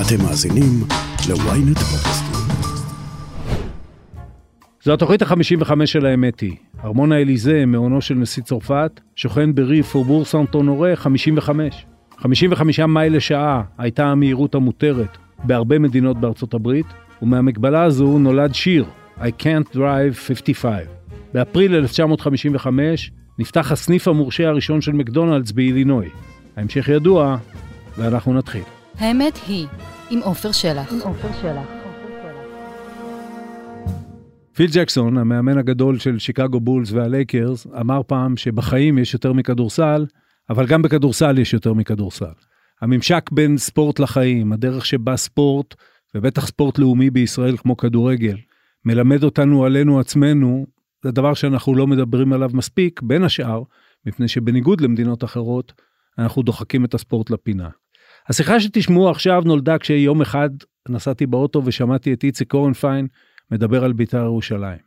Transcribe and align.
אתם 0.00 0.24
מאזינים 0.24 0.80
ל-ynet 1.28 1.78
פודקאסטים. 1.78 2.40
זו 4.82 4.92
התוכנית 4.92 5.22
ה-55 5.22 5.86
של 5.86 6.06
האמת 6.06 6.40
היא. 6.40 6.56
ארמון 6.84 7.12
האליזה, 7.12 7.66
מעונו 7.66 8.00
של 8.00 8.14
נשיא 8.14 8.42
צרפת, 8.42 9.00
שוכן 9.16 9.54
בריף 9.54 9.86
פורבור 9.86 10.24
סנטונורה 10.24 10.96
55. 10.96 11.86
55 12.18 12.80
מייל 12.80 13.16
לשעה 13.16 13.62
הייתה 13.78 14.06
המהירות 14.06 14.54
המותרת 14.54 15.18
בהרבה 15.44 15.78
מדינות 15.78 16.20
בארצות 16.20 16.54
הברית, 16.54 16.86
ומהמגבלה 17.22 17.82
הזו 17.82 18.18
נולד 18.18 18.54
שיר, 18.54 18.84
I 19.18 19.42
can't 19.42 19.74
drive 19.74 20.14
55. 20.14 20.82
באפריל 21.34 21.74
1955 21.74 23.10
נפתח 23.38 23.72
הסניף 23.72 24.08
המורשה 24.08 24.48
הראשון 24.48 24.80
של 24.80 24.92
מקדונלדס 24.92 25.52
באילינוי. 25.52 26.08
ההמשך 26.56 26.88
ידוע, 26.88 27.36
ואנחנו 27.98 28.34
נתחיל. 28.34 28.75
האמת 28.98 29.38
היא, 29.46 29.66
עם 30.10 30.20
עופר 30.22 30.52
שלח. 30.52 30.92
פיל 34.54 34.70
ג'קסון, 34.72 35.18
המאמן 35.18 35.58
הגדול 35.58 35.98
של 35.98 36.18
שיקגו 36.18 36.60
בולס 36.60 36.92
והלייקרס, 36.92 37.66
אמר 37.80 38.00
פעם 38.06 38.36
שבחיים 38.36 38.98
יש 38.98 39.14
יותר 39.14 39.32
מכדורסל, 39.32 40.06
אבל 40.50 40.66
גם 40.66 40.82
בכדורסל 40.82 41.38
יש 41.38 41.52
יותר 41.52 41.72
מכדורסל. 41.72 42.32
הממשק 42.80 43.30
בין 43.32 43.58
ספורט 43.58 43.98
לחיים, 43.98 44.52
הדרך 44.52 44.86
שבה 44.86 45.16
ספורט, 45.16 45.74
ובטח 46.14 46.46
ספורט 46.46 46.78
לאומי 46.78 47.10
בישראל 47.10 47.56
כמו 47.56 47.76
כדורגל, 47.76 48.36
מלמד 48.84 49.24
אותנו 49.24 49.64
עלינו 49.64 50.00
עצמנו, 50.00 50.66
זה 51.02 51.10
דבר 51.10 51.34
שאנחנו 51.34 51.74
לא 51.74 51.86
מדברים 51.86 52.32
עליו 52.32 52.50
מספיק, 52.52 53.02
בין 53.02 53.22
השאר, 53.22 53.62
מפני 54.06 54.28
שבניגוד 54.28 54.80
למדינות 54.80 55.24
אחרות, 55.24 55.72
אנחנו 56.18 56.42
דוחקים 56.42 56.84
את 56.84 56.94
הספורט 56.94 57.30
לפינה. 57.30 57.68
השיחה 58.28 58.60
שתשמעו 58.60 59.10
עכשיו 59.10 59.42
נולדה 59.46 59.78
כשיום 59.78 60.20
אחד 60.20 60.50
נסעתי 60.88 61.26
באוטו 61.26 61.62
ושמעתי 61.64 62.12
את 62.12 62.24
איציק 62.24 62.50
קורנפיין 62.50 63.06
מדבר 63.50 63.84
על 63.84 63.92
בית"ר 63.92 64.24
ירושלים. 64.24 64.78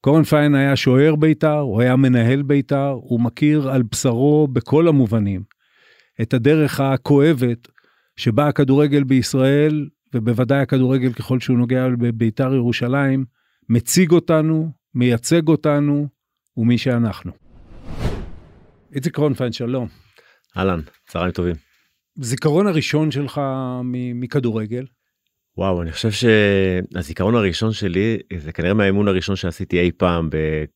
קורנפיין 0.00 0.54
היה 0.54 0.76
שוער 0.76 1.16
בית"ר, 1.16 1.58
הוא 1.58 1.80
היה 1.80 1.96
מנהל 1.96 2.42
בית"ר, 2.42 2.98
הוא 3.02 3.20
מכיר 3.20 3.70
על 3.70 3.82
בשרו 3.82 4.48
בכל 4.52 4.88
המובנים 4.88 5.42
את 6.22 6.34
הדרך 6.34 6.80
הכואבת 6.80 7.68
שבה 8.16 8.48
הכדורגל 8.48 9.04
בישראל, 9.04 9.88
ובוודאי 10.14 10.58
הכדורגל 10.58 11.12
ככל 11.12 11.40
שהוא 11.40 11.58
נוגע 11.58 11.88
בבית"ר 11.88 12.54
ירושלים, 12.54 13.24
מציג 13.68 14.10
אותנו, 14.10 14.70
מייצג 14.94 15.48
אותנו, 15.48 16.08
ומי 16.56 16.78
שאנחנו. 16.78 17.32
איציק 18.94 19.14
קורנפיין, 19.14 19.52
שלום. 19.52 19.88
אהלן, 20.56 20.80
צהריים 21.06 21.32
טובים. 21.32 21.65
זיכרון 22.20 22.66
הראשון 22.66 23.10
שלך 23.10 23.40
מכדורגל? 24.14 24.86
וואו, 25.56 25.82
אני 25.82 25.92
חושב 25.92 26.10
שהזיכרון 26.10 27.34
הראשון 27.34 27.72
שלי 27.72 28.18
זה 28.38 28.52
כנראה 28.52 28.74
מהאימון 28.74 29.08
הראשון 29.08 29.36
שעשיתי 29.36 29.80
אי 29.80 29.90
פעם 29.92 30.28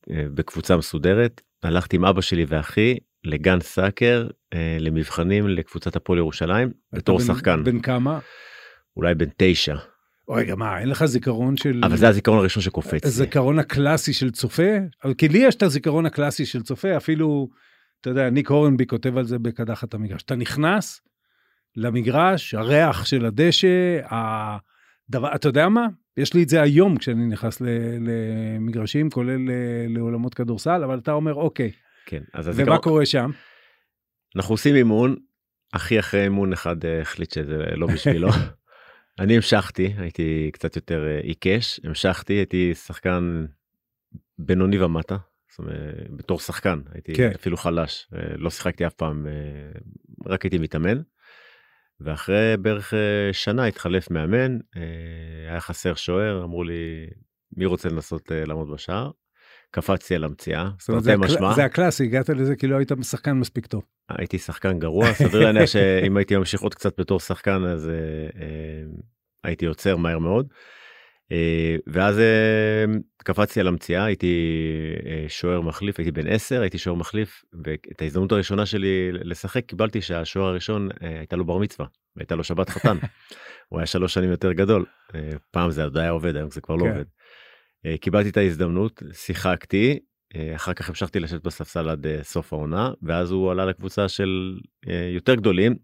בקבוצה 0.09 0.77
מסודרת. 0.77 1.41
הלכתי 1.63 1.95
עם 1.95 2.05
אבא 2.05 2.21
שלי 2.21 2.45
ואחי 2.47 2.97
לגן 3.23 3.59
סאקר 3.61 4.27
למבחנים 4.79 5.47
לקבוצת 5.47 5.95
הפועל 5.95 6.19
ירושלים 6.19 6.71
בתור 6.93 7.17
בן, 7.17 7.25
שחקן. 7.25 7.63
בן 7.63 7.79
כמה? 7.79 8.19
אולי 8.97 9.15
בן 9.15 9.29
תשע. 9.37 9.75
רגע, 10.29 10.55
מה, 10.55 10.79
אין 10.79 10.89
לך 10.89 11.05
זיכרון 11.05 11.57
של... 11.57 11.81
אבל 11.83 11.97
זה 11.97 12.07
הזיכרון 12.07 12.39
הראשון 12.39 12.63
שקופץ. 12.63 13.05
הזיכרון 13.05 13.59
הקלאסי 13.59 14.13
של 14.13 14.31
צופה? 14.31 14.71
כי 15.17 15.27
לי 15.27 15.39
יש 15.39 15.55
את 15.55 15.63
הזיכרון 15.63 16.05
הקלאסי 16.05 16.45
של 16.45 16.61
צופה, 16.61 16.97
אפילו, 16.97 17.49
אתה 18.01 18.09
יודע, 18.09 18.29
ניק 18.29 18.49
הורנבי 18.49 18.85
כותב 18.85 19.17
על 19.17 19.25
זה 19.25 19.39
בקדחת 19.39 19.93
המגרש. 19.93 20.21
אתה 20.21 20.35
נכנס 20.35 21.01
למגרש, 21.75 22.53
הריח 22.53 23.05
של 23.05 23.25
הדשא, 23.25 23.99
הדבר, 24.09 25.35
אתה 25.35 25.47
יודע 25.47 25.69
מה? 25.69 25.87
יש 26.17 26.33
לי 26.33 26.43
את 26.43 26.49
זה 26.49 26.61
היום 26.61 26.97
כשאני 26.97 27.25
נכנס 27.25 27.61
למגרשים, 27.99 29.09
כולל 29.09 29.37
ל- 29.37 29.97
לעולמות 29.97 30.33
כדורסל, 30.33 30.83
אבל 30.83 30.99
אתה 30.99 31.11
אומר, 31.11 31.33
אוקיי, 31.33 31.71
כן, 32.05 32.23
אז 32.33 32.47
ומה 32.47 32.53
הזיכרון... 32.53 32.77
קורה 32.77 33.05
שם? 33.05 33.31
אנחנו 34.35 34.53
עושים 34.53 34.75
אימון, 34.75 35.15
אחי 35.71 35.99
אחרי 35.99 36.23
אימון 36.23 36.53
אחד 36.53 36.85
אה, 36.85 37.01
החליט 37.01 37.31
שזה 37.31 37.57
לא 37.75 37.87
בשבילו. 37.87 38.29
אני 39.19 39.35
המשכתי, 39.35 39.93
הייתי 39.97 40.49
קצת 40.53 40.75
יותר 40.75 41.07
אה, 41.07 41.19
עיקש, 41.19 41.79
המשכתי, 41.83 42.33
הייתי 42.33 42.73
שחקן 42.75 43.45
בינוני 44.39 44.79
ומטה, 44.79 45.17
זאת 45.49 45.59
אומרת, 45.59 45.75
בתור 46.09 46.39
שחקן, 46.39 46.79
הייתי 46.93 47.13
כן. 47.13 47.31
אפילו 47.35 47.57
חלש, 47.57 48.07
אה, 48.15 48.37
לא 48.37 48.49
שיחקתי 48.49 48.87
אף 48.87 48.93
פעם, 48.93 49.27
אה, 49.27 49.31
רק 50.25 50.43
הייתי 50.43 50.57
מתאמן. 50.57 51.01
ואחרי 52.03 52.57
בערך 52.61 52.93
אה, 52.93 53.33
שנה 53.33 53.65
התחלף 53.65 54.11
מאמן, 54.11 54.57
אה, 54.77 54.81
היה 55.49 55.59
חסר 55.59 55.93
שוער, 55.93 56.43
אמרו 56.43 56.63
לי, 56.63 57.07
מי 57.57 57.65
רוצה 57.65 57.89
לנסות 57.89 58.31
אה, 58.31 58.45
לעמוד 58.45 58.71
בשער? 58.71 59.11
קפצתי 59.71 60.15
על 60.15 60.23
המציאה, 60.23 60.69
תרתי. 60.87 61.15
משמע. 61.15 61.53
זה 61.53 61.65
הקלאסי, 61.65 62.03
הגעת 62.03 62.29
לזה 62.29 62.55
כי 62.55 62.67
לא 62.67 62.75
היית 62.75 62.91
שחקן 63.01 63.31
מספיק 63.31 63.65
טוב. 63.65 63.83
הייתי 64.09 64.37
שחקן 64.37 64.79
גרוע, 64.79 65.13
סביר 65.13 65.39
להניח 65.41 65.65
שאם 65.73 66.17
הייתי 66.17 66.37
ממשיך 66.37 66.61
עוד 66.61 66.75
קצת 66.75 66.99
בתור 66.99 67.19
שחקן 67.19 67.63
אז 67.63 67.89
הייתי 69.43 69.65
עוצר 69.65 69.97
מהר 69.97 70.19
מאוד. 70.19 70.47
אה, 71.31 71.75
ואז 71.87 72.19
אה, 72.19 72.85
קפצתי 73.17 73.59
על 73.59 73.67
המציאה, 73.67 74.05
הייתי 74.05 74.55
אה, 75.05 75.25
שוער 75.27 75.61
מחליף, 75.61 75.99
הייתי 75.99 76.11
בן 76.11 76.27
10, 76.27 76.61
הייתי 76.61 76.77
שוער 76.77 76.95
מחליף, 76.95 77.43
ואת 77.65 78.01
ההזדמנות 78.01 78.31
הראשונה 78.31 78.65
שלי 78.65 79.11
לשחק 79.11 79.65
קיבלתי 79.65 80.01
שהשוער 80.01 80.47
הראשון 80.47 80.89
הייתה 80.99 81.35
לו 81.35 81.45
בר 81.45 81.57
מצווה, 81.57 81.87
והייתה 82.15 82.35
לו 82.35 82.43
שבת 82.43 82.69
חתן. 82.69 82.97
הוא 83.69 83.79
היה 83.79 83.85
שלוש 83.85 84.13
שנים 84.13 84.31
יותר 84.31 84.51
גדול, 84.51 84.85
פעם 85.51 85.71
זה 85.71 85.83
עוד 85.83 85.97
היה 85.97 86.09
עובד, 86.09 86.35
היום 86.35 86.51
זה 86.51 86.61
כבר 86.61 86.75
לא 86.75 86.83
כן. 86.83 86.89
עובד. 86.89 87.05
קיבלתי 88.01 88.29
את 88.29 88.37
ההזדמנות, 88.37 89.03
שיחקתי, 89.13 89.99
אחר 90.55 90.73
כך 90.73 90.89
המשכתי 90.89 91.19
לשבת 91.19 91.43
בספסל 91.43 91.89
עד 91.89 92.07
סוף 92.21 92.53
העונה, 92.53 92.91
ואז 93.01 93.31
הוא 93.31 93.51
עלה 93.51 93.65
לקבוצה 93.65 94.07
של 94.07 94.57
יותר 95.13 95.35
גדולים, 95.35 95.75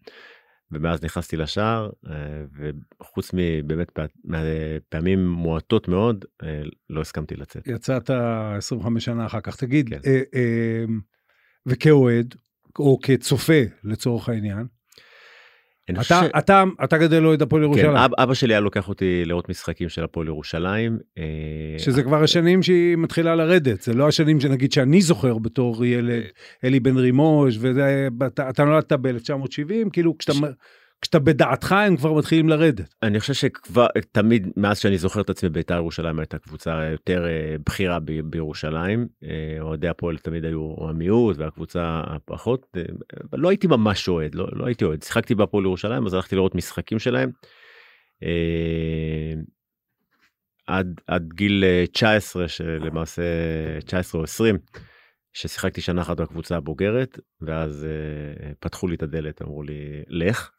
ומאז 0.72 1.03
נכנסתי 1.03 1.38
לשער, 1.38 1.89
אה, 2.09 2.13
וחוץ 3.01 3.31
מבאמת 3.33 3.91
פע- 3.91 4.05
פעמים 4.89 5.28
מועטות 5.28 5.88
מאוד, 5.88 6.25
אה, 6.44 6.61
לא 6.89 7.01
הסכמתי 7.01 7.35
לצאת. 7.35 7.67
יצאת 7.67 8.09
25 8.09 9.05
שנה 9.05 9.25
אחר 9.25 9.41
כך. 9.41 9.55
תגיד, 9.55 9.89
כן. 9.89 10.00
אה, 10.05 10.85
וכאוהד, 11.66 12.35
או 12.79 13.00
כצופה 13.03 13.61
לצורך 13.83 14.29
העניין, 14.29 14.67
אתה, 15.96 16.03
ש- 16.03 16.38
אתה, 16.38 16.64
אתה 16.84 16.98
גדל 16.98 17.25
אוהד 17.25 17.42
הפועל 17.42 17.64
ירושלים, 17.64 17.92
כן, 17.92 17.98
אב, 17.98 18.12
אבא 18.18 18.34
שלי 18.34 18.53
היה 18.53 18.59
לוקח 18.59 18.90
אותי 18.90 19.24
לראות 19.25 19.50
משחקים 19.50 19.90
של 19.90 20.03
הפועל 20.03 20.28
ירושלים. 20.28 20.98
אה, 21.18 21.24
שזה 21.78 22.03
כבר 22.03 22.24
השנים 22.24 22.64
שהיא 22.64 22.96
מתחילה 22.96 23.36
לרדת, 23.36 23.81
זה 23.81 23.94
לא 23.94 24.08
השנים 24.08 24.40
שנגיד 24.40 24.72
שאני 24.72 25.02
זוכר 25.02 25.38
בתור 25.38 25.86
ילד, 25.86 26.22
אלי 26.64 26.80
בן 26.80 26.97
רימוש, 26.97 27.58
וזה, 27.59 28.08
אתה, 28.28 28.50
אתה 28.50 28.64
נולדת 28.66 28.94
ב-1970, 28.94 29.90
כאילו 29.94 30.18
כשאתה, 30.18 30.34
ש- 30.34 30.42
כשאתה 31.02 31.19
בדעתך 31.19 31.72
הם 31.72 31.97
כבר 31.97 32.13
מתחילים 32.13 32.50
לרדת. 32.50 32.94
אני 33.03 33.19
חושב 33.19 33.34
שכבר 33.34 33.88
תמיד 34.12 34.47
מאז 34.58 34.80
שאני 34.80 34.97
זוכר 34.97 35.22
את 35.22 35.30
עצמי 35.30 35.50
בית"ר 35.50 35.75
ירושלים 35.75 36.19
הייתה 36.19 36.38
קבוצה 36.38 36.84
יותר 36.91 37.25
אה, 37.25 37.56
בכירה 37.66 38.00
ב- 38.00 38.22
בירושלים 38.22 39.08
אה, 39.24 39.58
אוהדי 39.62 39.88
הפועל 39.88 40.18
תמיד 40.18 40.46
היו 40.46 40.75
המיעוט 40.90 41.38
והקבוצה 41.38 42.02
הפחות 42.06 42.68
אה, 42.78 42.81
לא 43.34 43.50
הייתי 43.50 43.68
ממש 43.68 44.08
אוהד 44.08 44.35
לא, 44.35 44.47
לא 44.53 44.66
הייתי 44.66 44.85
אוהד 44.85 45.03
שיחקתי 45.03 45.35
בהפועל 45.35 45.66
ירושלים 45.66 46.06
אז 46.06 46.13
הלכתי 46.13 46.35
לראות 46.35 46.56
משחקים 46.56 47.00
שלהם. 47.00 47.31
עד 50.68 51.02
עד 51.08 51.34
גיל 51.34 51.64
אה, 51.64 51.85
19 51.91 52.47
שלמעשה 52.47 53.22
19 53.85 54.19
או 54.19 54.24
20 54.24 54.58
ששיחקתי 55.34 55.81
שנה 55.81 56.02
אחת 56.02 56.18
בקבוצה 56.18 56.58
הבוגרת 56.58 57.19
ואז 57.41 57.85
אה, 57.85 58.53
פתחו 58.59 58.88
לי 58.88 58.96
את 58.96 59.03
הדלת 59.03 59.41
אמרו 59.41 59.64
לי 59.64 60.03
לך. 60.08 60.52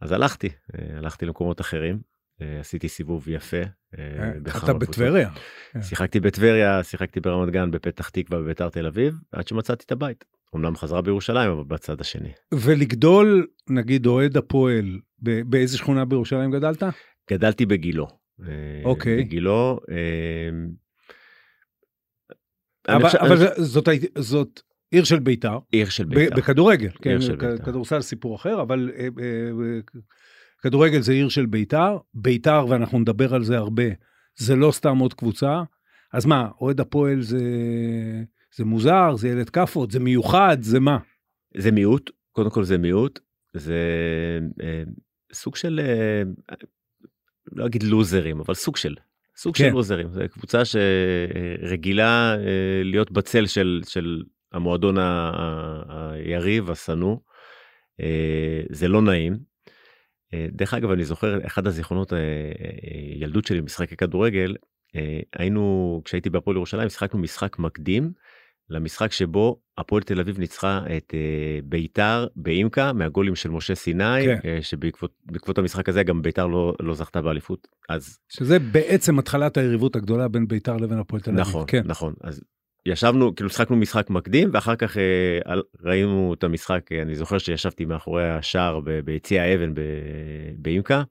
אז 0.00 0.12
הלכתי 0.12 0.48
אה, 0.74 0.98
הלכתי 0.98 1.26
למקומות 1.26 1.60
אחרים 1.60 1.98
אה, 2.42 2.60
עשיתי 2.60 2.88
סיבוב 2.88 3.28
יפה. 3.28 3.56
אה, 3.98 4.28
אתה 4.42 4.50
קבוצות. 4.50 4.76
בטבריה. 4.76 5.30
כן. 5.72 5.82
שיחקתי 5.82 6.20
בטבריה 6.20 6.84
שיחקתי 6.84 7.20
ברמת 7.20 7.52
גן 7.52 7.70
בפתח 7.70 8.08
תקווה 8.08 8.40
בביתר 8.40 8.68
תל 8.68 8.86
אביב 8.86 9.14
עד 9.32 9.48
שמצאתי 9.48 9.84
את 9.86 9.92
הבית. 9.92 10.24
אמנם 10.56 10.76
חזרה 10.76 11.02
בירושלים 11.02 11.50
אבל 11.50 11.64
בצד 11.64 12.00
השני. 12.00 12.32
ולגדול, 12.54 13.46
נגיד, 13.70 14.06
אוהד 14.06 14.36
הפועל, 14.36 14.98
באיזה 15.18 15.78
שכונה 15.78 16.04
בירושלים 16.04 16.50
גדלת? 16.50 16.82
גדלתי 17.30 17.66
בגילו. 17.66 18.06
אה, 18.42 18.46
אוקיי. 18.84 19.16
בגילו. 19.24 19.80
אה, 19.90 19.96
אני 22.88 22.96
אבל, 22.96 23.04
חושב- 23.06 23.18
אבל 23.18 23.30
אני- 23.30 23.38
זה- 23.38 23.62
זאת, 23.64 23.88
זאת 24.18 24.60
עיר 24.90 25.04
של 25.04 25.18
בית"ר, 25.18 25.58
עיר 25.72 25.88
של 25.88 26.04
בית"ר. 26.04 26.36
בכדורגל, 26.36 26.90
כן, 27.02 27.20
של 27.20 27.36
בית"ר. 27.36 27.64
כדורסל 27.64 28.00
סיפור 28.00 28.36
אחר, 28.36 28.62
אבל 28.62 28.90
אה, 28.96 29.04
אה, 29.04 29.80
כדורגל 30.62 31.00
זה 31.00 31.12
עיר 31.12 31.28
של 31.28 31.46
בית"ר, 31.46 31.98
בית"ר, 32.14 32.66
ואנחנו 32.68 32.98
נדבר 32.98 33.34
על 33.34 33.44
זה 33.44 33.56
הרבה, 33.56 33.84
זה 34.36 34.56
לא 34.56 34.72
סתם 34.72 34.98
עוד 34.98 35.14
קבוצה, 35.14 35.62
אז 36.12 36.26
מה, 36.26 36.48
אוהד 36.60 36.80
הפועל 36.80 37.22
זה, 37.22 37.38
זה 38.56 38.64
מוזר, 38.64 39.16
זה 39.16 39.28
ילד 39.28 39.50
כאפות, 39.50 39.90
זה 39.90 40.00
מיוחד, 40.00 40.56
זה 40.60 40.80
מה? 40.80 40.98
זה 41.56 41.70
מיעוט 41.70 42.10
קודם 42.32 42.50
כל 42.50 42.64
זה 42.64 42.78
מיעוט 42.78 43.20
זה 43.54 43.78
אה, 44.62 44.82
סוג 45.32 45.56
של, 45.56 45.80
אה, 45.82 46.22
לא 47.52 47.66
אגיד 47.66 47.82
לוזרים, 47.82 48.40
אבל 48.40 48.54
סוג 48.54 48.76
של, 48.76 48.94
סוג 49.36 49.56
כן. 49.56 49.64
של 49.64 49.70
לוזרים. 49.70 50.12
זו 50.12 50.20
קבוצה 50.30 50.62
שרגילה 50.64 52.36
אה, 52.38 52.82
להיות 52.84 53.10
בצל 53.10 53.46
של, 53.46 53.80
של 53.88 54.22
המועדון 54.52 54.96
היריב, 55.88 56.70
השנוא. 56.70 57.16
אה, 58.00 58.62
זה 58.70 58.88
לא 58.88 59.02
נעים. 59.02 59.38
אה, 60.34 60.46
דרך 60.52 60.74
אגב, 60.74 60.90
אני 60.90 61.04
זוכר, 61.04 61.46
אחד 61.46 61.66
הזיכרונות 61.66 62.12
אה, 62.12 62.18
ילדות 63.14 63.44
שלי, 63.44 63.60
משחקי 63.60 63.96
כדורגל, 63.96 64.56
היינו, 65.36 66.02
כשהייתי 66.04 66.30
בהפועל 66.30 66.56
ירושלים, 66.56 66.88
שיחקנו 66.88 67.20
משחק 67.20 67.58
מקדים 67.58 68.12
למשחק 68.70 69.12
שבו 69.12 69.60
הפועל 69.78 70.02
תל 70.02 70.20
אביב 70.20 70.38
ניצחה 70.38 70.80
את 70.96 71.14
ביתר 71.64 72.26
באימקה 72.36 72.92
מהגולים 72.92 73.34
של 73.34 73.50
משה 73.50 73.74
סיני, 73.74 74.24
כן. 74.42 74.58
שבעקבות 74.62 75.12
בעקבות 75.24 75.58
המשחק 75.58 75.88
הזה 75.88 76.02
גם 76.02 76.22
ביתר 76.22 76.46
לא, 76.46 76.74
לא 76.80 76.94
זכתה 76.94 77.22
באליפות. 77.22 77.68
אז 77.88 78.18
שזה 78.28 78.58
בעצם 78.58 79.18
התחלת 79.18 79.56
היריבות 79.56 79.96
הגדולה 79.96 80.28
בין 80.28 80.48
ביתר 80.48 80.76
לבין 80.76 80.98
הפועל 80.98 81.22
תל 81.22 81.30
אביב. 81.30 81.40
נכון, 81.40 81.64
כן. 81.66 81.82
נכון. 81.84 82.14
אז 82.20 82.40
ישבנו, 82.86 83.34
כאילו 83.34 83.50
שחקנו 83.50 83.76
משחק 83.76 84.10
מקדים, 84.10 84.50
ואחר 84.52 84.76
כך 84.76 84.96
אה, 84.96 85.54
ראינו 85.82 86.34
את 86.38 86.44
המשחק, 86.44 86.92
אה, 86.92 87.02
אני 87.02 87.14
זוכר 87.14 87.38
שישבתי 87.38 87.84
מאחורי 87.84 88.30
השער 88.30 88.80
ביציע 89.04 89.42
האבן 89.42 89.72
באימקה, 90.58 91.02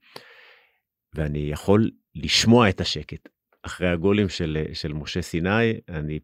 ואני 1.16 1.50
יכול 1.52 1.90
לשמוע 2.16 2.70
את 2.70 2.82
השקט. 2.82 3.30
אחרי 3.64 3.90
הגולים 3.90 4.30
של, 4.30 4.58
אה, 4.58 4.76
של 4.76 4.94
משה 4.94 5.22
סיני, 5.22 5.80
אני 5.90 6.20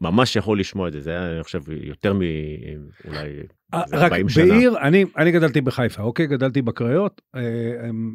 ממש 0.00 0.36
יכול 0.36 0.60
לשמוע 0.60 0.88
את 0.88 0.92
זה, 0.92 1.00
זה 1.00 1.10
היה, 1.10 1.34
אני 1.34 1.42
חושב, 1.42 1.60
יותר 1.68 2.12
מאולי 2.12 3.42
אה, 3.74 3.82
איזה 3.82 3.96
רק 3.96 4.12
40 4.12 4.28
שנה. 4.28 4.44
בעיר, 4.44 4.78
אני, 4.80 5.04
אני 5.16 5.32
גדלתי 5.32 5.60
בחיפה, 5.60 6.02
אוקיי? 6.02 6.26
גדלתי 6.26 6.62
בקריות, 6.62 7.20
אה, 7.36 7.42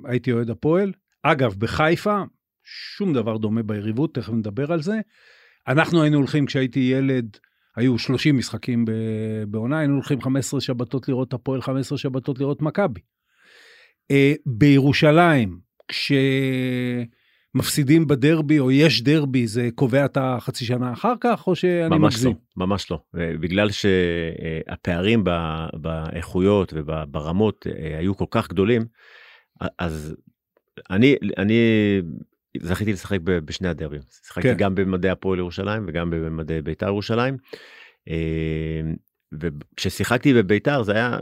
הייתי 0.06 0.32
אוהד 0.32 0.50
הפועל. 0.50 0.92
אגב, 1.24 1.56
בחיפה, 1.58 2.22
שום 2.64 3.14
דבר 3.14 3.38
דומה 3.38 3.64
ביריבות, 3.64 4.16
תכף 4.16 4.34
נדבר 4.34 4.74
על 4.74 4.82
זה. 4.82 5.00
אנחנו 5.68 6.02
היינו 6.02 6.18
הולכים, 6.18 6.46
כשהייתי 6.46 6.80
ילד, 6.80 7.38
היו 7.76 8.00
30 8.00 8.38
משחקים 8.38 8.86
בעונה, 9.48 9.80
היינו 9.80 9.94
הולכים 9.94 10.22
15 10.22 10.62
שבתות 10.62 11.08
לראות 11.08 11.34
הפועל, 11.34 11.62
15 11.62 11.98
שבתות 11.98 12.40
לראות 12.40 12.62
מכבי. 12.62 13.02
אה, 14.12 14.34
בירושלים, 14.46 15.60
כשמפסידים 17.54 18.08
בדרבי, 18.08 18.60
או 18.60 18.72
יש 18.72 19.02
דרבי, 19.02 19.48
זה 19.48 19.70
קובע 19.76 20.06
את 20.06 20.18
החצי 20.22 20.66
שנה 20.66 20.94
אחר 20.94 21.14
כך, 21.22 21.48
או 21.48 21.56
שאני 21.56 21.98
ממש 21.98 22.14
מגזים? 22.14 22.32
לא, 22.32 22.68
ממש 22.68 22.92
לא. 22.92 23.00
אה, 23.18 23.32
בגלל 23.40 23.70
שהפערים 23.72 25.24
באיכויות 25.74 26.74
וברמות 26.76 27.68
אה, 27.68 27.98
היו 27.98 28.18
כל 28.18 28.26
כך 28.32 28.50
גדולים, 28.50 28.86
אז 29.80 30.16
אני, 30.90 31.16
אני 31.38 31.62
זכיתי 32.62 32.94
לשחק 32.94 33.20
ב- 33.24 33.40
בשני 33.40 33.68
הדרבים. 33.68 34.02
שיחקתי 34.26 34.48
כן. 34.48 34.58
גם 34.58 34.76
במדעי 34.76 35.12
הפועל 35.12 35.40
ירושלים 35.40 35.84
וגם 35.88 36.10
במדעי 36.10 36.62
בית"ר 36.62 36.88
ירושלים. 36.88 37.38
אה, 38.10 38.82
וכששיחקתי 39.40 40.34
בבית"ר 40.34 40.84
זה 40.84 40.92
היה, 40.92 41.18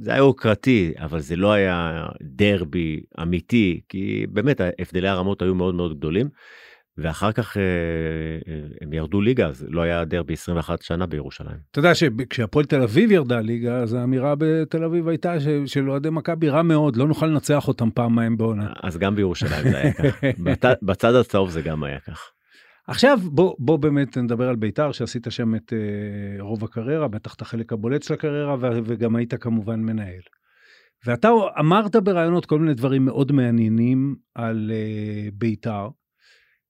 זה 0.00 0.10
היה 0.10 0.18
יוקרתי, 0.18 0.92
אבל 0.98 1.20
זה 1.20 1.36
לא 1.36 1.52
היה 1.52 2.06
דרבי 2.22 3.00
אמיתי, 3.22 3.80
כי 3.88 4.26
באמת 4.30 4.60
הבדלי 4.78 5.08
הרמות 5.08 5.42
היו 5.42 5.54
מאוד 5.54 5.74
מאוד 5.74 5.98
גדולים. 5.98 6.28
ואחר 7.02 7.32
כך 7.32 7.56
אה, 7.56 7.62
אה, 8.48 8.60
הם 8.80 8.92
ירדו 8.92 9.20
ליגה, 9.20 9.46
אז 9.48 9.66
לא 9.68 9.82
היה 9.82 10.04
דרבי 10.04 10.32
21 10.32 10.82
שנה 10.82 11.06
בירושלים. 11.06 11.56
אתה 11.70 11.78
יודע 11.78 11.94
שכשהפועל 11.94 12.64
תל 12.64 12.82
אביב 12.82 13.12
ירדה 13.12 13.40
ליגה, 13.40 13.76
אז 13.76 13.94
האמירה 13.94 14.34
בתל 14.38 14.84
אביב 14.84 15.08
הייתה 15.08 15.34
של 15.66 15.90
אוהדי 15.90 16.10
מכבי 16.10 16.48
רע 16.48 16.62
מאוד, 16.62 16.96
לא 16.96 17.06
נוכל 17.08 17.26
לנצח 17.26 17.68
אותם 17.68 17.88
פעמיים 17.94 18.36
בעונה. 18.36 18.72
אז 18.82 18.98
גם 18.98 19.14
בירושלים 19.14 19.70
זה 19.70 19.76
היה 19.78 19.92
כך. 19.92 20.24
בצד- 20.44 20.74
בצד 20.82 21.14
הצהוב 21.14 21.50
זה 21.50 21.62
גם 21.62 21.84
היה 21.84 22.00
כך. 22.00 22.30
עכשיו 22.86 23.18
בוא, 23.24 23.54
בוא 23.58 23.76
באמת 23.78 24.16
נדבר 24.18 24.48
על 24.48 24.56
בית"ר, 24.56 24.92
שעשית 24.92 25.26
שם 25.30 25.54
את 25.54 25.72
אה, 25.72 26.42
רוב 26.42 26.64
הקריירה, 26.64 27.08
בטח 27.08 27.34
את 27.34 27.40
החלק 27.42 27.72
הבולט 27.72 28.02
של 28.02 28.14
הקריירה, 28.14 28.54
ו- 28.60 28.78
וגם 28.84 29.16
היית 29.16 29.34
כמובן 29.34 29.80
מנהל. 29.80 30.20
ואתה 31.06 31.28
אמרת 31.60 31.96
בראיונות 31.96 32.46
כל 32.46 32.58
מיני 32.58 32.74
דברים 32.74 33.04
מאוד 33.04 33.32
מעניינים 33.32 34.16
על 34.34 34.70
אה, 34.74 35.28
בית"ר. 35.32 35.88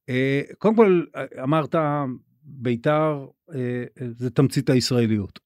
אה, 0.08 0.40
קודם 0.58 0.76
כל, 0.76 1.04
אה, 1.16 1.42
אמרת, 1.42 1.74
בית"ר 2.42 3.26
אה, 3.54 3.84
זה 4.10 4.30
תמצית 4.30 4.70
הישראליות. 4.70 5.38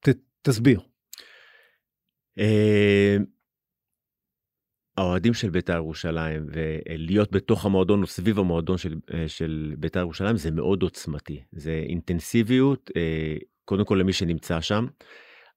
ת, 0.00 0.08
תסביר. 0.42 0.80
האוהדים 4.96 5.34
של 5.34 5.50
בית"ר 5.50 5.74
ירושלים 5.74 6.46
ולהיות 6.46 7.32
בתוך 7.32 7.64
המועדון 7.64 8.02
או 8.02 8.06
סביב 8.06 8.38
המועדון 8.38 8.78
של, 8.78 8.94
של 9.26 9.74
בית"ר 9.78 10.00
ירושלים 10.00 10.36
זה 10.36 10.50
מאוד 10.50 10.82
עוצמתי. 10.82 11.42
זה 11.52 11.82
אינטנסיביות, 11.88 12.90
קודם 13.64 13.84
כל 13.84 13.94
למי 13.94 14.12
שנמצא 14.12 14.60
שם, 14.60 14.86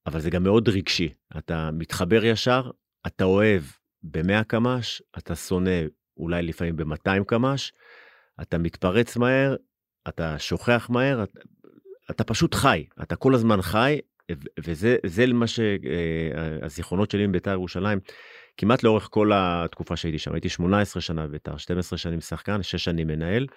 אבל 0.06 0.20
זה 0.20 0.30
גם 0.30 0.44
מאוד 0.44 0.70
רגשי. 0.70 1.14
אתה 1.38 1.70
מתחבר 1.74 2.26
ישר, 2.26 2.72
אתה 3.08 3.24
אוהב 3.24 3.64
ב-100 4.04 4.44
קמ"ש, 4.44 5.02
אתה 5.18 5.36
שונא 5.36 5.82
אולי 6.18 6.44
לפעמים 6.44 6.76
ב-200 6.76 7.24
קמ"ש, 7.28 7.72
אתה 8.42 8.58
מתפרץ 8.58 9.18
מהר, 9.18 9.56
אתה 10.08 10.40
שוכח 10.40 10.88
מהר, 10.90 11.24
אתה, 11.24 11.40
אתה 12.12 12.24
פשוט 12.24 12.56
חי, 12.56 12.86
אתה 13.02 13.16
כל 13.16 13.36
הזמן 13.36 13.62
חי, 13.62 14.00
וזה 14.60 14.98
זה 15.06 15.26
מה 15.28 15.46
שהזיכרונות 15.48 17.12
שלי 17.12 17.28
מבית"ר 17.28 17.52
ירושלים, 17.52 18.00
כמעט 18.58 18.84
לאורך 18.84 19.08
כל 19.12 19.32
התקופה 19.34 19.96
שהייתי 19.96 20.20
שם, 20.20 20.34
הייתי 20.34 20.50
18 20.50 21.02
שנה 21.02 21.28
בבית"ר, 21.28 21.58
12 21.58 21.98
שנים 21.98 22.22
שחקן, 22.22 22.64
6 22.64 22.84
שנים 22.84 23.08
מנהל, 23.08 23.48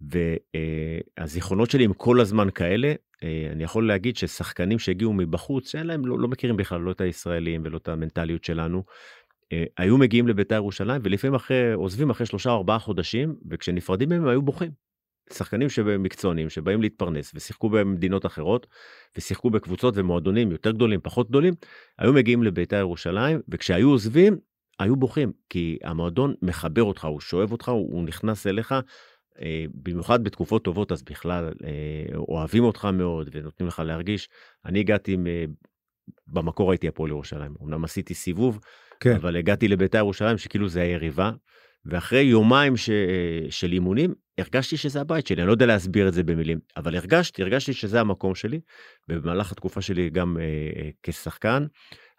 והזיכרונות 0.00 1.70
שלי 1.70 1.84
הם 1.84 1.92
כל 1.92 2.20
הזמן 2.20 2.48
כאלה, 2.50 2.94
אה, 3.24 3.48
אני 3.52 3.64
יכול 3.64 3.88
להגיד 3.88 4.16
ששחקנים 4.16 4.78
שהגיעו 4.78 5.12
מבחוץ, 5.12 5.70
שאין 5.70 5.86
להם, 5.86 6.06
לא, 6.06 6.18
לא 6.18 6.28
מכירים 6.28 6.56
בכלל 6.56 6.80
לא 6.80 6.90
את 6.90 7.00
הישראלים 7.00 7.62
ולא 7.64 7.76
את 7.76 7.88
המנטליות 7.88 8.44
שלנו, 8.44 8.78
אה, 8.78 8.82
היו 9.76 9.98
מגיעים 9.98 10.28
לבית"ר 10.28 10.54
ירושלים 10.54 11.00
ולפעמים 11.04 11.34
אחרי, 11.34 11.72
עוזבים 11.72 12.10
אחרי 12.10 12.26
שלושה 12.26 12.50
או 12.50 12.56
ארבעה 12.56 12.78
חודשים, 12.78 13.36
וכשנפרדים 13.50 14.08
מהם 14.08 14.22
הם 14.22 14.28
היו 14.28 14.42
בוכים. 14.42 14.86
שחקנים 15.32 15.68
מקצוענים 15.98 16.50
שבאים 16.50 16.82
להתפרנס 16.82 17.32
ושיחקו 17.34 17.68
במדינות 17.68 18.26
אחרות 18.26 18.66
ושיחקו 19.16 19.50
בקבוצות 19.50 19.94
ומועדונים 19.96 20.52
יותר 20.52 20.70
גדולים 20.70 21.00
פחות 21.02 21.28
גדולים 21.28 21.54
היו 21.98 22.12
מגיעים 22.12 22.42
לבית"ר 22.42 22.76
ירושלים 22.76 23.40
וכשהיו 23.48 23.88
עוזבים 23.88 24.36
היו 24.78 24.96
בוכים 24.96 25.32
כי 25.48 25.78
המועדון 25.84 26.34
מחבר 26.42 26.82
אותך 26.82 27.04
הוא 27.04 27.20
שואב 27.20 27.52
אותך 27.52 27.68
הוא, 27.68 27.92
הוא 27.92 28.04
נכנס 28.04 28.46
אליך 28.46 28.74
אה, 29.40 29.64
במיוחד 29.74 30.24
בתקופות 30.24 30.64
טובות 30.64 30.92
אז 30.92 31.02
בכלל 31.02 31.52
אה, 31.64 32.16
אוהבים 32.16 32.64
אותך 32.64 32.84
מאוד 32.84 33.28
ונותנים 33.32 33.68
לך 33.68 33.78
להרגיש 33.78 34.28
אני 34.64 34.80
הגעתי 34.80 35.16
אה, 35.26 35.44
במקור 36.26 36.70
הייתי 36.70 36.88
הפועל 36.88 37.10
ירושלים 37.10 37.54
אמנם 37.62 37.84
עשיתי 37.84 38.14
סיבוב 38.14 38.60
כן. 39.00 39.14
אבל 39.14 39.36
הגעתי 39.36 39.68
לבית"ר 39.68 39.98
ירושלים 39.98 40.38
שכאילו 40.38 40.68
זה 40.68 40.82
היריבה 40.82 41.30
ואחרי 41.86 42.20
יומיים 42.20 42.76
ש... 42.76 42.90
של 43.50 43.72
אימונים 43.72 44.14
הרגשתי 44.38 44.76
שזה 44.76 45.00
הבית 45.00 45.26
שלי 45.26 45.36
אני 45.42 45.46
לא 45.46 45.52
יודע 45.52 45.66
להסביר 45.66 46.08
את 46.08 46.14
זה 46.14 46.22
במילים 46.22 46.58
אבל 46.76 46.96
הרגשתי 46.96 47.42
הרגשתי 47.42 47.72
שזה 47.72 48.00
המקום 48.00 48.34
שלי 48.34 48.60
ובמהלך 49.08 49.52
התקופה 49.52 49.80
שלי 49.80 50.10
גם 50.10 50.36
אה, 50.40 50.42
אה, 50.42 50.90
כשחקן 51.02 51.66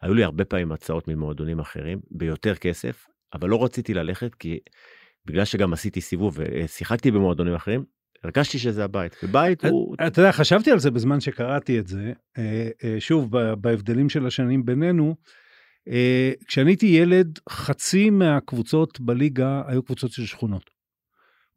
היו 0.02 0.14
לי 0.14 0.24
הרבה 0.24 0.46
פעמים 0.46 0.72
הצעות 0.72 1.08
ממועדונים 1.08 1.60
אחרים 1.60 2.00
ביותר 2.12 2.56
כסף 2.56 3.06
אבל 3.34 3.50
לא 3.50 3.64
רציתי 3.64 3.94
ללכת 3.94 4.36
כי 4.36 4.60
בגלל 5.26 5.46
שגם 5.46 5.74
עשיתי 5.74 6.02
סיבוב 6.02 6.40
ושיחקתי 6.40 7.12
במועדונים 7.12 7.54
אחרים 7.54 7.84
הרגשתי 8.24 8.60
שזה 8.60 8.84
הבית 8.84 9.16
ובית 9.24 9.66
הוא 9.66 9.96
אתה 10.08 10.22
יודע, 10.22 10.32
חשבתי 10.32 10.72
על 10.72 10.80
זה 10.80 10.92
בזמן 10.92 11.20
שקראתי 11.20 11.80
את 11.80 11.88
זה, 11.88 12.14
אה, 12.38 12.70
אה, 12.84 12.96
שוב, 13.00 13.38
בהבדלים 13.38 14.10
של 14.10 14.28
השנים 14.28 14.66
בינינו, 14.66 15.06
אה, 15.08 15.14
כשאני 16.48 16.70
הייתי 16.72 16.86
ילד, 16.86 17.40
חצי 17.50 18.10
מהקבוצות 18.10 19.00
בליגה 19.00 19.62
היו 19.68 19.84
קבוצות 19.84 20.12
של 20.12 20.26
שכונות. 20.26 20.78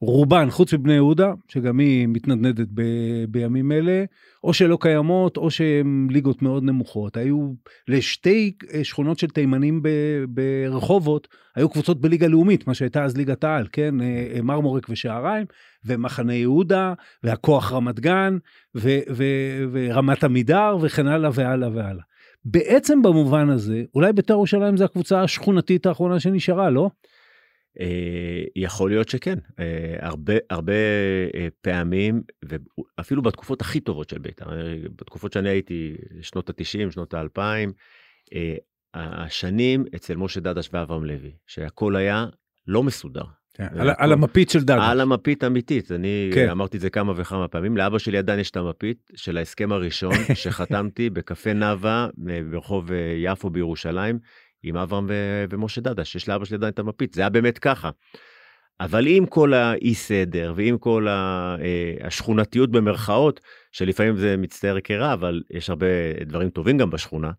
רובן, 0.02 0.50
חוץ 0.50 0.74
מבני 0.74 0.92
יהודה, 0.92 1.32
שגם 1.48 1.78
היא 1.78 2.08
מתנדנדת 2.08 2.66
ב- 2.74 3.24
בימים 3.28 3.72
אלה, 3.72 4.04
או 4.44 4.54
שלא 4.54 4.78
קיימות, 4.80 5.36
או 5.36 5.50
שהן 5.50 6.06
ליגות 6.10 6.42
מאוד 6.42 6.62
נמוכות. 6.64 7.16
היו 7.16 7.52
לשתי 7.88 8.52
אה, 8.74 8.84
שכונות 8.84 9.18
של 9.18 9.26
תימנים 9.26 9.82
ב- 9.82 10.24
ברחובות, 10.28 11.28
היו 11.56 11.68
קבוצות 11.68 12.00
בליגה 12.00 12.28
לאומית, 12.28 12.66
מה 12.66 12.74
שהייתה 12.74 13.04
אז 13.04 13.16
ליגת 13.16 13.44
העל, 13.44 13.66
כן? 13.72 14.00
אה, 14.00 14.26
אה, 14.34 14.42
מרמורק 14.42 14.86
ושעריים, 14.88 15.46
ומחנה 15.84 16.34
יהודה, 16.34 16.94
והכוח 17.22 17.72
רמת 17.72 18.00
גן, 18.00 18.38
ו- 18.76 18.98
ו- 19.10 19.64
ורמת 19.72 20.24
עמידר, 20.24 20.76
וכן 20.82 21.06
הלאה 21.06 21.30
והלאה 21.34 21.68
והלאה. 21.74 22.02
בעצם 22.44 23.02
במובן 23.02 23.50
הזה, 23.50 23.82
אולי 23.94 24.12
בית"ר 24.12 24.32
ירושלים 24.32 24.76
זה 24.76 24.84
הקבוצה 24.84 25.22
השכונתית 25.22 25.86
האחרונה 25.86 26.20
שנשארה, 26.20 26.70
לא? 26.70 26.90
אה, 27.80 28.44
יכול 28.56 28.90
להיות 28.90 29.08
שכן 29.08 29.38
אה, 29.58 29.96
הרבה 30.00 30.34
הרבה 30.50 30.72
אה, 31.34 31.48
פעמים 31.60 32.22
ואפילו 32.44 33.22
בתקופות 33.22 33.60
הכי 33.60 33.80
טובות 33.80 34.10
של 34.10 34.18
בית"ר 34.18 34.50
בתקופות 34.96 35.32
שאני 35.32 35.48
הייתי 35.48 35.96
שנות 36.20 36.50
ה-90 36.50 36.90
שנות 36.90 37.14
ה-2000 37.14 37.40
השנים 38.94 39.84
אצל 39.96 40.16
משה 40.16 40.40
דדש 40.40 40.68
ואברהם 40.72 41.04
לוי, 41.04 41.32
שהכל 41.46 41.96
היה 41.96 42.26
לא 42.66 42.82
מסודר. 42.82 43.24
כן, 43.68 43.80
על, 43.80 43.90
על 43.98 44.12
המפית 44.12 44.50
של 44.50 44.60
דדש. 44.64 44.82
על 44.82 45.00
המפית 45.00 45.44
אמיתית, 45.44 45.92
אני 45.92 46.30
כן. 46.34 46.48
אמרתי 46.48 46.76
את 46.76 46.82
זה 46.82 46.90
כמה 46.90 47.12
וכמה 47.16 47.48
פעמים, 47.48 47.76
לאבא 47.76 47.98
שלי 47.98 48.18
עדיין 48.18 48.40
יש 48.40 48.50
את 48.50 48.56
המפית 48.56 49.10
של 49.16 49.36
ההסכם 49.36 49.72
הראשון 49.72 50.12
שחתמתי 50.34 51.10
בקפה 51.10 51.52
נאווה 51.52 52.08
אה, 52.30 52.40
ברחוב 52.50 52.92
אה, 52.92 52.96
יפו 53.18 53.50
בירושלים 53.50 54.18
עם 54.62 54.76
אברהם 54.76 55.06
ו- 55.08 55.44
ומשה 55.50 55.80
דדש, 55.80 56.16
יש 56.16 56.28
לאבא 56.28 56.44
שלי 56.44 56.56
עדיין 56.56 56.72
את 56.72 56.78
המפית, 56.78 57.14
זה 57.14 57.20
היה 57.20 57.28
באמת 57.28 57.58
ככה. 57.58 57.90
אבל 58.80 59.06
עם 59.06 59.26
כל 59.26 59.54
האי 59.54 59.94
סדר 59.94 60.52
ועם 60.56 60.78
כל 60.78 61.08
ה- 61.08 61.56
אה, 61.60 62.06
השכונתיות 62.06 62.70
במרכאות, 62.70 63.40
שלפעמים 63.72 64.16
זה 64.16 64.36
מצטער 64.36 64.76
כרע, 64.84 65.12
אבל 65.12 65.42
יש 65.50 65.70
הרבה 65.70 65.86
דברים 66.26 66.50
טובים 66.50 66.78
גם 66.78 66.90
בשכונה. 66.90 67.30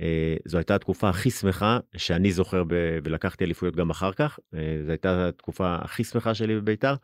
אה, 0.00 0.36
זו 0.44 0.58
הייתה 0.58 0.74
התקופה 0.74 1.08
הכי 1.08 1.30
שמחה 1.30 1.78
שאני 1.96 2.32
זוכר 2.32 2.64
ב- 2.64 2.98
ולקחתי 3.04 3.44
אליפויות 3.44 3.76
גם 3.76 3.90
אחר 3.90 4.12
כך. 4.12 4.38
אה, 4.54 4.80
זו 4.84 4.90
הייתה 4.90 5.28
התקופה 5.28 5.74
הכי 5.74 6.04
שמחה 6.04 6.34
שלי 6.34 6.56
בביתר, 6.56 6.94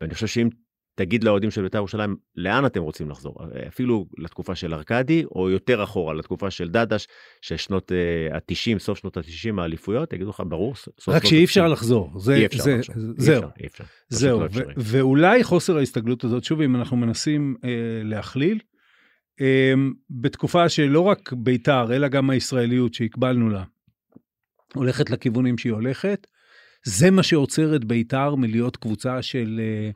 ואני 0.00 0.14
חושב 0.14 0.26
שאם 0.26 0.48
תגיד 0.94 1.24
לאוהדים 1.24 1.50
של 1.50 1.62
ביתר 1.62 1.78
ירושלים 1.78 2.16
לאן 2.36 2.66
אתם 2.66 2.82
רוצים 2.82 3.10
לחזור, 3.10 3.36
אה, 3.42 3.68
אפילו 3.68 4.06
לתקופה 4.18 4.54
של 4.54 4.74
ארכדי, 4.74 5.24
או 5.24 5.50
יותר 5.50 5.84
אחורה 5.84 6.14
לתקופה 6.14 6.50
של 6.50 6.68
דדש, 6.68 7.06
ששנות 7.40 7.92
ה-90, 8.32 8.78
סוף 8.78 8.98
שנות 8.98 9.16
ה-90 9.16 9.60
האליפויות, 9.60 10.12
יגידו 10.12 10.30
לך 10.30 10.42
ברור, 10.46 10.74
סוף 10.74 11.08
רק 11.08 11.22
שנות 11.22 11.30
שאי 11.30 11.44
אפשר 11.44 11.64
ה-90. 11.64 11.68
לחזור. 11.72 12.12
זה, 12.18 12.34
אי 12.34 12.46
אפשר 12.46 12.62
זה, 12.62 12.76
לחזור, 12.76 13.14
אי 13.18 13.22
זהו, 13.22 13.38
אפשר, 13.38 13.48
אי 13.60 13.66
אפשר. 13.66 13.84
זהו. 14.08 14.40
לא 14.40 14.46
ו-. 14.52 14.60
ואולי 14.76 15.44
חוסר 15.44 15.76
ההסתגלות 15.76 16.24
הזאת, 16.24 16.44
שוב, 16.44 16.60
אם 16.60 16.76
אנחנו 16.76 16.96
מנסים 16.96 17.56
אה, 17.64 17.70
להכליל, 18.04 18.58
בתקופה 20.10 20.68
שלא 20.68 21.00
רק 21.00 21.32
בית"ר, 21.32 21.92
אלא 21.92 22.08
גם 22.08 22.30
הישראליות 22.30 22.94
שהקבלנו 22.94 23.48
לה, 23.48 23.64
הולכת 24.74 25.10
לכיוונים 25.10 25.58
שהיא 25.58 25.72
הולכת, 25.72 26.26
זה 26.84 27.10
מה 27.10 27.22
שעוצר 27.22 27.76
את 27.76 27.84
בית"ר 27.84 28.34
מלהיות 28.34 28.76
קבוצה 28.76 29.22
של 29.22 29.60
אה, 29.60 29.90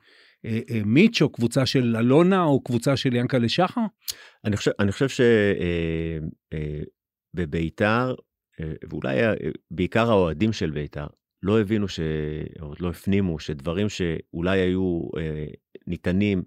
אה, 0.44 0.60
אה, 0.70 0.80
מיץ', 0.84 1.22
או 1.22 1.32
קבוצה 1.32 1.66
של 1.66 1.96
אלונה, 1.96 2.44
או 2.44 2.60
קבוצה 2.64 2.96
של 2.96 3.14
ינקלה 3.14 3.48
שחר? 3.48 3.80
אני 4.80 4.92
חושב, 4.92 5.08
שבביתר, 7.34 8.14
ואולי 8.90 9.24
אה, 9.24 9.34
בעיקר 9.70 10.10
האוהדים 10.10 10.52
של 10.52 10.70
ביתר, 10.70 11.06
לא 11.42 11.60
הבינו, 11.60 11.88
ש... 11.88 12.00
או 12.60 12.72
לא 12.80 12.90
הפנימו, 12.90 13.38
שדברים 13.38 13.88
שאולי 13.88 14.58
היו 14.58 15.00
אה, 15.18 15.46
ניתנים 15.86 16.38
לעש... 16.38 16.46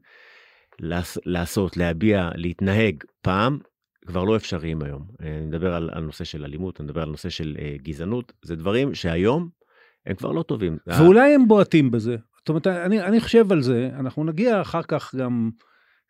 לעשות, 1.26 1.78
להביע, 1.78 2.30
להתנהג 2.36 3.04
פעם, 3.22 3.60
כבר 4.08 4.24
לא 4.24 4.36
אפשריים 4.36 4.82
היום. 4.82 5.08
אה, 5.22 5.38
אני 5.38 5.46
מדבר 5.46 5.74
על, 5.74 5.90
על 5.94 6.04
נושא 6.04 6.24
של 6.24 6.46
אלימות, 6.46 6.80
אני 6.80 6.86
מדבר 6.86 7.02
על 7.02 7.10
נושא 7.10 7.30
של 7.30 7.56
אה, 7.60 7.76
גזענות, 7.82 8.34
זה 8.46 8.56
דברים 8.56 8.96
שהיום 8.96 9.50
הם 10.06 10.16
כבר 10.16 10.32
לא 10.32 10.44
טובים. 10.44 10.78
ואולי 10.88 11.34
הם 11.36 11.48
בועטים 11.48 11.92
בזה. 11.92 12.16
זאת 12.38 12.50
אומרת, 12.50 12.68
אני, 12.68 13.02
אני 13.02 13.20
חושב 13.20 13.52
על 13.52 13.62
זה, 13.62 13.90
אנחנו 14.00 14.24
נגיע 14.24 14.62
אחר 14.62 14.84
כך 14.84 15.16
גם 15.16 15.50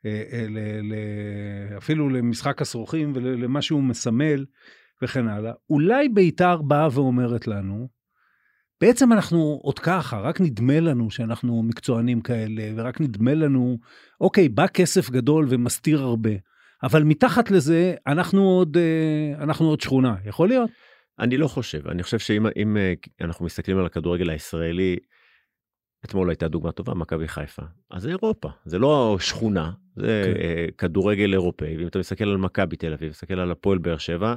אה, 0.05 0.23
אה, 0.31 0.45
ל, 0.49 0.57
ל, 0.81 0.93
אפילו 1.77 2.09
למשחק 2.09 2.61
הסרוכים 2.61 3.11
ולמה 3.15 3.61
שהוא 3.61 3.83
מסמל 3.83 4.45
וכן 5.01 5.27
הלאה. 5.27 5.51
אולי 5.69 6.09
בית"ר 6.09 6.61
באה 6.61 6.87
ואומרת 6.91 7.47
לנו, 7.47 7.87
בעצם 8.81 9.13
אנחנו 9.13 9.59
עוד 9.63 9.79
ככה, 9.79 10.19
רק 10.19 10.41
נדמה 10.41 10.79
לנו 10.79 11.11
שאנחנו 11.11 11.63
מקצוענים 11.63 12.21
כאלה, 12.21 12.63
ורק 12.75 13.01
נדמה 13.01 13.33
לנו, 13.33 13.77
אוקיי, 14.21 14.49
בא 14.49 14.67
כסף 14.67 15.09
גדול 15.09 15.45
ומסתיר 15.49 16.01
הרבה, 16.01 16.29
אבל 16.83 17.03
מתחת 17.03 17.51
לזה 17.51 17.95
אנחנו 18.07 18.41
עוד, 18.41 18.77
אה, 18.77 19.43
אנחנו 19.43 19.65
עוד 19.65 19.81
שכונה, 19.81 20.15
יכול 20.25 20.47
להיות? 20.47 20.69
אני 21.19 21.37
לא 21.37 21.47
חושב, 21.47 21.87
אני 21.87 22.03
חושב 22.03 22.19
שאם 22.19 22.45
אם, 22.55 22.77
אה, 22.77 22.93
אנחנו 23.21 23.45
מסתכלים 23.45 23.77
על 23.77 23.85
הכדורגל 23.85 24.29
הישראלי, 24.29 24.95
אתמול 26.05 26.29
הייתה 26.29 26.47
דוגמה 26.47 26.71
טובה, 26.71 26.93
מכבי 26.93 27.27
חיפה. 27.27 27.61
אז 27.91 28.01
זה 28.01 28.09
אירופה, 28.09 28.49
זה 28.65 28.79
לא 28.79 29.17
שכונה, 29.19 29.71
זה 29.95 30.23
כן. 30.25 30.41
אה, 30.41 30.65
כדורגל 30.77 31.33
אירופאי, 31.33 31.77
ואם 31.77 31.87
אתה 31.87 31.99
מסתכל 31.99 32.23
על 32.23 32.37
מכבי 32.37 32.75
תל 32.75 32.93
אביב, 32.93 33.09
מסתכל 33.09 33.39
על 33.39 33.51
הפועל 33.51 33.77
באר 33.77 33.97
שבע, 33.97 34.35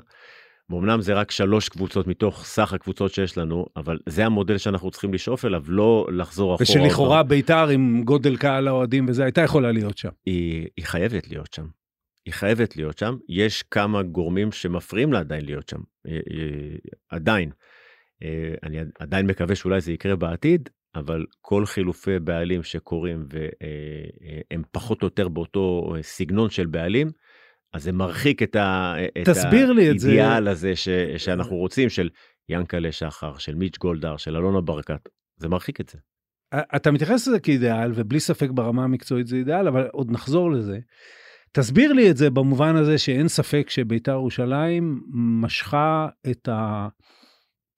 אמנם 0.72 1.00
זה 1.00 1.14
רק 1.14 1.30
שלוש 1.30 1.68
קבוצות 1.68 2.06
מתוך 2.06 2.44
סך 2.44 2.72
הקבוצות 2.72 3.14
שיש 3.14 3.38
לנו, 3.38 3.66
אבל 3.76 3.98
זה 4.08 4.26
המודל 4.26 4.58
שאנחנו 4.58 4.90
צריכים 4.90 5.14
לשאוף 5.14 5.44
אליו, 5.44 5.62
לא 5.68 6.06
לחזור 6.12 6.54
אחורה. 6.54 6.62
ושלכאורה 6.62 7.22
בית"ר 7.22 7.68
עם 7.68 8.02
גודל 8.04 8.36
קהל 8.36 8.68
האוהדים 8.68 9.08
וזה, 9.08 9.24
הייתה 9.24 9.40
יכולה 9.40 9.72
להיות 9.72 9.98
שם. 9.98 10.08
היא, 10.26 10.66
היא 10.76 10.84
חייבת 10.84 11.28
להיות 11.30 11.52
שם. 11.52 11.66
היא 12.26 12.34
חייבת 12.34 12.76
להיות 12.76 12.98
שם. 12.98 13.16
יש 13.28 13.62
כמה 13.62 14.02
גורמים 14.02 14.52
שמפריעים 14.52 15.12
לה 15.12 15.18
עדיין 15.18 15.44
להיות 15.44 15.68
שם. 15.68 15.80
היא, 16.04 16.20
היא, 16.26 16.78
עדיין. 17.08 17.50
אה, 18.22 18.54
אני 18.62 18.78
עדיין 18.98 19.26
מקווה 19.26 19.54
שאולי 19.54 19.80
זה 19.80 19.92
יקרה 19.92 20.16
בעתיד, 20.16 20.68
אבל 20.94 21.26
כל 21.40 21.66
חילופי 21.66 22.18
בעלים 22.18 22.62
שקורים 22.62 23.26
והם 23.30 24.62
פחות 24.70 25.02
או 25.02 25.06
יותר 25.06 25.28
באותו 25.28 25.94
סגנון 26.02 26.50
של 26.50 26.66
בעלים, 26.66 27.10
אז 27.72 27.82
זה 27.82 27.92
מרחיק 27.92 28.42
את, 28.42 28.56
ה, 28.56 28.94
את. 29.22 29.24
האידיאל 30.08 30.48
הזה 30.48 30.76
ש, 30.76 30.88
שאנחנו 31.16 31.56
רוצים, 31.56 31.88
של 31.88 32.08
ינקלה 32.48 32.92
שחר, 32.92 33.38
של 33.38 33.54
מיץ' 33.54 33.78
גולדהר, 33.78 34.16
של 34.16 34.36
אלונה 34.36 34.60
ברקת. 34.60 35.08
זה 35.36 35.48
מרחיק 35.48 35.80
את 35.80 35.88
זה. 35.88 35.98
אתה 36.76 36.90
מתייחס 36.90 37.28
לזה 37.28 37.40
כאידיאל, 37.40 37.92
ובלי 37.94 38.20
ספק 38.20 38.50
ברמה 38.50 38.84
המקצועית 38.84 39.26
זה 39.26 39.36
אידיאל, 39.36 39.68
אבל 39.68 39.86
עוד 39.92 40.10
נחזור 40.10 40.52
לזה. 40.52 40.78
תסביר 41.52 41.92
לי 41.92 42.10
את 42.10 42.16
זה 42.16 42.30
במובן 42.30 42.76
הזה 42.76 42.98
שאין 42.98 43.28
ספק 43.28 43.70
שביתר 43.70 44.12
ירושלים 44.12 45.02
משכה 45.42 46.08
את 46.30 46.48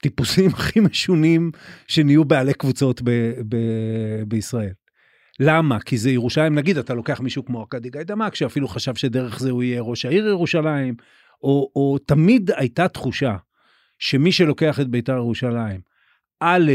הטיפוסים 0.00 0.50
הכי 0.54 0.80
משונים 0.80 1.50
שנהיו 1.88 2.24
בעלי 2.24 2.54
קבוצות 2.54 3.02
ב- 3.02 3.32
ב- 3.48 4.22
בישראל. 4.28 4.72
למה? 5.40 5.80
כי 5.80 5.98
זה 5.98 6.10
ירושלים, 6.10 6.54
נגיד 6.54 6.78
אתה 6.78 6.94
לוקח 6.94 7.20
מישהו 7.20 7.44
כמו 7.44 7.60
ארכדי 7.60 7.90
גיידמק, 7.90 8.34
שאפילו 8.34 8.68
חשב 8.68 8.94
שדרך 8.94 9.38
זה 9.38 9.50
הוא 9.50 9.62
יהיה 9.62 9.82
ראש 9.82 10.04
העיר 10.04 10.26
ירושלים, 10.26 10.94
או, 11.42 11.70
או 11.76 11.98
תמיד 12.06 12.50
הייתה 12.56 12.88
תחושה 12.88 13.36
שמי 13.98 14.32
שלוקח 14.32 14.80
את 14.80 14.88
ביתר 14.88 15.16
ירושלים, 15.16 15.80
א', 16.40 16.72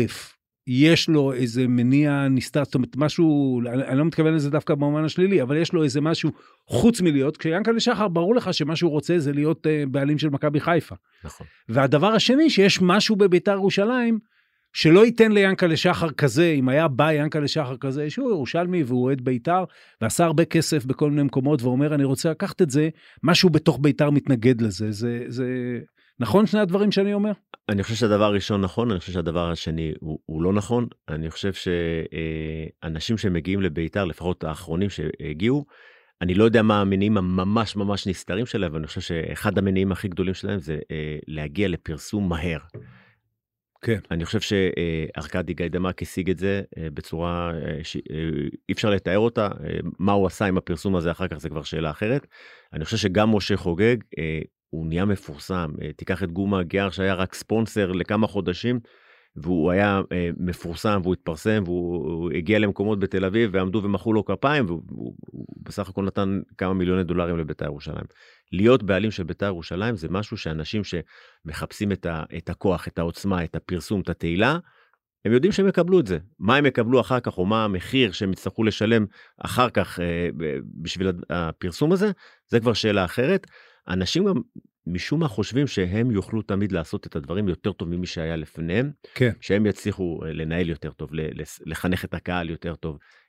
יש 0.67 1.09
לו 1.09 1.33
איזה 1.33 1.67
מניע 1.67 2.27
נסתר, 2.29 2.63
זאת 2.65 2.75
אומרת, 2.75 2.95
משהו, 2.97 3.61
אני, 3.73 3.83
אני 3.83 3.97
לא 3.97 4.05
מתכוון 4.05 4.33
לזה 4.33 4.49
דווקא 4.49 4.75
במובן 4.75 5.03
השלילי, 5.03 5.41
אבל 5.41 5.57
יש 5.57 5.73
לו 5.73 5.83
איזה 5.83 6.01
משהו 6.01 6.31
חוץ 6.67 7.01
מלהיות, 7.01 7.37
כשיענקלה 7.37 7.79
שחר, 7.79 8.07
ברור 8.07 8.35
לך 8.35 8.53
שמה 8.53 8.75
שהוא 8.75 8.91
רוצה 8.91 9.19
זה 9.19 9.33
להיות 9.33 9.65
uh, 9.65 9.89
בעלים 9.89 10.17
של 10.17 10.29
מכבי 10.29 10.59
חיפה. 10.59 10.95
נכון. 11.23 11.47
והדבר 11.69 12.07
השני, 12.07 12.49
שיש 12.49 12.81
משהו 12.81 13.15
בביתר 13.15 13.51
ירושלים, 13.51 14.19
שלא 14.73 15.05
ייתן 15.05 15.31
ליענקלה 15.31 15.77
שחר 15.77 16.09
כזה, 16.09 16.51
אם 16.51 16.69
היה 16.69 16.87
בא 16.87 17.11
יענקלה 17.11 17.47
שחר 17.47 17.77
כזה, 17.77 18.09
שהוא 18.09 18.29
ירושלמי 18.29 18.83
והוא 18.83 19.03
אוהד 19.03 19.21
ביתר, 19.21 19.63
ועשה 20.01 20.25
הרבה 20.25 20.45
כסף 20.45 20.85
בכל 20.85 21.09
מיני 21.09 21.23
מקומות, 21.23 21.61
ואומר, 21.61 21.95
אני 21.95 22.03
רוצה 22.03 22.31
לקחת 22.31 22.61
את 22.61 22.69
זה, 22.69 22.89
משהו 23.23 23.49
בתוך 23.49 23.79
ביתר 23.81 24.09
מתנגד 24.09 24.61
לזה. 24.61 24.91
זה, 24.91 25.23
זה 25.27 25.45
נכון 26.19 26.45
שני 26.45 26.59
הדברים 26.59 26.91
שאני 26.91 27.13
אומר? 27.13 27.31
אני 27.69 27.83
חושב 27.83 27.95
שהדבר 27.95 28.23
הראשון 28.23 28.61
נכון, 28.61 28.91
אני 28.91 28.99
חושב 28.99 29.11
שהדבר 29.11 29.51
השני 29.51 29.93
הוא, 29.99 30.19
הוא 30.25 30.43
לא 30.43 30.53
נכון. 30.53 30.87
אני 31.09 31.29
חושב 31.29 31.51
שאנשים 31.53 33.17
שמגיעים 33.17 33.61
לביתר, 33.61 34.05
לפחות 34.05 34.43
האחרונים 34.43 34.89
שהגיעו, 34.89 35.65
אני 36.21 36.33
לא 36.33 36.43
יודע 36.43 36.61
מה 36.61 36.81
המניעים 36.81 37.17
הממש 37.17 37.75
ממש 37.75 38.07
נסתרים 38.07 38.45
שלהם, 38.45 38.71
אבל 38.71 38.79
אני 38.79 38.87
חושב 38.87 39.01
שאחד 39.01 39.57
המניעים 39.57 39.91
הכי 39.91 40.07
גדולים 40.07 40.33
שלהם 40.33 40.59
זה 40.59 40.77
אה, 40.91 41.17
להגיע 41.27 41.67
לפרסום 41.67 42.29
מהר. 42.29 42.59
כן. 43.81 43.99
אני 44.11 44.25
חושב 44.25 44.39
שארכדי 44.39 45.53
גיידמק 45.53 46.01
השיג 46.01 46.29
את 46.29 46.39
זה 46.39 46.61
אה, 46.77 46.87
בצורה 46.93 47.51
אה, 47.53 47.83
שאי 47.83 48.73
אפשר 48.73 48.89
לתאר 48.89 49.19
אותה. 49.19 49.47
אה, 49.63 49.79
מה 49.99 50.11
הוא 50.11 50.27
עשה 50.27 50.45
עם 50.45 50.57
הפרסום 50.57 50.95
הזה 50.95 51.11
אחר 51.11 51.27
כך 51.27 51.37
זה 51.37 51.49
כבר 51.49 51.63
שאלה 51.63 51.89
אחרת. 51.89 52.27
אני 52.73 52.85
חושב 52.85 52.97
שגם 52.97 53.35
משה 53.35 53.57
חוגג, 53.57 53.97
אה, 54.19 54.41
הוא 54.69 54.87
נהיה 54.87 55.05
מפורסם. 55.05 55.71
אה, 55.81 55.93
תיקח 55.93 56.23
את 56.23 56.31
גומה 56.31 56.63
גיאר 56.63 56.89
שהיה 56.89 57.13
רק 57.13 57.33
ספונסר 57.33 57.91
לכמה 57.91 58.27
חודשים, 58.27 58.79
והוא 59.35 59.71
היה 59.71 60.01
אה, 60.11 60.29
מפורסם 60.37 60.99
והוא 61.03 61.13
התפרסם 61.13 61.63
והוא 61.65 62.31
הגיע 62.31 62.59
למקומות 62.59 62.99
בתל 62.99 63.25
אביב 63.25 63.49
ועמדו 63.53 63.81
ומחאו 63.83 64.13
לו 64.13 64.25
כפיים 64.25 64.65
והוא 64.65 64.83
הוא, 64.89 65.13
הוא 65.25 65.45
בסך 65.63 65.89
הכל 65.89 66.05
נתן 66.05 66.39
כמה 66.57 66.73
מיליוני 66.73 67.03
דולרים 67.03 67.37
לבית"ר 67.37 67.65
ירושלים. 67.65 68.05
להיות 68.51 68.83
בעלים 68.83 69.11
של 69.11 69.23
בית"ר 69.23 69.45
ירושלים 69.45 69.95
זה 69.95 70.07
משהו 70.09 70.37
שאנשים 70.37 70.81
שמחפשים 70.83 71.91
את, 71.91 72.05
ה, 72.05 72.23
את 72.37 72.49
הכוח, 72.49 72.87
את 72.87 72.99
העוצמה, 72.99 73.43
את 73.43 73.55
הפרסום, 73.55 74.01
את 74.01 74.09
התהילה, 74.09 74.57
הם 75.25 75.31
יודעים 75.31 75.51
שהם 75.51 75.67
יקבלו 75.67 75.99
את 75.99 76.07
זה. 76.07 76.17
מה 76.39 76.55
הם 76.55 76.65
יקבלו 76.65 77.01
אחר 77.01 77.19
כך 77.19 77.37
או 77.37 77.45
מה 77.45 77.63
המחיר 77.63 78.11
שהם 78.11 78.31
יצטרכו 78.31 78.63
לשלם 78.63 79.05
אחר 79.37 79.69
כך 79.69 79.99
אה, 79.99 80.29
בשביל 80.81 81.11
הפרסום 81.29 81.91
הזה, 81.91 82.11
זה 82.47 82.59
כבר 82.59 82.73
שאלה 82.73 83.05
אחרת. 83.05 83.47
אנשים 83.87 84.25
גם 84.25 84.35
משום 84.87 85.19
מה 85.19 85.27
חושבים 85.27 85.67
שהם 85.67 86.11
יוכלו 86.11 86.41
תמיד 86.41 86.71
לעשות 86.71 87.07
את 87.07 87.15
הדברים 87.15 87.49
יותר 87.49 87.71
טוב 87.71 87.89
ממי 87.89 88.07
שהיה 88.07 88.35
לפניהם, 88.35 88.91
כן. 89.15 89.31
שהם 89.41 89.65
יצליחו 89.65 90.19
לנהל 90.25 90.69
יותר 90.69 90.91
טוב, 90.91 91.09
לחנך 91.65 92.05
את 92.05 92.13
הקהל 92.13 92.49
יותר 92.49 92.75
טוב, 92.75 92.97
אה, 92.97 93.28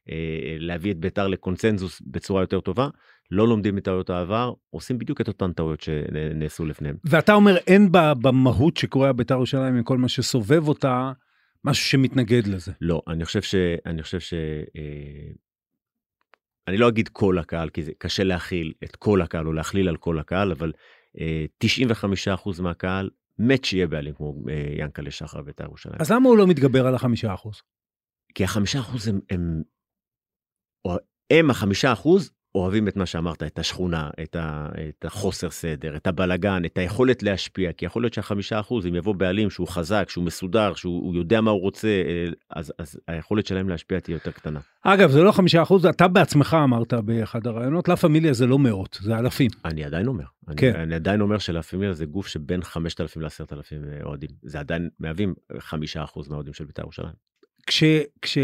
להביא 0.59 0.93
את 0.93 0.99
ביתר 0.99 1.29
לקונצנזוס 1.29 2.03
בצורה 2.07 2.43
יותר 2.43 2.61
טובה, 2.61 2.89
לא 3.31 3.49
לומדים 3.49 3.77
מטעויות 3.77 4.11
העבר, 4.11 4.53
עושים 4.71 4.99
בדיוק 4.99 5.21
את 5.21 5.29
אותן 5.29 5.53
טעויות 5.53 5.81
שנעשו 5.81 6.65
לפניהם. 6.65 6.97
ואתה 7.05 7.35
אומר, 7.35 7.57
אין 7.57 7.93
בה, 7.93 8.15
במהות 8.15 8.77
שקורה 8.77 9.13
בביתר 9.13 9.35
ירושלים, 9.35 9.77
עם 9.77 9.83
כל 9.83 9.99
מה 9.99 10.09
שסובב 10.09 10.69
אותה, 10.69 11.13
משהו 11.65 11.85
שמתנגד 11.85 12.47
לזה. 12.47 12.73
לא, 12.81 13.03
אני 13.09 13.25
חושב 13.25 13.43
ש... 13.43 13.55
אני 13.87 14.03
חושב 14.03 14.21
ש... 14.21 14.35
אה, 14.77 15.33
אני 16.69 16.77
לא 16.77 16.89
אגיד 16.89 17.09
כל 17.09 17.39
הקהל, 17.39 17.71
כי 17.71 17.83
זה 17.83 17.93
קשה 17.99 18.25
להכיל 18.25 18.73
את 18.85 18.97
כל 18.97 19.23
הקהל 19.23 19.47
או 19.47 19.53
להכליל 19.53 19.89
על 19.89 19.97
כל 19.97 20.19
הקהל, 20.19 20.53
אבל 20.53 20.73
אה, 21.21 21.45
95% 22.45 22.63
מהקהל 22.63 23.11
מת 23.39 23.65
שיהיה 23.65 23.87
בעלים 23.87 24.15
כמו 24.15 24.35
אה, 24.49 24.75
ינקלה 24.79 25.11
שחר 25.11 25.43
בית"ר 25.43 25.65
ירושלים. 25.65 25.97
אז 26.01 26.13
למה 26.13 26.29
הוא 26.29 26.39
לא 26.39 26.47
מתגבר 26.47 26.87
על 26.87 26.95
החמישה 26.95 27.35
אחוז? 27.35 27.63
כי 28.35 28.45
החמישה 28.45 28.81
אחוז 28.81 29.09
הם, 29.09 29.21
הם, 29.31 29.63
הם 31.31 31.51
החמישה 31.51 31.93
אחוז 31.93 32.31
אוהבים 32.55 32.89
את 32.89 32.97
מה 32.97 33.07
שאמרת, 33.07 33.43
את 33.43 33.59
השכונה, 33.59 34.11
את, 34.23 34.37
ה, 34.37 34.69
את 34.89 35.05
החוסר 35.05 35.51
סדר, 35.51 35.97
את 35.97 36.07
הבלגן, 36.07 36.65
את 36.65 36.79
היכולת 36.79 37.23
להשפיע, 37.23 37.73
כי 37.73 37.85
יכול 37.85 38.03
להיות 38.03 38.15
שהחמישה 38.15 38.61
אחוז, 38.61 38.87
אם 38.87 38.95
יבוא 38.95 39.15
בעלים 39.15 39.51
שהוא 39.51 39.69
חזק, 39.69 40.07
שהוא 40.09 40.25
מסודר, 40.25 40.75
שהוא 40.75 41.15
יודע 41.15 41.41
מה 41.41 41.51
הוא 41.51 41.61
רוצה, 41.61 41.89
אה, 41.89 42.27
אז, 42.51 42.73
אז 42.79 43.01
היכולת 43.09 43.47
שלהם 43.47 43.69
להשפיע 43.69 44.01
תהיה 44.01 44.15
יותר 44.15 44.31
קטנה. 44.31 44.61
אגב, 44.83 45.11
זה 45.11 45.23
לא 45.23 45.33
חמישה 45.33 45.63
אחוז, 45.63 45.87
אתה 45.87 46.09
בעצמך 46.09 46.57
אמרת 46.65 46.95
באחד 46.95 47.47
הרעיונות, 47.47 47.89
לה 47.89 47.97
פמיליה 47.97 48.33
זה 48.33 48.47
לא 48.47 48.59
מאות, 48.59 48.99
זה 49.03 49.19
אלפים. 49.19 49.51
אני 49.65 49.85
עדיין 49.85 50.07
אומר. 50.07 50.25
כן. 50.57 50.75
אני, 50.75 50.83
אני 50.83 50.95
עדיין 50.95 51.21
אומר 51.21 51.39
שלה 51.39 51.63
פמיליה 51.63 51.93
זה 51.93 52.05
גוף 52.05 52.27
שבין 52.27 52.63
5,000 52.63 53.23
ל-10,000 53.23 54.05
אוהדים. 54.05 54.31
זה 54.43 54.61
עדיין 54.61 54.89
מהווים 54.99 55.35
חמישה 55.59 56.05
אחוז 56.05 56.29
מהאוהדים 56.29 56.53
של 56.53 56.65
בית"ר 56.65 56.83
ירושלים. 56.83 57.15
כש, 57.67 57.85
כש, 58.23 58.39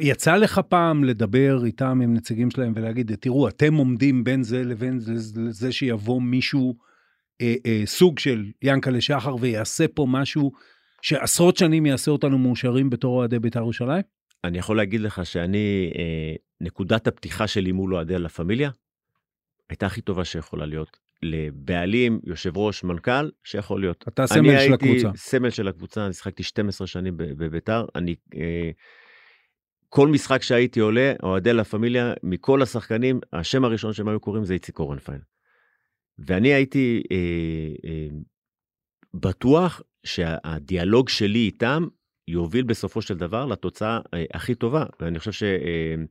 יצא 0.00 0.36
לך 0.36 0.60
פעם 0.68 1.04
לדבר 1.04 1.64
איתם, 1.64 2.00
עם 2.00 2.14
נציגים 2.14 2.50
שלהם, 2.50 2.72
ולהגיד, 2.76 3.14
תראו, 3.14 3.48
אתם 3.48 3.74
עומדים 3.74 4.24
בין 4.24 4.42
זה 4.42 4.64
לבין 4.64 4.98
זה, 4.98 5.12
זה 5.50 5.72
שיבוא 5.72 6.22
מישהו, 6.22 6.76
אה, 7.40 7.54
אה, 7.66 7.82
סוג 7.86 8.18
של 8.18 8.44
ינקלה 8.62 9.00
שחר, 9.00 9.36
ויעשה 9.40 9.88
פה 9.88 10.06
משהו 10.08 10.52
שעשרות 11.02 11.56
שנים 11.56 11.86
יעשה 11.86 12.10
אותנו 12.10 12.38
מאושרים 12.38 12.90
בתור 12.90 13.16
אוהדי 13.16 13.38
בית"ר 13.38 13.58
ירושלים? 13.58 14.02
אני 14.44 14.58
יכול 14.58 14.76
להגיד 14.76 15.00
לך 15.00 15.26
שאני, 15.26 15.92
אה, 15.98 16.34
נקודת 16.60 17.06
הפתיחה 17.06 17.46
שלי 17.46 17.72
מול 17.72 17.94
אוהדי 17.94 18.18
לה 18.18 18.28
פמיליה, 18.28 18.70
הייתה 19.70 19.86
הכי 19.86 20.00
טובה 20.00 20.24
שיכולה 20.24 20.66
להיות. 20.66 20.96
לבעלים, 21.22 22.20
יושב 22.24 22.56
ראש, 22.56 22.84
מנכ"ל, 22.84 23.30
שיכול 23.44 23.80
להיות. 23.80 24.04
אתה 24.08 24.26
סמל 24.26 24.58
של 24.58 24.72
הקבוצה. 24.74 24.92
אני 24.92 25.04
הייתי 25.04 25.18
סמל 25.18 25.50
של 25.50 25.68
הקבוצה, 25.68 26.06
אני 26.06 26.12
שיחקתי 26.12 26.42
12 26.42 26.86
שנים 26.86 27.14
בביתר, 27.16 27.86
אני... 27.94 28.14
אה, 28.36 28.70
כל 29.88 30.08
משחק 30.08 30.42
שהייתי 30.42 30.80
עולה, 30.80 31.12
אוהדי 31.22 31.52
לה 31.52 31.64
פמיליה, 31.64 32.12
מכל 32.22 32.62
השחקנים, 32.62 33.20
השם 33.32 33.64
הראשון 33.64 33.92
שהם 33.92 34.08
היו 34.08 34.20
קוראים 34.20 34.44
זה 34.44 34.54
איציק 34.54 34.78
אורנפיין. 34.78 35.20
ואני 36.18 36.48
הייתי 36.54 37.02
אה, 37.12 37.90
אה, 37.90 38.08
בטוח 39.14 39.82
שהדיאלוג 40.04 41.08
שלי 41.08 41.38
איתם 41.38 41.86
יוביל 42.28 42.64
בסופו 42.64 43.02
של 43.02 43.16
דבר 43.16 43.46
לתוצאה 43.46 44.00
אה, 44.14 44.24
הכי 44.34 44.54
טובה, 44.54 44.84
ואני 45.00 45.18
חושב 45.18 45.32
שהם 45.32 46.06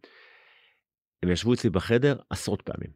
אה, 1.26 1.32
ישבו 1.32 1.54
אצלי 1.54 1.70
בחדר 1.70 2.18
עשרות 2.30 2.62
פעמים, 2.62 2.90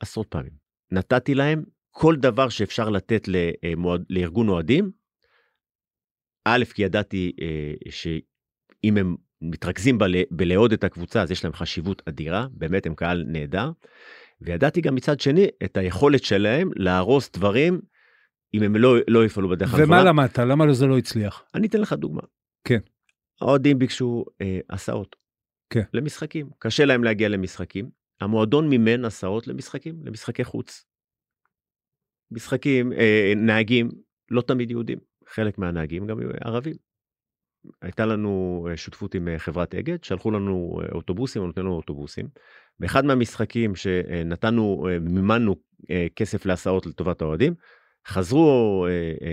עשרות 0.00 0.26
פעמים. 0.28 0.52
נתתי 0.90 1.34
להם 1.34 1.64
כל 1.90 2.16
דבר 2.16 2.48
שאפשר 2.48 2.90
לתת 2.90 3.28
למועד, 3.28 4.04
לארגון 4.10 4.48
אוהדים, 4.48 4.90
א', 6.44 6.64
כי 6.74 6.82
ידעתי 6.82 7.32
אה, 7.40 7.90
שאם 7.90 8.96
הם 8.96 9.16
מתרכזים 9.44 9.98
בלעוד 10.30 10.72
את 10.72 10.84
הקבוצה, 10.84 11.22
אז 11.22 11.30
יש 11.30 11.44
להם 11.44 11.52
חשיבות 11.52 12.02
אדירה, 12.08 12.46
באמת 12.50 12.86
הם 12.86 12.94
קהל 12.94 13.24
נהדר. 13.26 13.70
וידעתי 14.40 14.80
גם 14.80 14.94
מצד 14.94 15.20
שני 15.20 15.46
את 15.64 15.76
היכולת 15.76 16.24
שלהם 16.24 16.70
להרוס 16.76 17.30
דברים 17.30 17.80
אם 18.54 18.62
הם 18.62 18.76
לא, 18.76 18.96
לא 19.08 19.24
יפעלו 19.24 19.48
בדרך 19.48 19.74
הנכונה. 19.74 20.00
ומה 20.00 20.04
למדת? 20.04 20.38
למה 20.38 20.72
זה 20.72 20.86
לא 20.86 20.98
הצליח? 20.98 21.44
אני 21.54 21.66
אתן 21.66 21.80
לך 21.80 21.92
דוגמה. 21.92 22.22
כן. 22.64 22.78
האוהדים 23.40 23.78
ביקשו 23.78 24.24
אה, 24.40 24.58
הסעות. 24.70 25.16
כן. 25.70 25.82
למשחקים. 25.94 26.50
קשה 26.58 26.84
להם 26.84 27.04
להגיע 27.04 27.28
למשחקים. 27.28 27.90
המועדון 28.20 28.68
מימן 28.68 29.04
הסעות 29.04 29.46
למשחקים, 29.46 30.00
למשחקי 30.04 30.44
חוץ. 30.44 30.84
משחקים, 32.30 32.92
אה, 32.92 33.32
נהגים, 33.36 33.90
לא 34.30 34.42
תמיד 34.42 34.70
יהודים. 34.70 34.98
חלק 35.28 35.58
מהנהגים 35.58 36.06
גם 36.06 36.18
ערבים. 36.40 36.74
הייתה 37.82 38.06
לנו 38.06 38.66
אה, 38.70 38.76
שותפות 38.76 39.14
עם 39.14 39.28
אה, 39.28 39.38
חברת 39.38 39.74
אגד, 39.74 40.04
שלחו 40.04 40.30
לנו 40.30 40.80
אה, 40.82 40.88
אוטובוסים, 40.92 41.42
או 41.42 41.46
נותנו 41.46 41.64
לנו 41.64 41.76
אוטובוסים. 41.76 42.26
באחד 42.80 43.04
מהמשחקים 43.04 43.76
שנתנו, 43.76 44.86
מימנו 45.00 45.56
כסף 46.16 46.46
להסעות 46.46 46.86
לטובת 46.86 47.22
האוהדים, 47.22 47.54
חזרו 48.06 48.86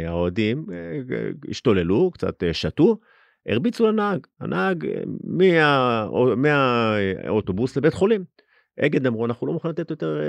האוהדים, 0.08 0.66
השתוללו, 1.50 2.12
קצת 2.12 2.44
שתו, 2.52 2.98
הרביצו 3.46 3.88
לנהג, 3.88 4.28
הנהג 4.40 4.88
מה, 5.24 6.08
מהאוטובוס 6.36 7.78
לבית 7.78 7.94
חולים. 7.94 8.24
אגד 8.80 9.08
אמרו 9.08 9.26
אנחנו 9.26 9.48
לא 9.48 9.54
מוכנים 9.54 9.72
לתת 9.72 9.90
יותר 9.90 10.20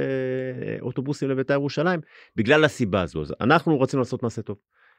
אוטובוסים 0.80 1.28
לבית"ר 1.30 1.54
ירושלים 1.54 2.00
בגלל 2.36 2.64
הסיבה 2.64 3.02
הזו 3.02 3.22
אנחנו 3.40 3.80
רצינו 3.80 4.00
לעשות 4.00 4.22
מעשה 4.22 4.42
טוב. 4.42 4.56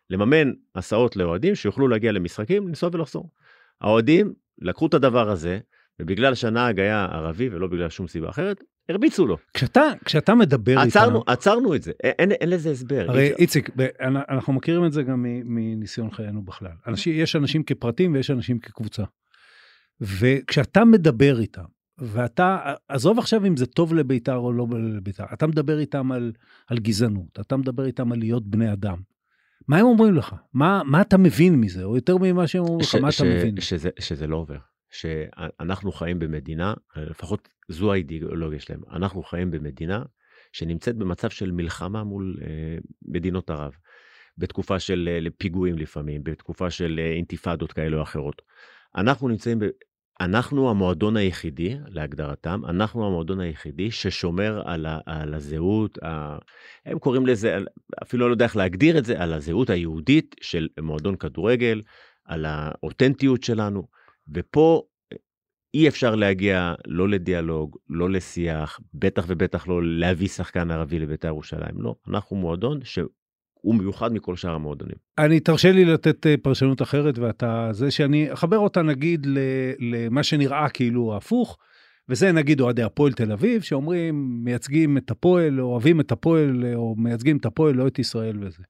לממן 0.09 0.51
הסעות 0.75 1.15
לאוהדים 1.15 1.55
שיוכלו 1.55 1.87
להגיע 1.87 2.11
למשחקים, 2.11 2.67
לנסוע 2.67 2.89
ולחזור. 2.93 3.29
האוהדים 3.81 4.33
לקחו 4.61 4.87
את 4.87 4.93
הדבר 4.93 5.29
הזה, 5.29 5.59
ובגלל 5.99 6.35
שהנהג 6.35 6.79
היה 6.79 7.05
ערבי 7.05 7.49
ולא 7.49 7.67
בגלל 7.67 7.89
שום 7.89 8.07
סיבה 8.07 8.29
אחרת, 8.29 8.63
הרביצו 8.89 9.27
לו. 9.27 9.37
כשאתה, 9.53 9.81
כשאתה 10.05 10.35
מדבר 10.35 10.79
עצרנו, 10.79 11.19
איתם... 11.19 11.31
עצרנו 11.31 11.75
את 11.75 11.83
זה, 11.83 11.91
אין, 12.03 12.31
אין 12.31 12.49
לזה 12.49 12.71
הסבר. 12.71 13.05
הרי 13.07 13.33
איציק, 13.33 13.69
אנחנו 14.29 14.53
מכירים 14.53 14.85
את 14.85 14.93
זה 14.93 15.03
גם 15.03 15.25
מניסיון 15.45 16.11
חיינו 16.11 16.41
בכלל. 16.41 16.71
אנשים, 16.87 17.13
יש 17.15 17.35
אנשים 17.35 17.63
כפרטים 17.63 18.13
ויש 18.13 18.31
אנשים 18.31 18.59
כקבוצה. 18.59 19.03
וכשאתה 20.01 20.85
מדבר 20.85 21.39
איתם, 21.39 21.63
ואתה, 21.97 22.73
עזוב 22.87 23.19
עכשיו 23.19 23.45
אם 23.45 23.57
זה 23.57 23.65
טוב 23.65 23.93
לבית"ר 23.93 24.35
או 24.35 24.53
לא 24.53 24.67
לבית"ר, 24.95 25.25
אתה 25.33 25.47
מדבר 25.47 25.79
איתם 25.79 26.11
על, 26.11 26.31
על 26.67 26.77
גזענות, 26.77 27.39
אתה 27.41 27.57
מדבר 27.57 27.85
איתם 27.85 28.11
על 28.11 28.19
להיות 28.19 28.47
בני 28.47 28.73
אדם. 28.73 28.97
מה 29.67 29.78
הם 29.78 29.86
אומרים 29.86 30.15
לך? 30.15 30.36
מה, 30.54 30.82
מה 30.86 31.02
אתה 31.02 31.17
מבין 31.17 31.56
מזה? 31.56 31.84
או 31.84 31.95
יותר 31.95 32.17
ממה 32.17 32.47
שהם 32.47 32.63
אומרים 32.63 32.80
לך, 32.80 32.95
מה 32.95 33.12
ש, 33.12 33.21
אתה 33.21 33.30
מבין? 33.30 33.62
שזה, 33.62 33.89
שזה 33.99 34.28
לא 34.28 34.36
עובר. 34.36 34.58
שאנחנו 34.91 35.91
חיים 35.91 36.19
במדינה, 36.19 36.73
לפחות 36.95 37.49
זו 37.69 37.93
האידיאולוגיה 37.93 38.60
שלהם, 38.60 38.82
אנחנו 38.91 39.23
חיים 39.23 39.52
במדינה 39.52 40.04
שנמצאת 40.52 40.95
במצב 40.95 41.30
של 41.30 41.52
מלחמה 41.52 42.04
מול 42.04 42.38
אה, 42.41 42.78
מדינות 43.08 43.49
ערב. 43.49 43.73
בתקופה 44.38 44.80
של 44.80 45.10
אה, 45.12 45.30
פיגועים 45.38 45.78
לפעמים, 45.78 46.23
בתקופה 46.23 46.69
של 46.69 46.99
אה, 47.04 47.12
אינתיפאדות 47.12 47.73
כאלה 47.73 47.97
או 47.97 48.02
אחרות. 48.02 48.41
אנחנו 48.95 49.28
נמצאים 49.28 49.60
אנחנו 50.21 50.69
המועדון 50.69 51.17
היחידי, 51.17 51.78
להגדרתם, 51.88 52.62
אנחנו 52.65 53.08
המועדון 53.08 53.39
היחידי 53.39 53.91
ששומר 53.91 54.62
על, 54.65 54.86
ה, 54.86 54.99
על 55.06 55.34
הזהות, 55.34 56.04
ה, 56.04 56.38
הם 56.86 56.99
קוראים 56.99 57.26
לזה, 57.26 57.58
אפילו 58.04 58.28
לא 58.28 58.34
יודע 58.34 58.45
איך 58.45 58.56
להגדיר 58.56 58.97
את 58.97 59.06
זה, 59.06 59.21
על 59.21 59.34
הזהות 59.34 59.69
היהודית 59.69 60.36
של 60.41 60.67
מועדון 60.80 61.15
כדורגל, 61.15 61.82
על 62.26 62.45
האותנטיות 62.45 63.43
שלנו, 63.43 63.88
ופה 64.34 64.82
אי 65.73 65.88
אפשר 65.88 66.15
להגיע 66.15 66.73
לא 66.88 67.10
לדיאלוג, 67.10 67.78
לא 67.89 68.10
לשיח, 68.10 68.80
בטח 68.93 69.26
ובטח 69.28 69.67
לא 69.67 69.84
להביא 69.84 70.28
שחקן 70.28 70.71
ערבי 70.71 70.99
לבית"ר 70.99 71.28
ירושלים, 71.28 71.82
לא, 71.82 71.95
אנחנו 72.08 72.36
מועדון 72.36 72.80
ש... 72.84 72.99
הוא 73.63 73.76
מיוחד 73.76 74.13
מכל 74.13 74.36
שאר 74.36 74.56
המועדונים. 74.56 74.95
אני, 75.17 75.39
תרשה 75.39 75.71
לי 75.71 75.86
לתת 75.86 76.28
אה, 76.28 76.36
פרשנות 76.43 76.82
אחרת, 76.82 77.17
ואתה, 77.17 77.69
זה 77.71 77.91
שאני 77.91 78.34
אחבר 78.34 78.58
אותה 78.58 78.82
נגיד 78.82 79.28
למה 79.80 80.23
שנראה 80.23 80.69
כאילו 80.69 81.17
הפוך, 81.17 81.58
וזה 82.10 82.32
נגיד 82.32 82.62
אוהדי 82.62 82.84
הפועל 82.84 83.13
תל 83.13 83.32
אביב, 83.32 83.62
שאומרים, 83.62 84.39
מייצגים 84.43 84.97
את 84.97 85.12
הפועל, 85.12 85.62
אוהבים 85.62 85.99
את 85.99 86.12
הפועל, 86.12 86.76
או 86.76 86.95
מייצגים 86.97 87.38
את 87.38 87.45
הפועל, 87.45 87.76
לא 87.76 87.88
את 87.88 87.99
ישראל 87.99 88.38
וזה. 88.41 88.63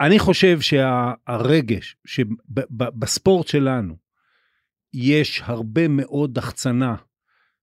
אני 0.00 0.18
חושב 0.18 0.60
שהרגש 0.60 1.96
שבספורט 2.06 3.46
שלנו 3.46 3.94
יש 4.94 5.42
הרבה 5.44 5.88
מאוד 5.88 6.38
החצנה. 6.38 6.94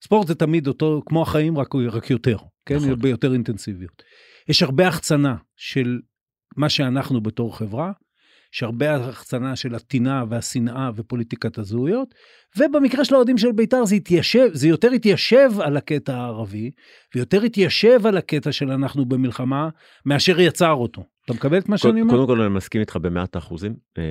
ספורט 0.03 0.27
זה 0.27 0.35
תמיד 0.35 0.67
אותו, 0.67 1.01
כמו 1.05 1.21
החיים, 1.21 1.57
רק, 1.57 1.75
רק 1.75 2.09
יותר, 2.09 2.37
כן? 2.65 2.75
נכון. 2.75 2.99
ביותר 2.99 3.33
אינטנסיביות. 3.33 4.03
יש 4.49 4.63
הרבה 4.63 4.87
החצנה 4.87 5.35
של 5.55 5.99
מה 6.57 6.69
שאנחנו 6.69 7.21
בתור 7.21 7.57
חברה, 7.57 7.91
יש 8.53 8.63
הרבה 8.63 8.95
החצנה 8.95 9.55
של 9.55 9.75
הטינה 9.75 10.23
והשנאה 10.29 10.89
ופוליטיקת 10.95 11.57
הזהויות, 11.57 12.15
ובמקרה 12.57 13.05
של 13.05 13.13
האוהדים 13.13 13.37
של 13.37 13.51
בית"ר 13.51 13.85
זה 13.85 13.95
התיישב, 13.95 14.49
זה 14.53 14.67
יותר 14.67 14.91
התיישב 14.91 15.51
על 15.59 15.77
הקטע 15.77 16.15
הערבי, 16.15 16.71
ויותר 17.15 17.41
התיישב 17.41 18.05
על 18.05 18.17
הקטע 18.17 18.51
של 18.51 18.71
אנחנו 18.71 19.05
במלחמה, 19.05 19.69
מאשר 20.05 20.39
יצר 20.39 20.71
אותו. 20.71 21.03
אתה 21.25 21.33
מקבל 21.33 21.57
את 21.57 21.69
מה 21.69 21.77
שאני 21.77 22.01
אומר? 22.01 22.13
קודם 22.13 22.27
כל 22.27 22.41
אני 22.41 22.53
מסכים 22.53 22.81
איתך 22.81 22.97
במאת 23.01 23.35
האחוזים. 23.35 23.75
אה, 23.97 24.03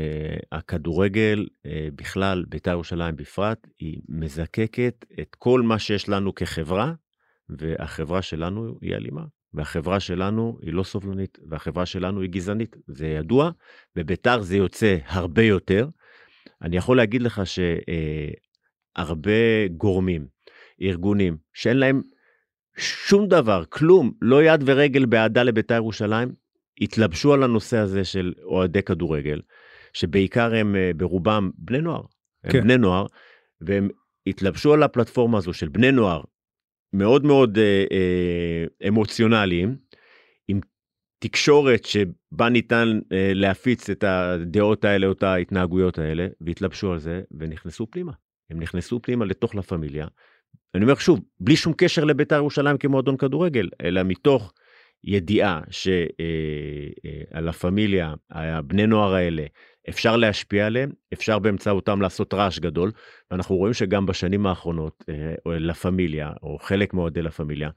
הכדורגל 0.52 1.46
אה, 1.66 1.88
בכלל, 1.94 2.44
בית"ר 2.48 2.70
ירושלים 2.70 3.16
בפרט, 3.16 3.66
היא 3.78 4.00
מזקקת 4.08 5.04
את 5.20 5.36
כל 5.38 5.62
מה 5.62 5.78
שיש 5.78 6.08
לנו 6.08 6.34
כחברה, 6.34 6.92
והחברה 7.48 8.22
שלנו 8.22 8.78
היא 8.80 8.94
אלימה. 8.94 9.22
והחברה 9.54 10.00
שלנו 10.00 10.58
היא 10.62 10.72
לא 10.72 10.82
סובלנית, 10.82 11.38
והחברה 11.48 11.86
שלנו 11.86 12.20
היא 12.20 12.30
גזענית, 12.30 12.76
זה 12.86 13.06
ידוע, 13.06 13.50
בביתר 13.96 14.42
זה 14.42 14.56
יוצא 14.56 14.96
הרבה 15.06 15.42
יותר. 15.42 15.88
אני 16.62 16.76
יכול 16.76 16.96
להגיד 16.96 17.22
לך 17.22 17.42
שהרבה 18.96 19.30
אה, 19.30 19.66
גורמים, 19.76 20.26
ארגונים, 20.82 21.36
שאין 21.52 21.76
להם 21.76 22.00
שום 22.76 23.28
דבר, 23.28 23.64
כלום, 23.68 24.12
לא 24.22 24.42
יד 24.42 24.62
ורגל 24.66 25.04
באהדה 25.04 25.42
לביתר 25.42 25.74
ירושלים, 25.74 26.32
התלבשו 26.80 27.34
על 27.34 27.42
הנושא 27.42 27.76
הזה 27.76 28.04
של 28.04 28.32
אוהדי 28.42 28.82
כדורגל, 28.82 29.40
שבעיקר 29.92 30.54
הם 30.54 30.76
אה, 30.76 30.90
ברובם 30.96 31.50
בני 31.58 31.80
נוער, 31.80 32.02
הם 32.44 32.52
כן. 32.52 32.60
בני 32.60 32.76
נוער, 32.76 33.06
והם 33.60 33.88
התלבשו 34.26 34.72
על 34.72 34.82
הפלטפורמה 34.82 35.38
הזו 35.38 35.52
של 35.52 35.68
בני 35.68 35.92
נוער 35.92 36.22
מאוד 36.92 37.24
מאוד 37.24 37.58
אה, 37.58 37.84
אה, 37.92 38.88
אמוציונליים, 38.88 39.76
עם 40.48 40.60
תקשורת 41.18 41.84
שבה 41.84 42.48
ניתן 42.48 43.00
אה, 43.12 43.32
להפיץ 43.34 43.90
את 43.90 44.04
הדעות 44.04 44.84
האלה 44.84 45.06
או 45.06 45.12
את 45.12 45.22
ההתנהגויות 45.22 45.98
האלה, 45.98 46.26
והתלבשו 46.40 46.92
על 46.92 46.98
זה 46.98 47.22
ונכנסו 47.38 47.86
פנימה. 47.90 48.12
הם 48.50 48.60
נכנסו 48.60 49.02
פנימה 49.02 49.24
לתוך 49.24 49.54
לה 49.54 49.62
פמיליה. 49.62 50.06
אני 50.74 50.82
אומר 50.84 50.94
שוב, 50.94 51.20
בלי 51.40 51.56
שום 51.56 51.72
קשר 51.76 52.04
לבית"ר 52.04 52.36
ירושלים 52.36 52.78
כמועדון 52.78 53.16
כדורגל, 53.16 53.68
אלא 53.82 54.02
מתוך 54.02 54.52
ידיעה 55.04 55.60
שעל 55.70 56.06
אה, 57.34 57.44
אה, 57.44 57.48
הפמיליה, 57.48 58.14
הבני 58.30 58.86
נוער 58.86 59.14
האלה, 59.14 59.44
אפשר 59.88 60.16
להשפיע 60.16 60.66
עליהם, 60.66 60.90
אפשר 61.12 61.38
באמצעותם 61.38 62.00
לעשות 62.02 62.34
רעש 62.34 62.58
גדול, 62.58 62.92
ואנחנו 63.30 63.56
רואים 63.56 63.74
שגם 63.74 64.06
בשנים 64.06 64.46
האחרונות, 64.46 65.04
אה, 65.08 65.58
לה 65.58 65.74
פמיליה, 65.74 66.30
או 66.42 66.58
חלק 66.62 66.94
מאוהדי 66.94 67.22
לה 67.22 67.30
פמיליה, 67.30 67.70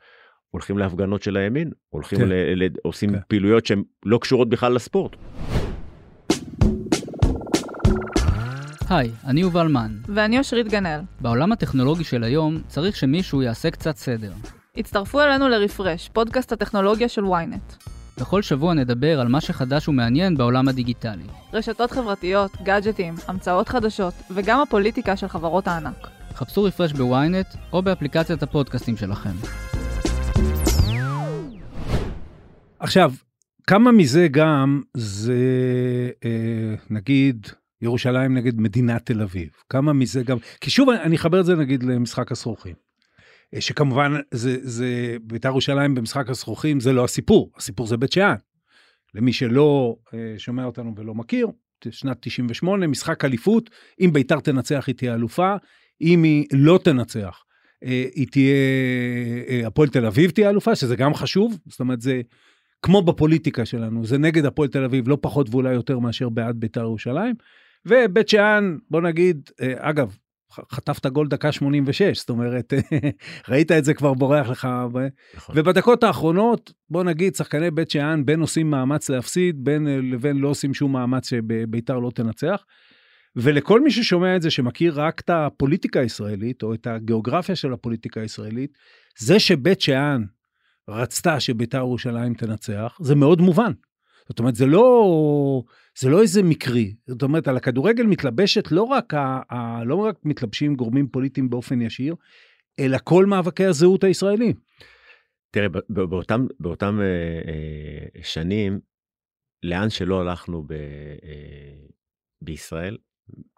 הולכים 0.51 0.77
להפגנות 0.77 1.23
של 1.23 1.37
הימין, 1.37 1.71
הולכים, 1.89 2.19
כן. 2.19 2.29
ל, 2.29 2.63
ל, 2.63 2.67
עושים 2.83 3.11
כן. 3.11 3.19
פעילויות 3.27 3.65
שהן 3.65 3.83
לא 4.05 4.17
קשורות 4.17 4.49
בכלל 4.49 4.73
לספורט. 4.73 5.15
היי, 8.89 9.11
אני 9.27 9.41
יובל 9.41 9.67
מן. 9.67 9.91
ואני 10.07 10.39
אושרית 10.39 10.67
גנאל. 10.67 10.99
בעולם 11.21 11.51
הטכנולוגי 11.51 12.03
של 12.03 12.23
היום 12.23 12.61
צריך 12.67 12.95
שמישהו 12.95 13.41
יעשה 13.41 13.71
קצת 13.71 13.95
סדר. 13.95 14.31
הצטרפו 14.77 15.21
אלינו 15.21 15.49
לרפרש, 15.49 16.09
פודקאסט 16.13 16.51
הטכנולוגיה 16.51 17.09
של 17.09 17.23
ynet. 17.23 17.94
בכל 18.19 18.41
שבוע 18.41 18.73
נדבר 18.73 19.19
על 19.19 19.27
מה 19.27 19.41
שחדש 19.41 19.87
ומעניין 19.87 20.37
בעולם 20.37 20.67
הדיגיטלי. 20.67 21.23
רשתות 21.53 21.91
חברתיות, 21.91 22.51
גאדג'טים, 22.63 23.13
המצאות 23.27 23.69
חדשות, 23.69 24.13
וגם 24.31 24.61
הפוליטיקה 24.61 25.17
של 25.17 25.27
חברות 25.27 25.67
הענק. 25.67 26.07
חפשו 26.33 26.63
רפרש 26.63 26.93
בוויינט 26.93 27.47
או 27.73 27.81
באפליקציית 27.81 28.43
הפודקאסטים 28.43 28.97
שלכם. 28.97 29.29
עכשיו, 32.79 33.13
כמה 33.67 33.91
מזה 33.91 34.27
גם 34.31 34.81
זה, 34.97 35.35
אה, 36.25 36.75
נגיד, 36.89 37.47
ירושלים 37.81 38.37
נגד 38.37 38.59
מדינת 38.59 39.05
תל 39.05 39.21
אביב? 39.21 39.49
כמה 39.69 39.93
מזה 39.93 40.23
גם, 40.23 40.37
כי 40.61 40.69
שוב 40.69 40.89
אני 40.89 41.15
אחבר 41.15 41.39
את 41.39 41.45
זה 41.45 41.55
נגיד 41.55 41.83
למשחק 41.83 42.31
הסרוכים. 42.31 42.84
אה, 43.53 43.61
שכמובן 43.61 44.13
זה, 44.31 44.57
זה 44.61 45.17
בית"ר 45.21 45.47
ירושלים 45.47 45.95
במשחק 45.95 46.29
הזכוכים 46.29 46.79
זה 46.79 46.93
לא 46.93 47.03
הסיפור, 47.03 47.51
הסיפור 47.57 47.87
זה 47.87 47.97
בית 47.97 48.11
שאן. 48.11 48.35
למי 49.13 49.33
שלא 49.33 49.95
אה, 50.13 50.33
שומע 50.37 50.65
אותנו 50.65 50.93
ולא 50.97 51.15
מכיר, 51.15 51.47
שנת 51.89 52.17
98, 52.21 52.87
משחק 52.87 53.25
אליפות, 53.25 53.69
אם 53.99 54.13
בית"ר 54.13 54.39
תנצח 54.39 54.83
היא 54.87 54.95
תהיה 54.95 55.15
אלופה, 55.15 55.55
אם 56.01 56.23
היא 56.23 56.45
לא 56.53 56.79
תנצח 56.83 57.43
אה, 57.83 58.05
היא 58.15 58.27
תהיה, 58.31 59.67
הפועל 59.67 59.89
תל 59.89 60.05
אביב 60.05 60.31
תהיה 60.31 60.49
אלופה, 60.49 60.75
שזה 60.75 60.95
גם 60.95 61.13
חשוב, 61.13 61.59
זאת 61.67 61.79
אומרת 61.79 62.01
זה 62.01 62.21
כמו 62.81 63.01
בפוליטיקה 63.01 63.65
שלנו, 63.65 64.05
זה 64.05 64.17
נגד 64.17 64.45
הפועל 64.45 64.69
תל 64.69 64.83
אביב 64.83 65.07
לא 65.07 65.17
פחות 65.21 65.47
ואולי 65.49 65.73
יותר 65.73 65.99
מאשר 65.99 66.29
בעד 66.29 66.59
בית"ר 66.59 66.81
ירושלים. 66.81 67.35
ובית 67.85 68.29
שאן, 68.29 68.77
בוא 68.89 69.01
נגיד, 69.01 69.49
אגב, 69.77 70.17
חטפת 70.51 71.05
גול 71.05 71.27
דקה 71.27 71.51
86, 71.51 72.19
זאת 72.19 72.29
אומרת, 72.29 72.73
ראית 73.49 73.71
את 73.71 73.85
זה 73.85 73.93
כבר 73.93 74.13
בורח 74.13 74.49
לך. 74.49 74.67
נכון. 75.35 75.55
ובדקות 75.57 76.03
האחרונות, 76.03 76.73
בוא 76.89 77.03
נגיד, 77.03 77.35
שחקני 77.35 77.71
בית 77.71 77.91
שאן, 77.91 78.25
בין 78.25 78.39
עושים 78.39 78.69
מאמץ 78.69 79.09
להפסיד, 79.09 79.63
בין 79.63 80.11
לבין 80.11 80.37
לא 80.37 80.47
עושים 80.47 80.73
שום 80.73 80.91
מאמץ 80.91 81.29
שביתר 81.29 81.99
לא 81.99 82.11
תנצח. 82.15 82.63
ולכל 83.35 83.81
מי 83.81 83.91
ששומע 83.91 84.35
את 84.35 84.41
זה, 84.41 84.51
שמכיר 84.51 85.01
רק 85.01 85.19
את 85.19 85.29
הפוליטיקה 85.29 85.99
הישראלית, 85.99 86.63
או 86.63 86.73
את 86.73 86.87
הגיאוגרפיה 86.87 87.55
של 87.55 87.73
הפוליטיקה 87.73 88.21
הישראלית, 88.21 88.77
זה 89.19 89.39
שבית 89.39 89.81
שאן 89.81 90.23
רצתה 90.89 91.39
שביתר 91.39 91.77
ירושלים 91.77 92.33
תנצח, 92.33 92.97
זה 93.01 93.15
מאוד 93.15 93.41
מובן. 93.41 93.71
זאת 94.29 94.39
אומרת, 94.39 94.55
זה 94.55 94.65
לא, 94.65 95.63
זה 95.99 96.09
לא 96.09 96.21
איזה 96.21 96.43
מקרי. 96.43 96.95
זאת 97.07 97.23
אומרת, 97.23 97.47
על 97.47 97.57
הכדורגל 97.57 98.03
מתלבשת 98.03 98.71
לא 98.71 98.83
רק, 98.83 99.13
ה, 99.13 99.41
ה, 99.49 99.83
לא 99.83 99.95
רק 99.95 100.15
מתלבשים 100.23 100.75
גורמים 100.75 101.07
פוליטיים 101.07 101.49
באופן 101.49 101.81
ישיר, 101.81 102.15
אלא 102.79 102.97
כל 103.03 103.25
מאבקי 103.25 103.65
הזהות 103.65 104.03
הישראלים. 104.03 104.53
תראה, 105.51 105.67
באותם, 105.89 106.47
באותם 106.59 106.99
אה, 107.01 107.05
אה, 107.51 108.23
שנים, 108.23 108.79
לאן 109.63 109.89
שלא 109.89 110.21
הלכנו 110.21 110.63
ב, 110.63 110.71
אה, 110.71 111.87
בישראל, 112.41 112.97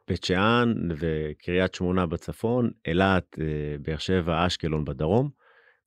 בית 0.07 0.23
שאן 0.23 0.73
וקריית 0.97 1.75
שמונה 1.75 2.05
בצפון, 2.05 2.69
אילת, 2.87 3.39
אה, 3.41 3.77
באר 3.81 3.97
שבע, 3.97 4.47
אשקלון 4.47 4.85
בדרום, 4.85 5.29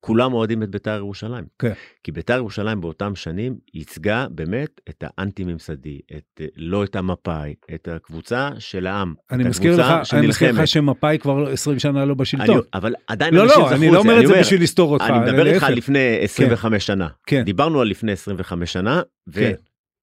כולם 0.01 0.33
אוהדים 0.33 0.63
את 0.63 0.69
בית"ר 0.69 0.97
ירושלים. 0.97 1.43
כן. 1.59 1.71
כי 2.03 2.11
בית"ר 2.11 2.33
ירושלים 2.33 2.81
באותם 2.81 3.15
שנים 3.15 3.55
ייצגה 3.73 4.27
באמת 4.29 4.81
את 4.89 5.03
האנטי-ממסדי, 5.07 5.99
את, 6.17 6.41
לא 6.57 6.83
את 6.83 6.95
המפא"י, 6.95 7.55
את 7.75 7.87
הקבוצה 7.87 8.49
של 8.59 8.87
העם. 8.87 9.13
אני 9.31 9.43
מזכיר 9.43 9.77
לך, 9.77 10.13
אני 10.13 10.27
מזכיר 10.27 10.51
לך 10.51 10.67
שמפא"י 10.67 11.17
כבר 11.19 11.49
20 11.49 11.79
שנה 11.79 12.05
לא 12.05 12.13
בשלטון. 12.13 12.55
אני, 12.55 12.63
אבל 12.73 12.93
עדיין 13.07 13.33
לא, 13.33 13.47
לא, 13.47 13.71
אני 13.71 13.91
לא 13.91 13.99
אומר 13.99 14.21
את 14.21 14.27
זה 14.27 14.39
בשביל 14.39 14.63
לסתור 14.63 14.93
אותך. 14.93 15.05
אני 15.09 15.19
מדבר 15.19 15.45
איתך 15.45 15.63
על 15.63 15.73
לפני 15.73 16.17
25 16.21 16.73
כן. 16.73 16.79
שנה. 16.79 17.07
כן. 17.27 17.43
דיברנו 17.43 17.81
על 17.81 17.87
לפני 17.87 18.11
25 18.11 18.73
שנה, 18.73 19.01
כן. 19.33 19.53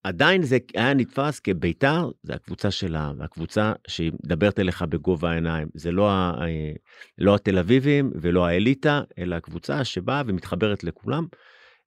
עדיין 0.03 0.43
זה 0.43 0.59
היה 0.75 0.95
נתפס 0.95 1.41
כביתר, 1.41 2.11
זה 2.23 2.35
הקבוצה 2.35 2.71
שלה, 2.71 3.13
והקבוצה 3.19 3.73
שהיא 3.89 4.13
מדברת 4.25 4.59
אליך 4.61 4.83
בגובה 4.83 5.31
העיניים. 5.31 5.69
זה 5.75 5.93
לא, 5.93 6.11
ה, 6.11 6.33
לא 7.19 7.35
התל 7.35 7.59
אביבים 7.59 8.13
ולא 8.15 8.47
האליטה, 8.47 9.03
אלא 9.19 9.37
הקבוצה 9.37 9.85
שבאה 9.85 10.23
ומתחברת 10.27 10.85
לכולם. 10.85 11.27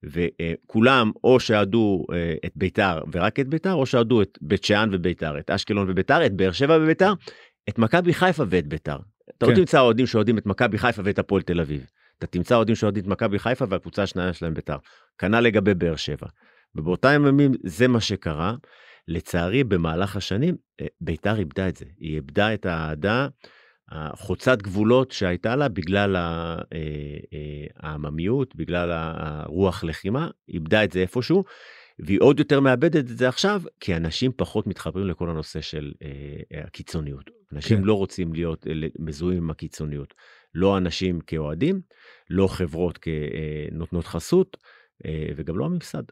וכולם 0.04 1.12
או 1.24 1.40
שאהדו 1.40 2.06
אה, 2.14 2.34
את 2.46 2.52
ביתר 2.56 3.00
ורק 3.12 3.40
את 3.40 3.48
ביתר, 3.48 3.74
או 3.74 3.86
שאהדו 3.86 4.22
את 4.22 4.38
בית 4.42 4.64
שאן 4.64 4.90
וביתר, 4.92 5.40
את 5.40 5.52
אשקלון 5.52 5.90
וביתר, 5.90 6.26
את 6.26 6.34
באר 6.34 6.52
שבע 6.52 6.78
וביתר, 6.82 7.14
את 7.70 7.80
מכבי 7.80 8.14
חיפה 8.14 8.44
ואת 8.50 8.68
ביתר. 8.68 8.98
אתה 9.38 9.46
כן. 9.46 9.52
לא 9.52 9.58
תמצא 9.58 9.80
אוהדים 9.80 10.08
שאוהדים 10.08 10.38
את 10.38 10.46
מכבי 10.46 10.78
חיפה 10.78 11.02
ואת 11.06 11.20
הפועל 11.20 11.42
תל 11.42 11.60
אביב. 11.60 11.86
אתה 12.18 12.28
תמצא 12.28 12.56
אוהדים 12.56 12.76
שאוהדים 12.76 13.04
את 13.04 13.08
מכבי 13.08 13.40
חיפה 13.40 13.66
והקבוצה 13.70 14.04
השנייה 14.04 14.34
שלהם 14.34 14.54
ביתר. 14.54 14.78
כנ"ל 15.18 15.40
לגבי 15.40 15.74
באר 15.74 15.96
שבע. 15.96 16.28
ובאותם 16.76 17.24
ימים 17.28 17.52
זה 17.64 17.88
מה 17.88 18.02
שקרה. 18.02 18.56
לצערי 19.08 19.64
במהלך 19.64 20.16
השנים 20.16 20.56
אה, 20.82 20.86
ביתר 21.02 21.40
איבדה 21.40 21.70
את 21.70 21.78
זה, 21.78 21.86
היא 21.98 22.16
איבדה 22.16 22.54
את 22.54 22.66
האהדה 22.66 23.28
החוצת 23.90 24.62
גבולות 24.62 25.12
שהייתה 25.12 25.56
לה 25.56 25.70
בגלל 25.70 26.16
אה, 26.16 26.56
אה, 26.74 27.66
העממיות, 27.80 28.56
בגלל 28.56 28.92
הרוח 28.92 29.84
לחימה, 29.84 30.30
איבדה 30.50 30.84
את 30.84 30.92
זה 30.92 31.00
איפשהו, 31.00 31.44
והיא 32.00 32.20
עוד 32.22 32.40
יותר 32.40 32.60
מאבדת 32.60 32.96
את 32.96 33.18
זה 33.18 33.30
עכשיו, 33.30 33.62
כי 33.80 33.96
אנשים 33.96 34.32
פחות 34.38 34.68
מתחברים 34.68 35.08
לכל 35.08 35.30
הנושא 35.30 35.62
של 35.62 35.92
הקיצוניות. 36.66 37.30
אנשים 37.54 37.78
כן. 37.78 37.84
לא 37.84 37.94
רוצים 37.94 38.34
להיות 38.34 38.68
מזוהים 39.00 39.38
עם 39.38 39.50
הקיצוניות. 39.50 40.14
לא 40.54 40.78
אנשים 40.78 41.22
כאוהדים, 41.22 41.82
לא 42.30 42.48
חברות 42.48 42.98
כנותנות 42.98 44.08
חסות, 44.08 44.58
וגם 45.36 45.58
לא 45.58 45.66
הממסד. 45.66 46.04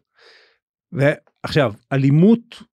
ועכשיו, 0.92 1.74
אלימות 1.94 2.64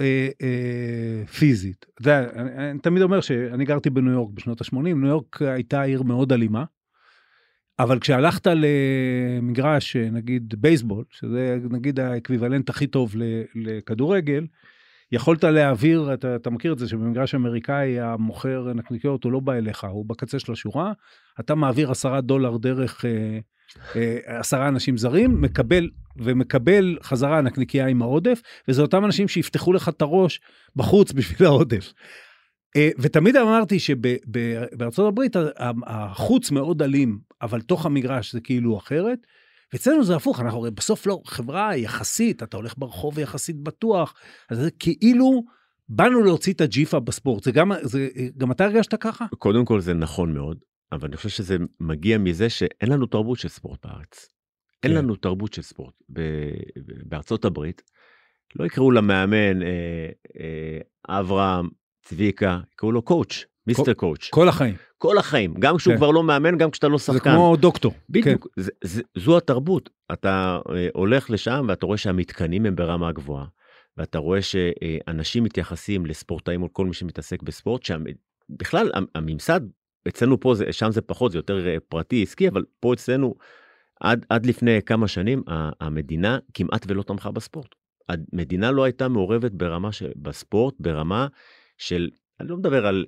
אה, 0.00 0.28
אה, 0.42 1.26
פיזית. 1.26 1.86
אתה 1.94 2.02
יודע, 2.02 2.30
אני, 2.34 2.70
אני 2.70 2.78
תמיד 2.78 3.02
אומר 3.02 3.20
שאני 3.20 3.64
גרתי 3.64 3.90
בניו 3.90 4.12
יורק 4.12 4.30
בשנות 4.34 4.60
ה-80, 4.60 4.76
ניו 4.76 5.06
יורק 5.06 5.42
הייתה 5.42 5.82
עיר 5.82 6.02
מאוד 6.02 6.32
אלימה, 6.32 6.64
אבל 7.78 7.98
כשהלכת 7.98 8.46
למגרש, 8.46 9.96
נגיד 9.96 10.54
בייסבול, 10.58 11.04
שזה 11.10 11.58
נגיד 11.70 12.00
האקוויוולנט 12.00 12.70
הכי 12.70 12.86
טוב 12.86 13.14
לכדורגל, 13.54 14.46
יכולת 15.12 15.44
להעביר, 15.44 16.14
אתה, 16.14 16.36
אתה 16.36 16.50
מכיר 16.50 16.72
את 16.72 16.78
זה 16.78 16.88
שבמגרש 16.88 17.34
אמריקאי 17.34 18.00
המוכר 18.00 18.72
נקניקיות 18.74 19.24
הוא 19.24 19.32
לא 19.32 19.40
בא 19.40 19.52
אליך, 19.52 19.84
הוא 19.84 20.06
בקצה 20.06 20.38
של 20.38 20.52
השורה, 20.52 20.92
אתה 21.40 21.54
מעביר 21.54 21.90
עשרה 21.90 22.20
דולר 22.20 22.56
דרך 22.56 23.04
אה, 23.04 23.38
אה, 23.96 24.38
עשרה 24.40 24.68
אנשים 24.68 24.96
זרים, 24.96 25.40
מקבל 25.40 25.88
ומקבל 26.16 26.98
חזרה 27.02 27.40
נקניקייה 27.40 27.86
עם 27.86 28.02
העודף, 28.02 28.42
וזה 28.68 28.82
אותם 28.82 29.04
אנשים 29.04 29.28
שיפתחו 29.28 29.72
לך 29.72 29.88
את 29.88 30.02
הראש 30.02 30.40
בחוץ 30.76 31.12
בשביל 31.12 31.48
העודף. 31.48 31.92
אה, 32.76 32.90
ותמיד 32.98 33.36
אמרתי 33.36 33.78
שבארצות 33.78 35.08
הברית 35.08 35.36
החוץ 35.86 36.50
מאוד 36.50 36.82
אלים, 36.82 37.18
אבל 37.42 37.60
תוך 37.60 37.86
המגרש 37.86 38.32
זה 38.32 38.40
כאילו 38.40 38.78
אחרת. 38.78 39.18
ואצלנו 39.72 40.04
זה 40.04 40.16
הפוך, 40.16 40.40
אנחנו 40.40 40.58
הרי 40.58 40.70
בסוף 40.70 41.06
לא 41.06 41.20
חברה 41.24 41.76
יחסית, 41.76 42.42
אתה 42.42 42.56
הולך 42.56 42.74
ברחוב 42.78 43.18
יחסית 43.18 43.56
בטוח, 43.56 44.14
אז 44.50 44.58
זה 44.58 44.70
כאילו 44.70 45.42
באנו 45.88 46.22
להוציא 46.22 46.52
את 46.52 46.60
הג'יפה 46.60 47.00
בספורט. 47.00 47.44
זה 47.44 47.52
גם, 47.52 47.72
זה, 47.82 48.08
גם 48.36 48.52
אתה 48.52 48.64
הרגשת 48.64 48.94
ככה? 48.94 49.26
קודם 49.38 49.64
כל 49.64 49.80
זה 49.80 49.94
נכון 49.94 50.34
מאוד, 50.34 50.58
אבל 50.92 51.08
אני 51.08 51.16
חושב 51.16 51.28
שזה 51.28 51.56
מגיע 51.80 52.18
מזה 52.18 52.50
שאין 52.50 52.90
לנו 52.92 53.06
תרבות 53.06 53.38
של 53.38 53.48
ספורט 53.48 53.86
בארץ. 53.86 54.28
אין 54.82 54.92
כן. 54.92 54.98
לנו 54.98 55.16
תרבות 55.16 55.52
של 55.52 55.62
ספורט. 55.62 55.94
בארצות 57.04 57.44
הברית 57.44 57.82
לא 58.56 58.64
יקראו 58.64 58.90
למאמן 58.90 59.62
אה, 59.62 59.68
אה, 60.40 61.18
אברהם, 61.18 61.68
צביקה, 62.02 62.60
יקראו 62.72 62.92
לו 62.92 63.02
coach, 63.02 63.44
mister 63.66 63.94
coach. 63.94 64.28
כל 64.30 64.48
החיים. 64.48 64.74
כל 64.98 65.18
החיים, 65.18 65.54
גם 65.58 65.76
כשהוא 65.76 65.92
כן. 65.92 65.98
כבר 65.98 66.10
לא 66.10 66.22
מאמן, 66.22 66.58
גם 66.58 66.70
כשאתה 66.70 66.88
לא 66.88 66.98
זה 66.98 67.04
שחקן. 67.04 67.34
כמו 67.34 67.56
דוקטור. 67.56 67.92
כן. 67.92 67.98
בדיוק, 68.10 68.48
זה, 68.56 68.70
זה, 68.84 69.02
זו 69.18 69.36
התרבות. 69.36 69.90
אתה 70.12 70.58
אה, 70.74 70.88
הולך 70.94 71.30
לשם 71.30 71.66
ואתה 71.68 71.86
רואה 71.86 71.98
שהמתקנים 71.98 72.66
הם 72.66 72.76
ברמה 72.76 73.12
גבוהה, 73.12 73.46
ואתה 73.96 74.18
רואה 74.18 74.42
שאנשים 74.42 75.44
מתייחסים 75.44 76.06
לספורטאים 76.06 76.62
או 76.62 76.72
כל 76.72 76.86
מי 76.86 76.94
שמתעסק 76.94 77.42
בספורט, 77.42 77.82
שבכלל 77.82 78.90
הממסד, 79.14 79.60
אצלנו 80.08 80.40
פה, 80.40 80.54
זה, 80.54 80.72
שם 80.72 80.90
זה 80.90 81.00
פחות, 81.00 81.32
זה 81.32 81.38
יותר 81.38 81.68
אה, 81.68 81.76
פרטי, 81.88 82.22
עסקי, 82.22 82.48
אבל 82.48 82.64
פה 82.80 82.94
אצלנו, 82.94 83.34
עד, 84.02 84.26
עד 84.28 84.46
לפני 84.46 84.82
כמה 84.82 85.08
שנים, 85.08 85.42
המדינה 85.80 86.38
כמעט 86.54 86.84
ולא 86.88 87.02
תמכה 87.02 87.30
בספורט. 87.30 87.74
המדינה 88.08 88.70
לא 88.70 88.84
הייתה 88.84 89.08
מעורבת 89.08 89.52
ברמה 89.52 89.92
של, 89.92 90.12
בספורט, 90.16 90.74
ברמה 90.80 91.26
של, 91.78 92.10
אני 92.40 92.48
לא 92.48 92.56
מדבר 92.56 92.86
על 92.86 93.06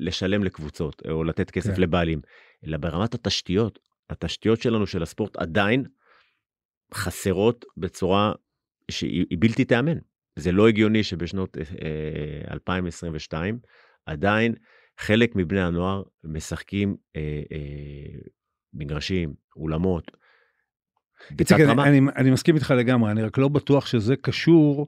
לשלם 0.00 0.44
לקבוצות 0.44 1.02
או 1.08 1.24
לתת 1.24 1.50
כסף 1.50 1.74
כן. 1.74 1.80
לבעלים, 1.80 2.20
אלא 2.66 2.76
ברמת 2.76 3.14
התשתיות. 3.14 3.78
התשתיות 4.10 4.62
שלנו 4.62 4.86
של 4.86 5.02
הספורט 5.02 5.36
עדיין 5.36 5.84
חסרות 6.94 7.64
בצורה 7.76 8.32
שהיא 8.90 9.26
היא 9.30 9.38
בלתי 9.40 9.64
תיאמן. 9.64 9.98
זה 10.36 10.52
לא 10.52 10.68
הגיוני 10.68 11.02
שבשנות 11.02 11.56
אה, 11.58 12.52
2022 12.52 13.58
עדיין 14.06 14.54
חלק 14.98 15.36
מבני 15.36 15.60
הנוער 15.60 16.02
משחקים 16.24 16.96
אה, 17.16 17.42
אה, 17.52 18.18
מגרשים, 18.74 19.34
אולמות. 19.56 20.21
איציק, 21.38 21.60
אני. 21.60 21.82
אני, 21.98 22.00
אני 22.16 22.30
מסכים 22.30 22.54
איתך 22.54 22.74
לגמרי, 22.78 23.10
אני 23.10 23.22
רק 23.22 23.38
לא 23.38 23.48
בטוח 23.48 23.86
שזה 23.86 24.16
קשור 24.16 24.86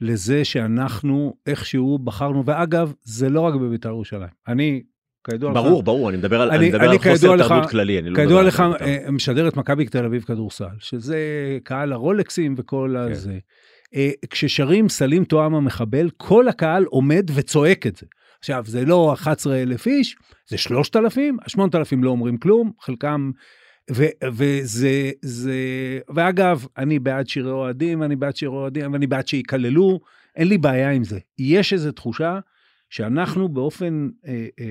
לזה 0.00 0.44
שאנחנו 0.44 1.34
איכשהו 1.46 1.98
בחרנו, 1.98 2.44
ואגב, 2.46 2.92
זה 3.02 3.28
לא 3.28 3.40
רק 3.40 3.54
בבית"ר 3.54 3.88
ירושלים. 3.88 4.28
אני, 4.48 4.82
כידוע 5.30 5.50
לך, 5.50 5.56
ברור, 5.56 5.82
ברור, 5.82 6.08
אני 6.10 6.16
מדבר 6.16 6.40
על, 6.40 6.48
אני- 6.50 6.58
אני 6.58 6.68
מדבר 6.68 6.80
אני 6.84 6.88
על 6.92 6.98
חוסר 6.98 7.14
כידוע 7.16 7.36
לך- 7.36 7.48
תרבות 7.48 7.70
כללי, 7.70 7.98
אני 7.98 8.06
לא 8.06 8.12
מדבר 8.12 8.22
כידוע 8.24 8.40
על 8.40 8.46
לך, 8.46 8.60
בית"ר. 8.72 8.84
אה, 8.84 9.10
משדר 9.10 9.48
את 9.48 9.56
מכבי 9.56 9.86
תל 9.86 10.04
אביב 10.04 10.22
כדורסל, 10.22 10.64
שזה 10.78 11.18
קהל 11.64 11.92
הרולקסים 11.92 12.54
וכל 12.58 12.94
כן. 13.06 13.12
הזה. 13.12 13.38
אה, 13.94 14.10
כששרים 14.30 14.88
סלים 14.88 15.24
תואם 15.24 15.54
המחבל, 15.54 16.10
כל 16.16 16.48
הקהל 16.48 16.84
עומד 16.84 17.30
וצועק 17.34 17.86
את 17.86 17.96
זה. 17.96 18.06
עכשיו, 18.38 18.62
זה 18.66 18.84
לא 18.84 19.12
11,000 19.12 19.86
איש, 19.86 20.16
זה 20.48 20.58
3,000, 20.58 21.36
ה-8,000 21.40 21.96
לא 22.02 22.10
אומרים 22.10 22.36
כלום, 22.36 22.72
חלקם... 22.80 23.30
ו- 23.90 24.28
וזה, 24.32 25.10
זה, 25.22 25.54
ואגב, 26.14 26.66
אני 26.78 26.98
בעד 26.98 27.28
שירי 27.28 27.50
אוהדים, 27.50 28.02
אני 28.02 28.16
בעד 28.16 28.36
שירי 28.36 28.52
אוהדים, 28.52 28.92
ואני 28.92 29.06
בעד 29.06 29.26
שיקללו, 29.26 30.00
אין 30.36 30.48
לי 30.48 30.58
בעיה 30.58 30.90
עם 30.90 31.04
זה. 31.04 31.18
יש 31.38 31.72
איזו 31.72 31.92
תחושה 31.92 32.38
שאנחנו 32.90 33.48
באופן, 33.48 34.08
אה, 34.26 34.46
אה, 34.60 34.66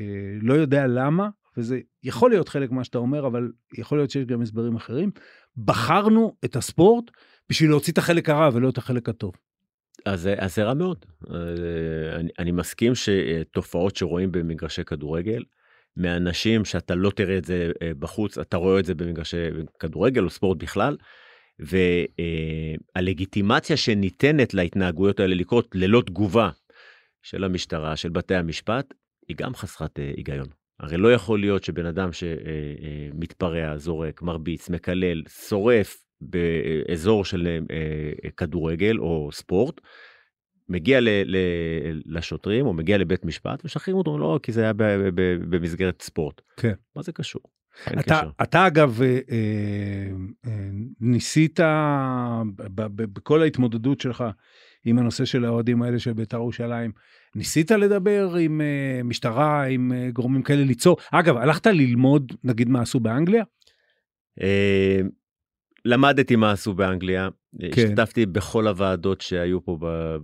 אה, 0.00 0.06
לא 0.42 0.54
יודע 0.54 0.86
למה, 0.86 1.28
וזה 1.56 1.80
יכול 2.02 2.30
להיות 2.30 2.48
חלק 2.48 2.70
ממה 2.70 2.84
שאתה 2.84 2.98
אומר, 2.98 3.26
אבל 3.26 3.52
יכול 3.78 3.98
להיות 3.98 4.10
שיש 4.10 4.24
גם 4.24 4.42
הסברים 4.42 4.76
אחרים, 4.76 5.10
בחרנו 5.56 6.36
את 6.44 6.56
הספורט 6.56 7.04
בשביל 7.50 7.70
להוציא 7.70 7.92
את 7.92 7.98
החלק 7.98 8.28
הרע 8.28 8.50
ולא 8.54 8.68
את 8.68 8.78
החלק 8.78 9.08
הטוב. 9.08 9.34
אז, 10.04 10.28
אז 10.38 10.54
זה 10.54 10.64
רע 10.64 10.74
מאוד. 10.74 11.06
אה, 11.30 11.36
אני, 12.16 12.28
אני 12.38 12.52
מסכים 12.52 12.92
שתופעות 12.94 13.96
שרואים 13.96 14.32
במגרשי 14.32 14.84
כדורגל, 14.84 15.42
מאנשים 15.96 16.64
שאתה 16.64 16.94
לא 16.94 17.10
תראה 17.10 17.38
את 17.38 17.44
זה 17.44 17.70
אה, 17.82 17.90
בחוץ, 17.98 18.38
אתה 18.38 18.56
רואה 18.56 18.80
את 18.80 18.84
זה 18.84 18.94
במגרשי 18.94 19.36
כדורגל 19.78 20.24
או 20.24 20.30
ספורט 20.30 20.58
בכלל, 20.58 20.96
והלגיטימציה 22.96 23.76
שניתנת 23.76 24.54
להתנהגויות 24.54 25.20
האלה 25.20 25.34
לקרות 25.34 25.68
ללא 25.74 26.02
תגובה 26.06 26.50
של 27.22 27.44
המשטרה, 27.44 27.96
של 27.96 28.08
בתי 28.08 28.34
המשפט, 28.34 28.94
היא 29.28 29.36
גם 29.36 29.54
חסרת 29.54 29.98
אה, 29.98 30.12
היגיון. 30.16 30.46
הרי 30.80 30.96
לא 30.96 31.12
יכול 31.12 31.40
להיות 31.40 31.64
שבן 31.64 31.86
אדם 31.86 32.10
שמתפרע, 32.12 33.78
זורק, 33.78 34.22
מרביץ, 34.22 34.70
מקלל, 34.70 35.22
שורף 35.48 36.06
באזור 36.20 37.24
של 37.24 37.46
אה, 37.46 37.58
אה, 38.24 38.30
כדורגל 38.30 38.98
או 38.98 39.28
ספורט, 39.32 39.80
מגיע 40.68 41.00
ל, 41.00 41.08
ל, 41.08 41.36
לשוטרים 42.06 42.66
או 42.66 42.72
מגיע 42.72 42.98
לבית 42.98 43.24
משפט 43.24 43.64
ומשחררים 43.64 43.98
אותו, 43.98 44.18
לא, 44.18 44.40
כי 44.42 44.52
זה 44.52 44.62
היה 44.62 44.72
ב, 44.72 44.82
ב, 44.82 45.10
ב, 45.14 45.56
במסגרת 45.56 46.02
ספורט. 46.02 46.40
כן. 46.56 46.72
מה 46.96 47.02
זה 47.02 47.12
קשור? 47.12 47.42
אתה. 48.00 48.20
אתה 48.42 48.66
אגב, 48.66 49.02
אה, 49.02 49.08
אה, 49.08 49.18
אה, 50.46 50.68
ניסית 51.00 51.60
ב- 51.60 52.86
ב- 52.86 53.12
בכל 53.12 53.42
ההתמודדות 53.42 54.00
שלך 54.00 54.24
עם 54.84 54.98
הנושא 54.98 55.24
של 55.24 55.44
האוהדים 55.44 55.82
האלה 55.82 55.98
של 55.98 56.12
בית"ר 56.12 56.36
ירושלים, 56.36 56.92
ניסית 57.34 57.70
לדבר 57.70 58.34
עם 58.34 58.60
אה, 58.60 59.02
משטרה, 59.04 59.64
עם 59.64 59.92
אה, 59.92 60.10
גורמים 60.10 60.42
כאלה, 60.42 60.64
ליצור, 60.64 60.96
אגב, 61.10 61.36
הלכת 61.36 61.66
ללמוד, 61.66 62.32
נגיד, 62.44 62.68
מה 62.68 62.82
עשו 62.82 63.00
באנגליה? 63.00 63.44
למדתי 65.86 66.36
מה 66.36 66.52
עשו 66.52 66.74
באנגליה, 66.74 67.28
כן. 67.60 67.68
השתתפתי 67.68 68.26
בכל 68.26 68.66
הוועדות 68.66 69.20
שהיו 69.20 69.64
פה 69.64 69.78
ב, 69.80 69.84
אה, 69.84 70.16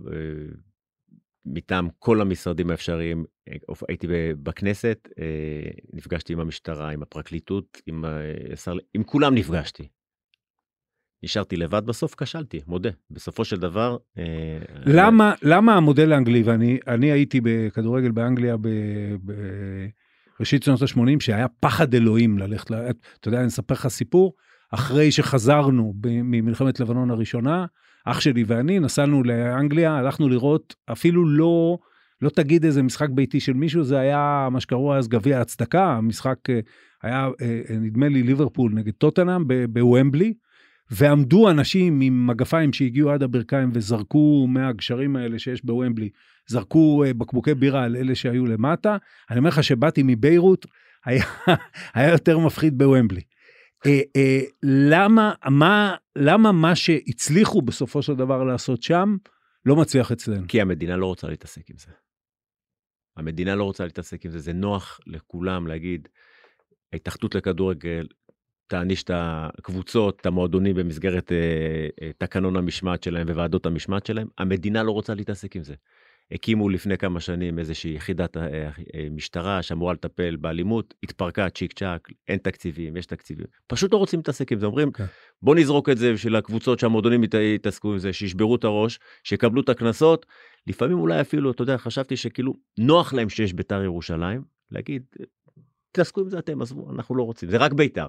מטעם 1.45 1.87
כל 1.99 2.21
המשרדים 2.21 2.69
האפשריים, 2.69 3.25
אה, 3.49 3.55
הייתי 3.87 4.07
ב- 4.07 4.31
בכנסת, 4.43 5.09
אה, 5.19 5.71
נפגשתי 5.93 6.33
עם 6.33 6.39
המשטרה, 6.39 6.89
עם 6.89 7.03
הפרקליטות, 7.03 7.81
עם, 7.85 8.05
השר, 8.53 8.73
עם 8.93 9.03
כולם 9.03 9.35
נפגשתי. 9.35 9.87
נשארתי 11.23 11.57
לבד 11.57 11.85
בסוף, 11.85 12.15
כשלתי, 12.15 12.59
מודה. 12.67 12.89
בסופו 13.11 13.45
של 13.45 13.57
דבר... 13.59 13.97
למה, 14.85 15.33
למה 15.41 15.75
המודל 15.75 16.11
האנגלי, 16.11 16.43
ואני 16.43 16.79
אני 16.87 17.11
הייתי 17.11 17.41
בכדורגל 17.43 18.11
באנגליה 18.11 18.57
ב- 18.57 19.15
בראשית 20.39 20.63
שנות 20.63 20.81
ה-80, 20.81 21.19
שהיה 21.19 21.47
פחד 21.47 21.93
אלוהים 21.93 22.37
ללכת, 22.37 22.71
אתה 22.71 23.27
יודע, 23.27 23.39
אני 23.39 23.47
אספר 23.47 23.73
לך 23.73 23.87
סיפור, 23.87 24.33
אחרי 24.73 25.11
שחזרנו 25.11 25.93
ממלחמת 26.03 26.79
לבנון 26.79 27.11
הראשונה, 27.11 27.65
אח 28.05 28.19
שלי 28.19 28.43
ואני 28.47 28.79
נסענו 28.79 29.23
לאנגליה, 29.23 29.97
הלכנו 29.97 30.29
לראות 30.29 30.75
אפילו 30.91 31.29
לא, 31.29 31.77
לא 32.21 32.29
תגיד 32.29 32.65
איזה 32.65 32.83
משחק 32.83 33.09
ביתי 33.09 33.39
של 33.39 33.53
מישהו, 33.53 33.83
זה 33.83 33.99
היה 33.99 34.47
מה 34.51 34.59
שקראו 34.59 34.95
אז 34.95 35.07
גביע 35.07 35.41
הצדקה, 35.41 35.85
המשחק 35.85 36.37
אה, 36.49 36.59
היה, 37.03 37.29
אה, 37.41 37.61
אה, 37.69 37.75
נדמה 37.75 38.07
לי, 38.09 38.23
ליברפול 38.23 38.71
נגד 38.75 38.93
טוטנאם 38.93 39.43
בוומבלי, 39.69 40.33
ועמדו 40.91 41.49
אנשים 41.49 42.01
עם 42.01 42.27
מגפיים 42.27 42.73
שהגיעו 42.73 43.09
עד 43.09 43.23
הברכיים 43.23 43.71
וזרקו 43.73 44.47
מהגשרים 44.49 45.15
האלה 45.15 45.39
שיש 45.39 45.65
בוומבלי, 45.65 46.09
זרקו 46.47 47.03
בקבוקי 47.17 47.53
בירה 47.53 47.83
על 47.83 47.95
אלה 47.95 48.15
שהיו 48.15 48.45
למטה. 48.45 48.97
אני 49.29 49.37
אומר 49.37 49.49
לך 49.49 49.63
שבאתי 49.63 50.01
מביירות, 50.05 50.65
היה, 51.05 51.23
היה 51.95 52.11
יותר 52.11 52.39
מפחיד 52.39 52.77
בוומבלי. 52.77 53.21
אה, 53.85 54.01
אה, 54.15 54.39
למה, 54.63 55.33
מה, 55.49 55.95
למה 56.15 56.51
מה 56.51 56.75
שהצליחו 56.75 57.61
בסופו 57.61 58.01
של 58.01 58.15
דבר 58.15 58.43
לעשות 58.43 58.83
שם, 58.83 59.17
לא 59.65 59.75
מצליח 59.75 60.11
אצלנו? 60.11 60.47
כי 60.47 60.61
המדינה 60.61 60.97
לא 60.97 61.05
רוצה 61.05 61.27
להתעסק 61.27 61.69
עם 61.69 61.77
זה. 61.77 61.91
המדינה 63.17 63.55
לא 63.55 63.63
רוצה 63.63 63.85
להתעסק 63.85 64.25
עם 64.25 64.31
זה, 64.31 64.39
זה 64.39 64.53
נוח 64.53 64.99
לכולם 65.07 65.67
להגיד, 65.67 66.07
ההתאחדות 66.93 67.35
לכדורגל 67.35 68.07
תעניש 68.67 69.03
את 69.03 69.11
הקבוצות, 69.13 70.19
את 70.21 70.25
המועדונים 70.25 70.75
במסגרת 70.75 71.31
אה, 71.31 71.87
אה, 72.01 72.11
תקנון 72.17 72.55
המשמעת 72.55 73.03
שלהם 73.03 73.27
וועדות 73.29 73.65
המשמעת 73.65 74.05
שלהם, 74.05 74.27
המדינה 74.37 74.83
לא 74.83 74.91
רוצה 74.91 75.13
להתעסק 75.13 75.55
עם 75.55 75.63
זה. 75.63 75.75
הקימו 76.31 76.69
לפני 76.69 76.97
כמה 76.97 77.19
שנים 77.19 77.59
איזושהי 77.59 77.93
יחידת 77.93 78.37
אה, 78.37 78.43
אה, 78.95 79.07
משטרה 79.11 79.61
שאמורה 79.61 79.93
לטפל 79.93 80.35
באלימות, 80.35 80.93
התפרקה 81.03 81.49
צ'יק 81.49 81.73
צ'אק, 81.73 82.07
אין 82.27 82.37
תקציבים, 82.37 82.97
יש 82.97 83.05
תקציבים. 83.05 83.45
פשוט 83.67 83.93
לא 83.93 83.97
רוצים 83.97 84.19
להתעסק 84.19 84.51
עם 84.51 84.59
זה, 84.59 84.65
אומרים, 84.65 84.91
כן. 84.91 85.05
בוא 85.41 85.55
נזרוק 85.55 85.89
את 85.89 85.97
זה 85.97 86.13
בשביל 86.13 86.35
הקבוצות 86.35 86.79
שהמועדונים 86.79 87.23
ית- 87.23 87.33
יתעסקו 87.55 87.91
עם 87.91 87.97
זה, 87.97 88.13
שישברו 88.13 88.55
את 88.55 88.63
הראש, 88.63 88.99
שיקבלו 89.23 89.61
את 89.61 89.69
הקנסות. 89.69 90.25
לפעמים 90.67 90.99
אולי 90.99 91.21
אפילו, 91.21 91.51
אתה 91.51 91.61
יודע, 91.61 91.77
חשבתי 91.77 92.17
שכאילו 92.17 92.53
נוח 92.77 93.13
להם 93.13 93.29
שיש 93.29 93.53
בית"ר 93.53 93.83
ירושלים, 93.83 94.41
להגיד, 94.71 95.03
תתעסקו 95.91 96.21
עם 96.21 96.29
זה 96.29 96.39
אתם, 96.39 96.61
עזבו, 96.61 96.91
אנחנו 96.91 97.15
לא 97.15 97.23
רוצים, 97.23 97.49
זה 97.49 97.57
רק 97.57 97.73
בית"ר. 97.73 98.07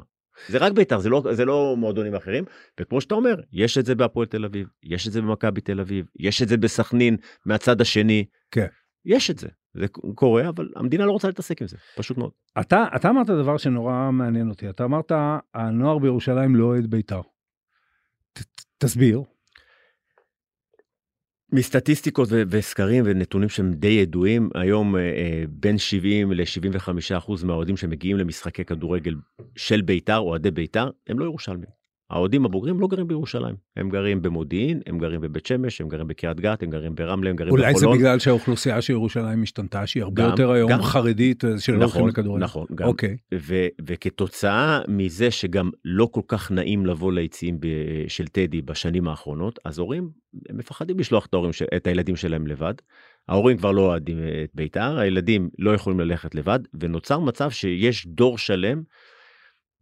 זה 0.48 0.58
רק 0.58 0.72
בית"ר, 0.72 0.98
זה 0.98 1.08
לא, 1.08 1.22
זה 1.32 1.44
לא 1.44 1.74
מועדונים 1.78 2.14
אחרים, 2.14 2.44
וכמו 2.80 3.00
שאתה 3.00 3.14
אומר, 3.14 3.34
יש 3.52 3.78
את 3.78 3.86
זה 3.86 3.94
בהפועל 3.94 4.26
תל 4.26 4.44
אביב, 4.44 4.68
יש 4.82 5.06
את 5.08 5.12
זה 5.12 5.22
במכבי 5.22 5.60
תל 5.60 5.80
אביב, 5.80 6.06
יש 6.16 6.42
את 6.42 6.48
זה 6.48 6.56
בסכנין 6.56 7.16
מהצד 7.46 7.80
השני. 7.80 8.24
כן. 8.50 8.66
יש 9.04 9.30
את 9.30 9.38
זה, 9.38 9.48
זה 9.74 9.86
קורה, 10.14 10.48
אבל 10.48 10.68
המדינה 10.76 11.06
לא 11.06 11.12
רוצה 11.12 11.28
להתעסק 11.28 11.62
עם 11.62 11.68
זה, 11.68 11.76
פשוט 11.96 12.18
מאוד. 12.18 12.30
אתה, 12.60 12.84
אתה 12.96 13.10
אמרת 13.10 13.26
דבר 13.26 13.56
שנורא 13.56 14.10
מעניין 14.10 14.48
אותי, 14.48 14.70
אתה 14.70 14.84
אמרת, 14.84 15.12
הנוער 15.54 15.98
בירושלים 15.98 16.56
לא 16.56 16.64
אוהד 16.64 16.86
בית"ר. 16.86 17.20
ת- 18.32 18.64
תסביר. 18.78 19.22
מסטטיסטיקות 21.54 22.28
ו- 22.32 22.42
וסקרים 22.48 23.04
ונתונים 23.06 23.48
שהם 23.48 23.72
די 23.72 23.88
ידועים, 23.88 24.50
היום 24.54 24.96
אה, 24.96 25.00
אה, 25.00 25.44
בין 25.48 25.78
70 25.78 26.32
ל-75 26.32 26.88
אחוז 27.18 27.44
מהאוהדים 27.44 27.76
שמגיעים 27.76 28.16
למשחקי 28.16 28.64
כדורגל 28.64 29.14
של 29.56 29.82
בית"ר, 29.82 30.18
אוהדי 30.18 30.50
בית"ר, 30.50 30.90
הם 31.08 31.18
לא 31.18 31.24
ירושלמים. 31.24 31.83
האוהדים 32.10 32.44
הבוגרים 32.44 32.80
לא 32.80 32.86
גרים 32.86 33.08
בירושלים, 33.08 33.54
הם 33.76 33.88
גרים 33.90 34.22
במודיעין, 34.22 34.80
הם 34.86 34.98
גרים 34.98 35.20
בבית 35.20 35.46
שמש, 35.46 35.80
הם 35.80 35.88
גרים 35.88 36.08
בקריית 36.08 36.40
גת, 36.40 36.62
הם 36.62 36.70
גרים 36.70 36.94
ברמלה, 36.94 37.30
הם 37.30 37.36
גרים 37.36 37.50
אולי 37.50 37.74
זה 37.74 37.78
בחולון. 37.78 37.98
בגלל 37.98 38.18
שהאוכלוסייה 38.18 38.82
של 38.82 38.92
ירושלים 38.92 39.42
השתנתה, 39.42 39.86
שהיא 39.86 40.02
הרבה 40.02 40.22
גם, 40.22 40.30
יותר 40.30 40.50
היום 40.50 40.70
גם. 40.70 40.82
חרדית, 40.82 41.44
אה, 41.44 41.58
שלא 41.58 41.76
הולכים 41.76 42.00
נכון, 42.00 42.08
לכדורגל. 42.08 42.44
נכון, 42.44 42.66
גם. 42.74 42.86
אוקיי. 42.86 43.16
ו- 43.34 43.66
וכתוצאה 43.86 44.80
מזה 44.88 45.30
שגם 45.30 45.70
לא 45.84 46.08
כל 46.12 46.20
כך 46.28 46.50
נעים 46.50 46.86
לבוא 46.86 47.12
ליציעים 47.12 47.60
ב- 47.60 48.04
של 48.08 48.26
טדי 48.26 48.62
בשנים 48.62 49.08
האחרונות, 49.08 49.58
אז 49.64 49.78
הורים 49.78 50.10
הם 50.48 50.56
מפחדים 50.56 50.98
לשלוח 50.98 51.26
את, 51.26 51.34
ההורים, 51.34 51.50
את 51.76 51.86
הילדים 51.86 52.16
שלהם 52.16 52.46
לבד. 52.46 52.74
ההורים 53.28 53.56
כבר 53.56 53.72
לא 53.72 53.80
אוהדים 53.80 54.18
את 54.44 54.50
בית"ר, 54.54 54.98
הילדים 54.98 55.48
לא 55.58 55.74
יכולים 55.74 56.00
ללכת 56.00 56.34
לבד, 56.34 56.58
ונוצר 56.80 57.18
מצב 57.18 57.50
שיש 57.50 58.06
דור 58.06 58.38
שלם 58.38 58.82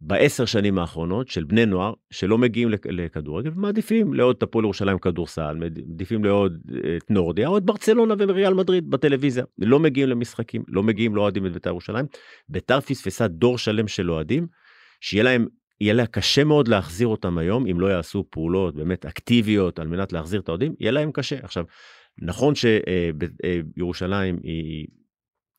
בעשר 0.05 0.45
שנים 0.45 0.79
האחרונות 0.79 1.27
של 1.27 1.43
בני 1.43 1.65
נוער 1.65 1.93
שלא 2.11 2.37
מגיעים 2.37 2.69
לכ- 2.69 2.85
לכדורגל 2.85 3.51
ומעדיפים 3.55 4.13
לעוד 4.13 4.35
את 4.35 4.43
הפועל 4.43 4.65
ירושלים 4.65 4.99
כדורסל, 4.99 5.55
מעדיפים 5.55 6.25
לעוד 6.25 6.57
אה, 6.71 6.97
את 6.97 7.11
נורדיה 7.11 7.47
או 7.47 7.57
את 7.57 7.63
ברצלונה 7.63 8.13
וריאל 8.19 8.53
מדריד 8.53 8.89
בטלוויזיה. 8.89 9.43
לא 9.57 9.79
מגיעים 9.79 10.09
למשחקים, 10.09 10.63
לא 10.67 10.83
מגיעים, 10.83 11.15
לא 11.15 11.21
אוהדים 11.21 11.45
את 11.45 11.53
בית"ר 11.53 11.69
ירושלים. 11.69 12.05
בית"ר 12.49 12.79
פספסה 12.81 13.27
דור 13.27 13.57
שלם 13.57 13.87
של 13.87 14.11
אוהדים, 14.11 14.47
שיהיה 15.01 15.23
להם, 15.23 15.47
יהיה 15.81 15.93
לה 15.93 16.05
קשה 16.05 16.43
מאוד 16.43 16.67
להחזיר 16.67 17.07
אותם 17.07 17.37
היום, 17.37 17.67
אם 17.67 17.79
לא 17.79 17.87
יעשו 17.87 18.25
פעולות 18.29 18.75
באמת 18.75 19.05
אקטיביות 19.05 19.79
על 19.79 19.87
מנת 19.87 20.13
להחזיר 20.13 20.41
את 20.41 20.47
האוהדים, 20.47 20.75
יהיה 20.79 20.91
להם 20.91 21.11
קשה. 21.11 21.35
עכשיו, 21.43 21.65
נכון 22.21 22.53
שירושלים 22.55 24.39
היא 24.43 24.87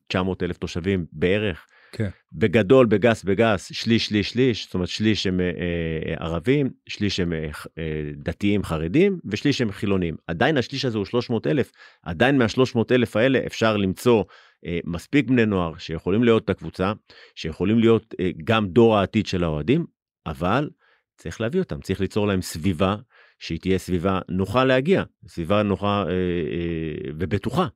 900 0.08 0.42
אלף 0.42 0.56
תושבים 0.56 1.06
בערך, 1.12 1.66
כן. 1.96 2.08
בגדול, 2.32 2.86
בגס, 2.86 3.24
בגס, 3.24 3.72
שליש, 3.72 4.06
שליש, 4.06 4.30
שליש, 4.30 4.64
זאת 4.64 4.74
אומרת 4.74 4.88
שליש 4.88 5.26
הם 5.26 5.40
אה, 5.40 5.46
אה, 5.46 6.14
ערבים, 6.26 6.70
שליש 6.88 7.20
הם 7.20 7.32
אה, 7.32 7.48
אה, 7.78 8.10
דתיים 8.16 8.64
חרדים 8.64 9.18
ושליש 9.24 9.60
הם 9.60 9.72
חילונים. 9.72 10.16
עדיין 10.26 10.56
השליש 10.56 10.84
הזה 10.84 10.98
הוא 10.98 11.04
300 11.06 11.46
אלף, 11.46 11.72
עדיין 12.02 12.38
מה-300 12.38 12.78
אלף 12.90 13.16
האלה 13.16 13.40
אפשר 13.46 13.76
למצוא 13.76 14.24
אה, 14.66 14.78
מספיק 14.84 15.28
בני 15.28 15.46
נוער 15.46 15.78
שיכולים 15.78 16.24
להיות 16.24 16.44
את 16.44 16.50
הקבוצה, 16.50 16.92
שיכולים 17.34 17.78
להיות 17.78 18.14
אה, 18.20 18.30
גם 18.44 18.68
דור 18.68 18.96
העתיד 18.96 19.26
של 19.26 19.44
האוהדים, 19.44 19.86
אבל 20.26 20.70
צריך 21.16 21.40
להביא 21.40 21.60
אותם, 21.60 21.80
צריך 21.80 22.00
ליצור 22.00 22.26
להם 22.26 22.42
סביבה 22.42 22.96
שהיא 23.38 23.60
תהיה 23.60 23.78
סביבה 23.78 24.20
נוחה 24.28 24.64
להגיע, 24.64 25.02
סביבה 25.28 25.62
נוחה 25.62 26.04
אה, 26.06 26.10
אה, 26.10 27.10
ובטוחה. 27.18 27.66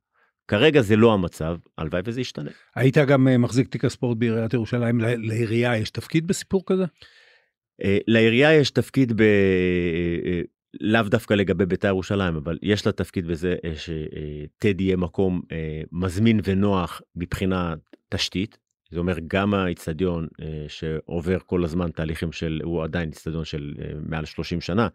כרגע 0.48 0.82
זה 0.82 0.96
לא 0.96 1.14
המצב, 1.14 1.56
הלוואי 1.78 2.02
וזה 2.04 2.20
ישתנה. 2.20 2.50
היית 2.74 2.98
גם 2.98 3.28
אה, 3.28 3.38
מחזיק 3.38 3.68
תיק 3.68 3.84
הספורט 3.84 4.18
בעיריית 4.18 4.54
ירושלים, 4.54 5.00
לעירייה 5.00 5.76
יש 5.76 5.90
תפקיד 5.90 6.26
בסיפור 6.26 6.62
כזה? 6.66 6.84
אה, 7.84 7.98
לעירייה 8.06 8.54
יש 8.54 8.70
תפקיד 8.70 9.12
ב... 9.12 9.20
אה, 9.20 10.40
לאו 10.80 11.02
דווקא 11.02 11.34
לגבי 11.34 11.66
בית"ר 11.66 11.88
ירושלים, 11.88 12.37
אבל 12.37 12.58
יש 12.62 12.87
לה 12.87 12.92
תפקיד 12.92 13.26
בזה 13.26 13.56
שטדי 13.74 14.84
יהיה 14.84 14.96
מקום 14.96 15.40
מזמין 15.92 16.40
ונוח 16.44 17.02
מבחינת 17.16 17.78
תשתית. 18.08 18.58
זה 18.90 18.98
אומר 18.98 19.16
גם 19.26 19.54
האיצטדיון 19.54 20.28
שעובר 20.68 21.38
כל 21.46 21.64
הזמן 21.64 21.90
תהליכים 21.90 22.32
של, 22.32 22.61
הוא 22.64 22.84
עדיין 22.84 23.08
איצטדיון 23.08 23.44
של 23.44 23.74
מעל 24.08 24.24
30 24.24 24.61
שנה, 24.61 24.88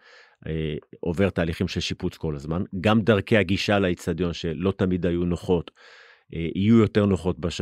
עובר 0.99 1.29
תהליכים 1.29 1.67
של 1.67 1.79
שיפוץ 1.79 2.17
כל 2.17 2.35
הזמן. 2.35 2.63
גם 2.81 3.01
דרכי 3.01 3.37
הגישה 3.37 3.79
לאיצטדיון 3.79 4.33
שלא 4.33 4.73
תמיד 4.77 5.05
היו 5.05 5.25
נוחות, 5.25 5.71
אה, 6.35 6.47
יהיו 6.55 6.77
יותר 6.77 7.05
נוחות 7.05 7.39
בש... 7.39 7.61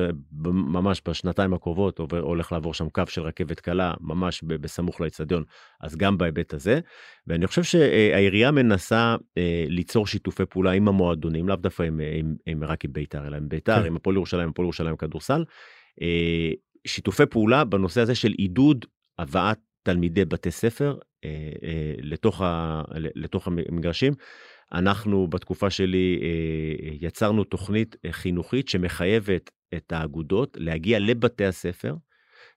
ממש 0.53 1.01
בשנתיים 1.07 1.53
הקרובות, 1.53 1.99
עובר, 1.99 2.19
הולך 2.19 2.51
לעבור 2.51 2.73
שם 2.73 2.89
קו 2.89 3.03
של 3.07 3.21
רכבת 3.21 3.59
קלה, 3.59 3.93
ממש 4.01 4.43
ב- 4.43 4.53
בסמוך 4.53 5.01
לאיצטדיון, 5.01 5.43
אז 5.81 5.95
גם 5.95 6.17
בהיבט 6.17 6.53
הזה. 6.53 6.79
ואני 7.27 7.47
חושב 7.47 7.63
שהעירייה 7.63 8.51
מנסה 8.51 9.15
אה, 9.37 9.65
ליצור 9.67 10.07
שיתופי 10.07 10.45
פעולה 10.45 10.71
עם 10.71 10.87
המועדונים, 10.87 11.47
לאו 11.47 11.55
דווקא 11.55 11.83
עם, 11.83 12.01
עם, 12.13 12.35
עם 12.45 12.63
רק 12.63 12.85
עם 12.85 12.93
בית"ר, 12.93 13.27
אלא 13.27 13.37
עם 13.37 13.49
בית"ר, 13.49 13.81
כן. 13.81 13.85
עם 13.85 13.95
הפועל 13.95 14.15
ירושלים, 14.15 14.49
הפועל 14.49 14.65
ירושלים 14.65 14.97
כדורסל. 14.97 15.43
אה, 16.01 16.51
שיתופי 16.87 17.25
פעולה 17.25 17.63
בנושא 17.63 18.01
הזה 18.01 18.15
של 18.15 18.31
עידוד 18.37 18.85
הבאת 19.19 19.57
תלמידי 19.83 20.25
בתי 20.25 20.51
ספר 20.51 20.87
אה, 20.89 20.93
אה, 20.93 21.10
לתוך, 22.01 22.41
ה, 22.41 22.81
לתוך 22.95 23.47
המגרשים. 23.47 24.13
אנחנו 24.73 25.27
בתקופה 25.27 25.69
שלי 25.69 26.19
אה, 26.21 26.89
יצרנו 27.01 27.43
תוכנית 27.43 27.95
אה, 28.05 28.11
חינוכית 28.11 28.67
שמחייבת 28.67 29.51
את 29.73 29.91
האגודות 29.91 30.57
להגיע 30.59 30.99
לבתי 30.99 31.45
הספר 31.45 31.95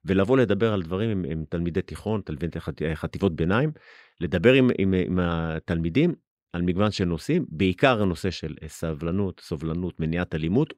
ולבוא 0.04 0.36
לדבר 0.36 0.72
על 0.72 0.82
דברים 0.82 1.10
עם, 1.10 1.24
עם 1.28 1.44
תלמידי 1.48 1.82
תיכון, 1.82 2.20
תלמידי 2.24 2.60
חט, 2.60 2.82
חטיבות 2.94 3.36
ביניים, 3.36 3.72
לדבר 4.20 4.52
עם, 4.52 4.70
עם, 4.78 4.94
עם 5.06 5.18
התלמידים 5.22 6.14
על 6.52 6.62
מגוון 6.62 6.90
של 6.90 7.04
נושאים, 7.04 7.44
בעיקר 7.48 8.02
הנושא 8.02 8.30
של 8.30 8.54
אה, 8.62 8.68
סבלנות, 8.68 9.40
סובלנות, 9.40 10.00
מניעת 10.00 10.34
אלימות. 10.34 10.74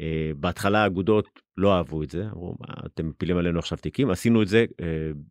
Uh, 0.00 0.02
בהתחלה 0.36 0.82
האגודות 0.82 1.28
לא 1.56 1.76
אהבו 1.76 2.02
את 2.02 2.10
זה, 2.10 2.24
אמרו, 2.32 2.56
אתם 2.86 3.08
מפילים 3.08 3.36
עלינו 3.36 3.58
עכשיו 3.58 3.78
תיקים, 3.78 4.10
עשינו 4.10 4.42
את 4.42 4.48
זה 4.48 4.64
uh, 4.70 4.84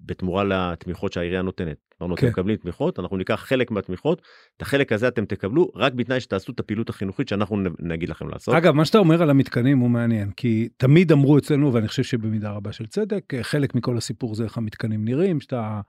בתמורה 0.06 0.44
לתמיכות 0.44 1.14
שהעירייה 1.14 1.42
נותנת. 1.42 1.78
אמרנו, 2.02 2.16
כן. 2.16 2.28
אתם 2.28 2.32
מקבלים 2.32 2.56
תמיכות, 2.56 3.00
אנחנו 3.00 3.18
ניקח 3.18 3.36
חלק 3.36 3.72
מהתמיכות, 3.72 4.22
את 4.58 4.62
החלק 4.62 4.92
הזה 4.92 5.08
אתם 5.08 5.26
תקבלו, 5.26 5.72
רק 5.76 5.94
בתנאי 5.94 6.20
שתעשו 6.20 6.52
את 6.52 6.60
הפעילות 6.60 6.90
החינוכית 6.90 7.28
שאנחנו 7.28 7.58
נגיד 7.80 8.10
לכם 8.10 8.30
לעשות. 8.30 8.56
אגב, 8.56 8.74
מה 8.74 8.86
שאתה 8.86 8.98
אומר 8.98 9.22
על 9.22 9.30
המתקנים 9.30 9.80
הוא 9.80 9.90
מעניין, 9.90 10.32
כי 10.32 10.70
תמיד 10.78 11.12
אמרו 11.12 11.38
אצלנו, 11.38 11.74
ואני 11.74 11.88
חושב 11.88 12.04
שבמידה 12.04 12.52
רבה 12.52 12.72
של 12.72 12.86
צדק, 12.86 13.34
אה, 13.34 13.44
חלק 13.44 13.76
מכל 13.76 13.98
הסיפור 13.98 14.36
זה 14.36 14.44
איך 14.44 14.58
המתקנים 14.58 15.06
נראים, 15.06 15.40
שאתה... 15.40 15.82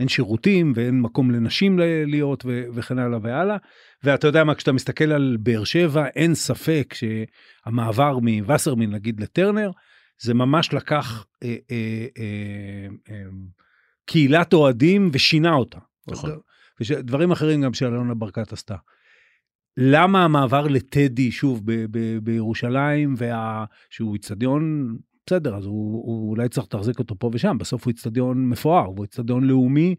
אין 0.00 0.08
שירותים 0.08 0.72
ואין 0.76 1.00
מקום 1.00 1.30
לנשים 1.30 1.78
להיות 2.06 2.44
ו- 2.46 2.64
וכן 2.74 2.98
הלאה 2.98 3.18
והלאה. 3.22 3.56
ואתה 4.04 4.26
יודע 4.26 4.44
מה, 4.44 4.54
כשאתה 4.54 4.72
מסתכל 4.72 5.12
על 5.12 5.36
באר 5.40 5.64
שבע, 5.64 6.06
אין 6.06 6.34
ספק 6.34 6.94
שהמעבר 6.94 8.18
מווסרמין 8.18 8.90
נגיד 8.90 9.20
לטרנר, 9.20 9.70
זה 10.22 10.34
ממש 10.34 10.74
לקח 10.74 11.26
אה, 11.42 11.56
אה, 11.70 12.06
אה, 12.18 12.86
אה, 13.10 13.22
קהילת 14.06 14.52
אוהדים 14.52 15.10
ושינה 15.12 15.52
אותה. 15.52 15.78
נכון. 16.08 16.30
ודברים 16.80 17.30
אחרים 17.30 17.62
גם 17.62 17.74
שאלונה 17.74 18.14
ברקת 18.14 18.52
עשתה. 18.52 18.76
למה 19.76 20.24
המעבר 20.24 20.66
לטדי, 20.66 21.30
שוב, 21.30 21.62
ב- 21.64 21.86
ב- 21.90 22.18
בירושלים, 22.18 23.14
וה... 23.18 23.64
שהוא 23.90 24.14
איצטדיון, 24.14 24.96
בסדר, 25.26 25.56
אז 25.56 25.64
הוא, 25.64 26.02
הוא 26.06 26.30
אולי 26.30 26.48
צריך 26.48 26.66
לתחזק 26.66 26.98
אותו 26.98 27.18
פה 27.18 27.30
ושם, 27.32 27.56
בסוף 27.58 27.84
הוא 27.84 27.90
איצטדיון 27.90 28.48
מפואר, 28.48 28.84
הוא 28.84 29.04
איצטדיון 29.04 29.44
לאומי, 29.44 29.94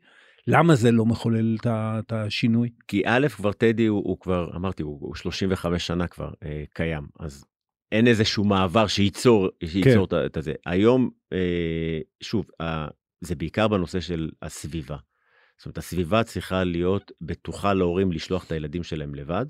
למה 0.48 0.76
זה 0.76 0.92
לא 0.92 1.06
מחולל 1.06 1.58
את 1.66 2.12
השינוי? 2.12 2.70
כי 2.88 3.02
א', 3.06 3.28
כבר 3.28 3.52
טדי 3.52 3.86
הוא, 3.86 4.04
הוא 4.06 4.20
כבר, 4.20 4.56
אמרתי, 4.56 4.84
הוא, 4.84 4.98
הוא 5.02 5.16
35 5.16 5.88
שנה 5.88 6.08
כבר 6.08 6.30
אה, 6.44 6.64
קיים, 6.74 7.08
אז 7.20 7.46
אין 7.92 8.08
איזשהו 8.08 8.44
מעבר 8.44 8.88
שייצור, 8.88 9.50
שייצור 9.66 10.08
כן. 10.08 10.26
את, 10.26 10.38
את 10.38 10.44
זה. 10.44 10.54
היום, 10.66 11.10
אה, 11.34 12.00
שוב, 12.24 12.46
אה, 12.62 12.88
זה 13.22 13.36
בעיקר 13.36 13.68
בנושא 13.68 14.00
של 14.00 14.30
הסביבה. 14.42 14.98
זאת 15.58 15.66
אומרת, 15.66 15.78
הסביבה 15.78 16.24
צריכה 16.24 16.64
להיות 16.64 17.12
בטוחה 17.22 17.74
להורים 17.74 18.12
לשלוח 18.12 18.46
את 18.46 18.52
הילדים 18.52 18.84
שלהם 18.84 19.16
לבד. 19.16 19.46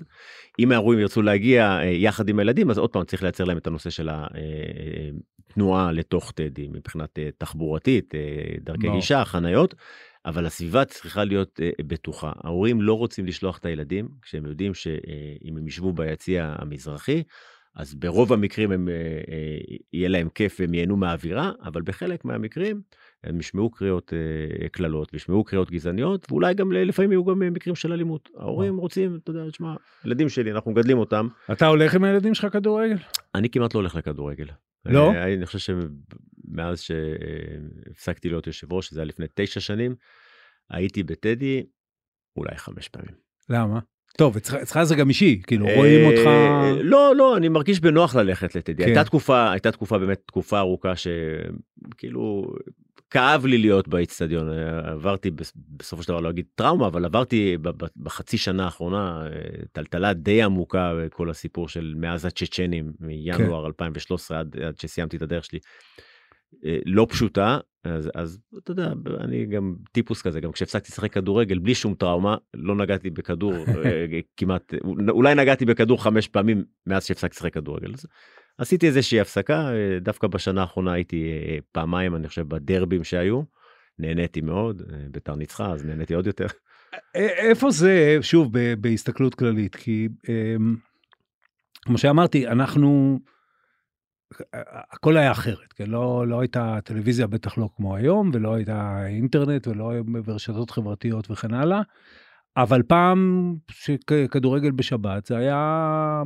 אם 0.58 0.72
ההורים 0.72 0.98
ירצו 0.98 1.22
להגיע 1.22 1.78
אה, 1.80 1.84
יחד 1.84 2.28
עם 2.28 2.38
הילדים, 2.38 2.70
אז 2.70 2.78
עוד 2.78 2.90
פעם 2.90 3.04
צריך 3.04 3.22
לייצר 3.22 3.44
להם 3.44 3.58
את 3.58 3.66
הנושא 3.66 3.90
של 3.90 4.08
התנועה 5.48 5.92
לתוך 5.92 6.32
טדי, 6.32 6.68
מבחינת 6.68 7.18
אה, 7.18 7.28
תחבורתית, 7.38 8.14
אה, 8.14 8.20
דרכי. 8.60 8.90
גישה, 8.90 9.24
חניות. 9.24 9.74
אבל 10.26 10.46
הסביבה 10.46 10.84
צריכה 10.84 11.24
להיות 11.24 11.60
אה, 11.62 11.70
בטוחה. 11.86 12.32
ההורים 12.44 12.82
לא 12.82 12.94
רוצים 12.94 13.26
לשלוח 13.26 13.58
את 13.58 13.64
הילדים, 13.64 14.08
כשהם 14.22 14.46
יודעים 14.46 14.74
שאם 14.74 15.56
הם 15.56 15.68
ישבו 15.68 15.92
ביציע 15.92 16.54
המזרחי, 16.58 17.22
אז 17.74 17.94
ברוב 17.94 18.32
המקרים 18.32 18.72
הם, 18.72 18.88
אה, 18.88 18.94
אה, 18.94 19.76
יהיה 19.92 20.08
להם 20.08 20.28
כיף 20.34 20.56
והם 20.60 20.74
ייהנו 20.74 20.96
מהאווירה, 20.96 21.52
אבל 21.64 21.82
בחלק 21.82 22.24
מהמקרים 22.24 22.82
הם 23.24 23.40
ישמעו 23.40 23.70
קריאות 23.70 24.12
אה, 24.12 24.68
קללות 24.68 25.08
וישמעו 25.12 25.44
קריאות 25.44 25.70
גזעניות, 25.70 26.32
ואולי 26.32 26.54
גם 26.54 26.72
לפעמים 26.72 27.12
יהיו 27.12 27.24
גם 27.24 27.38
מקרים 27.38 27.74
של 27.74 27.92
אלימות. 27.92 28.28
ההורים 28.36 28.76
רוצים, 28.76 29.18
אתה 29.22 29.30
יודע, 29.30 29.50
תשמע, 29.50 29.74
ילדים 30.04 30.28
שלי, 30.28 30.52
אנחנו 30.52 30.70
מגדלים 30.70 30.98
אותם. 30.98 31.28
אתה 31.52 31.66
הולך 31.66 31.94
עם 31.94 32.04
הילדים 32.04 32.34
שלך 32.34 32.52
כדורגל? 32.52 32.96
אני 33.34 33.50
כמעט 33.50 33.74
לא 33.74 33.80
הולך 33.80 33.94
לכדורגל. 33.94 34.46
לא? 34.84 35.12
אני, 35.12 35.46
חושב 35.46 35.58
שמאז 35.58 36.80
שהפסקתי 36.80 38.28
להיות 38.28 38.46
יושב 38.46 38.72
ראש, 38.72 38.92
זה 38.92 39.00
היה 39.00 39.04
לפני 39.04 39.26
תשע 39.34 39.60
שנים, 39.60 39.94
הייתי 40.70 41.02
בטדי 41.02 41.62
אולי 42.36 42.56
חמש 42.56 42.88
פעמים. 42.88 43.14
למה? 43.48 43.78
טוב, 44.16 44.36
אצלך 44.36 44.82
זה 44.82 44.96
גם 44.96 45.08
אישי, 45.08 45.42
כאילו 45.46 45.66
רואים 45.76 46.06
אותך... 46.06 46.30
לא, 46.82 47.16
לא, 47.16 47.36
אני 47.36 47.48
מרגיש 47.48 47.80
בנוח 47.80 48.14
ללכת 48.14 48.54
לטדי. 48.54 48.84
הייתה 48.84 49.04
תקופה, 49.04 49.50
הייתה 49.50 49.72
תקופה 49.72 49.98
באמת 49.98 50.22
תקופה 50.26 50.58
ארוכה 50.58 50.92
שכאילו 50.96 52.54
כאב 53.10 53.46
לי 53.46 53.58
להיות 53.58 53.88
באיצטדיון. 53.88 54.48
עברתי 54.84 55.30
בסופו 55.76 56.02
של 56.02 56.08
דבר 56.08 56.20
לא 56.20 56.30
אגיד 56.30 56.46
טראומה, 56.54 56.86
אבל 56.86 57.04
עברתי 57.04 57.56
בחצי 57.96 58.38
שנה 58.38 58.64
האחרונה 58.64 59.26
טלטלה 59.72 60.12
די 60.12 60.42
עמוקה 60.42 60.92
כל 61.10 61.30
הסיפור 61.30 61.68
של 61.68 61.94
מאז 61.96 62.24
הצ'צ'נים 62.24 62.92
מינואר 63.00 63.66
2013 63.66 64.40
עד, 64.40 64.56
עד 64.56 64.78
שסיימתי 64.78 65.16
את 65.16 65.22
הדרך 65.22 65.44
שלי. 65.44 65.58
לא 66.86 67.06
פשוטה 67.10 67.58
אז, 67.84 68.10
אז 68.14 68.38
אתה 68.58 68.70
יודע 68.70 68.92
אני 69.20 69.46
גם 69.46 69.74
טיפוס 69.92 70.22
כזה 70.22 70.40
גם 70.40 70.52
כשהפסקתי 70.52 70.92
לשחק 70.92 71.12
כדורגל 71.12 71.58
בלי 71.58 71.74
שום 71.74 71.94
טראומה 71.94 72.36
לא 72.54 72.76
נגעתי 72.76 73.10
בכדור 73.10 73.54
כמעט 74.36 74.74
אולי 75.08 75.34
נגעתי 75.34 75.64
בכדור 75.64 76.02
חמש 76.02 76.28
פעמים 76.28 76.64
מאז 76.86 77.04
שהפסקתי 77.04 77.34
לשחק 77.36 77.54
כדורגל. 77.54 77.92
אז 77.94 78.06
עשיתי 78.58 78.86
איזושהי 78.86 79.20
הפסקה 79.20 79.70
דווקא 80.00 80.26
בשנה 80.26 80.60
האחרונה 80.60 80.92
הייתי 80.92 81.32
פעמיים 81.72 82.16
אני 82.16 82.28
חושב 82.28 82.48
בדרבים 82.48 83.04
שהיו 83.04 83.42
נהניתי 83.98 84.40
מאוד 84.40 84.82
ביתר 85.10 85.34
ניצחה 85.34 85.72
אז 85.72 85.84
נהניתי 85.84 86.14
עוד 86.14 86.26
יותר. 86.26 86.46
איפה 87.14 87.70
זה 87.70 88.18
שוב 88.20 88.52
בהסתכלות 88.80 89.34
כללית 89.34 89.76
כי 89.76 90.08
כמו 91.84 91.98
שאמרתי 91.98 92.48
אנחנו. 92.48 93.20
הכל 94.92 95.16
היה 95.16 95.30
אחרת, 95.30 95.72
כן? 95.72 95.86
לא, 95.86 96.28
לא 96.28 96.40
הייתה 96.40 96.78
טלוויזיה 96.84 97.26
בטח 97.26 97.58
לא 97.58 97.68
כמו 97.76 97.96
היום, 97.96 98.30
ולא 98.34 98.54
הייתה 98.54 99.06
אינטרנט, 99.06 99.66
ולא 99.66 99.92
ברשתות 100.24 100.70
חברתיות 100.70 101.30
וכן 101.30 101.54
הלאה. 101.54 101.82
אבל 102.56 102.82
פעם 102.82 103.54
שכדורגל 103.70 104.70
בשבת 104.70 105.26
זה 105.26 105.36
היה 105.36 106.22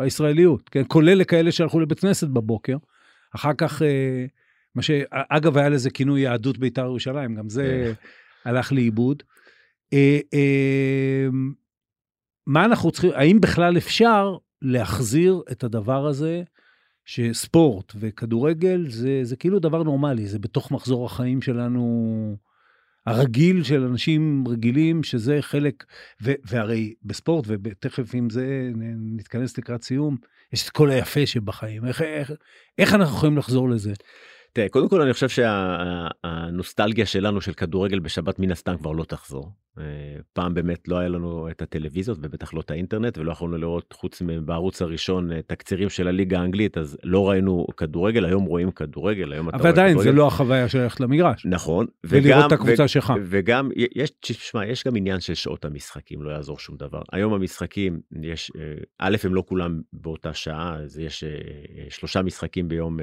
הישראליות, 0.00 0.68
כן? 0.68 0.82
כולל 0.88 1.14
לכאלה 1.14 1.52
שהלכו 1.52 1.80
לבית 1.80 2.00
כנסת 2.00 2.28
בבוקר. 2.28 2.76
אחר 3.34 3.52
כך, 3.58 3.82
אה, 3.82 4.26
מה 4.74 4.82
שאגב 4.82 5.58
היה 5.58 5.68
לזה 5.68 5.90
כינוי 5.90 6.20
יהדות 6.20 6.58
בית"ר 6.58 6.84
ירושלים, 6.84 7.34
גם 7.34 7.48
זה 7.48 7.94
כן. 8.44 8.50
הלך 8.50 8.72
לאיבוד. 8.72 9.22
אה, 9.92 10.18
אה, 10.34 11.26
מה 12.46 12.64
אנחנו 12.64 12.90
צריכים, 12.90 13.10
האם 13.14 13.40
בכלל 13.40 13.76
אפשר 13.76 14.36
להחזיר 14.62 15.42
את 15.52 15.64
הדבר 15.64 16.06
הזה? 16.06 16.42
שספורט 17.06 17.92
וכדורגל 17.96 18.86
זה, 18.88 19.20
זה 19.22 19.36
כאילו 19.36 19.58
דבר 19.58 19.82
נורמלי, 19.82 20.26
זה 20.26 20.38
בתוך 20.38 20.70
מחזור 20.70 21.06
החיים 21.06 21.42
שלנו 21.42 22.36
הרגיל 23.06 23.62
של 23.62 23.84
אנשים 23.84 24.44
רגילים, 24.48 25.02
שזה 25.02 25.38
חלק, 25.40 25.84
ו, 26.22 26.32
והרי 26.44 26.94
בספורט, 27.04 27.44
ותכף 27.48 28.10
עם 28.14 28.30
זה 28.30 28.70
נתכנס 29.16 29.58
לקראת 29.58 29.82
סיום, 29.82 30.16
יש 30.52 30.64
את 30.64 30.70
כל 30.70 30.90
היפה 30.90 31.26
שבחיים, 31.26 31.84
איך, 31.84 32.02
איך, 32.02 32.32
איך 32.78 32.94
אנחנו 32.94 33.16
יכולים 33.16 33.38
לחזור 33.38 33.68
לזה? 33.68 33.92
תראה, 34.52 34.68
קודם 34.68 34.88
כל 34.88 35.02
אני 35.02 35.12
חושב 35.12 35.28
שהנוסטלגיה 35.28 37.06
שלנו 37.06 37.40
של 37.40 37.52
כדורגל 37.52 37.98
בשבת 37.98 38.38
מן 38.38 38.50
הסתם 38.50 38.76
כבר 38.76 38.92
לא 38.92 39.04
תחזור. 39.04 39.65
אה, 39.78 39.84
פעם 40.32 40.54
באמת 40.54 40.88
לא 40.88 40.98
היה 40.98 41.08
לנו 41.08 41.48
את 41.50 41.62
הטלוויזיות 41.62 42.18
ובטח 42.22 42.54
לא 42.54 42.60
את 42.60 42.70
האינטרנט 42.70 43.18
ולא 43.18 43.32
יכולנו 43.32 43.58
לראות 43.58 43.92
חוץ 43.92 44.22
בערוץ 44.44 44.82
הראשון 44.82 45.32
אה, 45.32 45.42
תקצירים 45.46 45.88
של 45.88 46.08
הליגה 46.08 46.40
האנגלית 46.40 46.78
אז 46.78 46.98
לא 47.04 47.28
ראינו 47.28 47.66
כדורגל 47.76 48.24
היום 48.24 48.44
רואים 48.44 48.70
כדורגל 48.70 49.32
היום 49.32 49.48
אבל 49.48 49.68
עדיין 49.68 49.98
זה 49.98 50.12
לא 50.12 50.26
החוויה 50.26 50.68
של 50.68 50.78
ללכת 50.78 51.00
למגרש. 51.00 51.46
נכון. 51.46 51.86
ולראות 52.04 52.46
את 52.46 52.52
הקבוצה 52.52 52.88
שלך. 52.88 53.12
וגם 53.24 53.68
יש 53.76 54.12
שמה, 54.22 54.66
יש 54.66 54.84
גם 54.86 54.96
עניין 54.96 55.20
של 55.20 55.34
שעות 55.34 55.64
המשחקים 55.64 56.22
לא 56.22 56.30
יעזור 56.30 56.58
שום 56.58 56.76
דבר 56.76 57.02
היום 57.12 57.34
המשחקים 57.34 58.00
יש 58.22 58.52
אה, 58.58 58.62
א' 58.98 59.16
הם 59.24 59.34
לא 59.34 59.42
כולם 59.46 59.80
באותה 59.92 60.34
שעה 60.34 60.76
אז 60.76 60.98
יש 60.98 61.24
שלושה 61.88 62.22
משחקים 62.22 62.68
ביום 62.68 62.98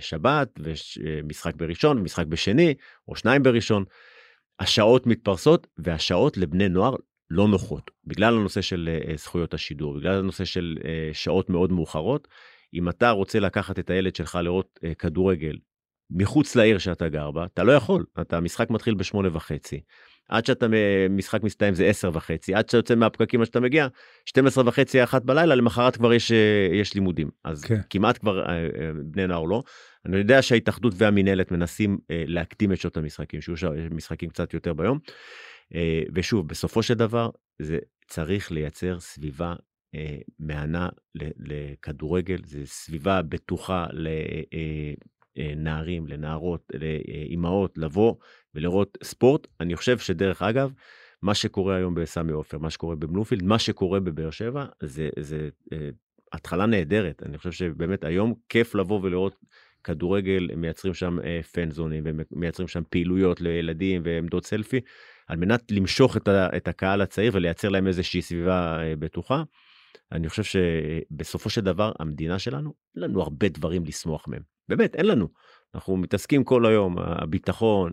שבת 0.00 0.48
ויש 0.62 0.98
משחק 1.24 1.54
בראשון 1.56 1.98
ומשחק 1.98 2.26
בשני 2.26 2.74
או 3.08 3.16
שניים 3.16 3.42
בראשון. 3.42 3.84
השעות 4.60 5.06
מתפרסות 5.06 5.66
והשעות 5.78 6.36
לבני 6.36 6.68
נוער 6.68 6.96
לא 7.30 7.48
נוחות 7.48 7.90
בגלל 8.04 8.34
הנושא 8.34 8.60
של 8.60 9.00
uh, 9.02 9.16
זכויות 9.16 9.54
השידור 9.54 9.98
בגלל 9.98 10.18
הנושא 10.18 10.44
של 10.44 10.78
uh, 10.80 10.84
שעות 11.12 11.50
מאוד 11.50 11.72
מאוחרות. 11.72 12.28
אם 12.74 12.88
אתה 12.88 13.10
רוצה 13.10 13.40
לקחת 13.40 13.78
את 13.78 13.90
הילד 13.90 14.16
שלך 14.16 14.38
לראות 14.42 14.78
uh, 14.84 14.94
כדורגל 14.94 15.56
מחוץ 16.10 16.56
לעיר 16.56 16.78
שאתה 16.78 17.08
גר 17.08 17.30
בה 17.30 17.44
אתה 17.44 17.64
לא 17.64 17.72
יכול 17.72 18.04
אתה 18.20 18.36
המשחק 18.36 18.70
מתחיל 18.70 18.94
בשמונה 18.94 19.28
וחצי. 19.32 19.80
עד 20.30 20.46
שאתה 20.46 20.66
משחק 21.10 21.42
מסתיים 21.42 21.74
זה 21.74 21.86
עשר 21.86 22.10
וחצי 22.14 22.54
עד 22.54 22.68
שאתה 22.68 22.76
יוצא 22.76 22.94
מהפקקים 22.94 23.40
עד 23.40 23.46
שאתה 23.46 23.60
מגיע 23.60 23.86
12 24.24 24.64
וחצי 24.66 25.02
אחת 25.02 25.22
בלילה 25.22 25.54
למחרת 25.54 25.96
כבר 25.96 26.12
יש 26.12 26.32
יש 26.72 26.94
לימודים 26.94 27.30
אז 27.44 27.64
כן. 27.64 27.80
כמעט 27.90 28.18
כבר 28.18 28.44
בני 29.04 29.26
נוער 29.26 29.44
לא. 29.44 29.62
אני 30.06 30.16
יודע 30.16 30.42
שההתאחדות 30.42 30.94
והמינהלת 30.96 31.52
מנסים 31.52 31.98
אה, 32.10 32.24
להקדים 32.26 32.72
את 32.72 32.80
שעות 32.80 32.96
המשחקים, 32.96 33.40
שיהיו 33.40 33.56
משחקים 33.90 34.28
קצת 34.28 34.54
יותר 34.54 34.72
ביום. 34.72 34.98
אה, 35.74 36.02
ושוב, 36.14 36.48
בסופו 36.48 36.82
של 36.82 36.94
דבר, 36.94 37.30
זה 37.58 37.78
צריך 38.08 38.52
לייצר 38.52 39.00
סביבה 39.00 39.54
אה, 39.94 40.18
מהנה 40.38 40.88
לכדורגל, 41.38 42.38
זה 42.44 42.66
סביבה 42.66 43.22
בטוחה 43.22 43.86
לנערים, 45.36 46.06
אה, 46.06 46.12
לנערות, 46.12 46.72
לאימהות, 46.74 47.78
לבוא 47.78 48.14
ולראות 48.54 48.98
ספורט. 49.02 49.46
אני 49.60 49.76
חושב 49.76 49.98
שדרך 49.98 50.42
אגב, 50.42 50.72
מה 51.22 51.34
שקורה 51.34 51.76
היום 51.76 51.94
בסמי 51.94 52.32
עופר, 52.32 52.58
מה 52.58 52.70
שקורה 52.70 52.96
בבלומפילד, 52.96 53.42
מה 53.42 53.58
שקורה 53.58 54.00
בבאר 54.00 54.30
שבע, 54.30 54.66
זה, 54.82 55.08
זה 55.18 55.48
אה, 55.72 55.88
התחלה 56.32 56.66
נהדרת. 56.66 57.22
אני 57.26 57.38
חושב 57.38 57.52
שבאמת 57.52 58.04
היום 58.04 58.34
כיף 58.48 58.74
לבוא 58.74 59.00
ולראות 59.02 59.36
כדורגל, 59.84 60.48
מייצרים 60.56 60.94
שם 60.94 61.18
אה, 61.24 61.40
פנזונים, 61.52 62.04
ומייצרים 62.06 62.68
שם 62.68 62.82
פעילויות 62.90 63.40
לילדים 63.40 64.02
ועמדות 64.04 64.46
סלפי, 64.46 64.80
על 65.26 65.36
מנת 65.36 65.72
למשוך 65.72 66.16
את, 66.16 66.28
ה, 66.28 66.56
את 66.56 66.68
הקהל 66.68 67.00
הצעיר 67.00 67.32
ולייצר 67.34 67.68
להם 67.68 67.86
איזושהי 67.86 68.22
סביבה 68.22 68.82
אה, 68.82 68.96
בטוחה. 68.96 69.42
אני 70.12 70.28
חושב 70.28 70.42
שבסופו 70.42 71.50
של 71.50 71.60
דבר 71.60 71.92
המדינה 71.98 72.38
שלנו, 72.38 72.74
אין 72.96 73.02
לנו 73.02 73.22
הרבה 73.22 73.48
דברים 73.48 73.84
לשמוח 73.84 74.28
מהם. 74.28 74.42
באמת, 74.70 74.94
אין 74.94 75.06
לנו. 75.06 75.28
אנחנו 75.74 75.96
מתעסקים 75.96 76.44
כל 76.44 76.66
היום, 76.66 76.96
הביטחון, 76.98 77.92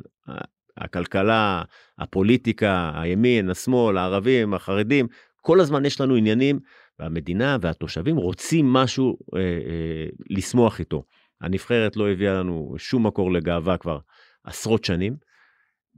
הכלכלה, 0.77 1.63
הפוליטיקה, 1.99 2.91
הימין, 2.95 3.49
השמאל, 3.49 3.97
הערבים, 3.97 4.53
החרדים, 4.53 5.07
כל 5.41 5.59
הזמן 5.59 5.85
יש 5.85 6.01
לנו 6.01 6.15
עניינים, 6.15 6.59
והמדינה 6.99 7.57
והתושבים 7.61 8.17
רוצים 8.17 8.65
משהו 8.65 9.17
אה, 9.35 9.39
אה, 9.39 10.05
לשמוח 10.29 10.79
איתו. 10.79 11.03
הנבחרת 11.41 11.97
לא 11.97 12.09
הביאה 12.09 12.33
לנו 12.33 12.75
שום 12.77 13.07
מקור 13.07 13.31
לגאווה 13.33 13.77
כבר 13.77 13.99
עשרות 14.43 14.83
שנים, 14.83 15.15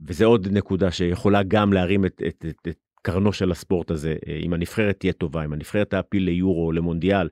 וזה 0.08 0.24
עוד 0.24 0.48
נקודה 0.48 0.90
שיכולה 0.90 1.42
גם 1.42 1.72
להרים 1.72 2.04
את, 2.06 2.22
את, 2.28 2.44
את, 2.48 2.68
את 2.68 2.78
קרנו 3.02 3.32
של 3.32 3.50
הספורט 3.50 3.90
הזה. 3.90 4.16
אה, 4.28 4.36
אם 4.36 4.52
הנבחרת 4.52 4.96
תהיה 4.98 5.12
טובה, 5.12 5.44
אם 5.44 5.52
הנבחרת 5.52 5.90
תעפיל 5.90 6.22
ליורו, 6.22 6.72
למונדיאל, 6.72 7.28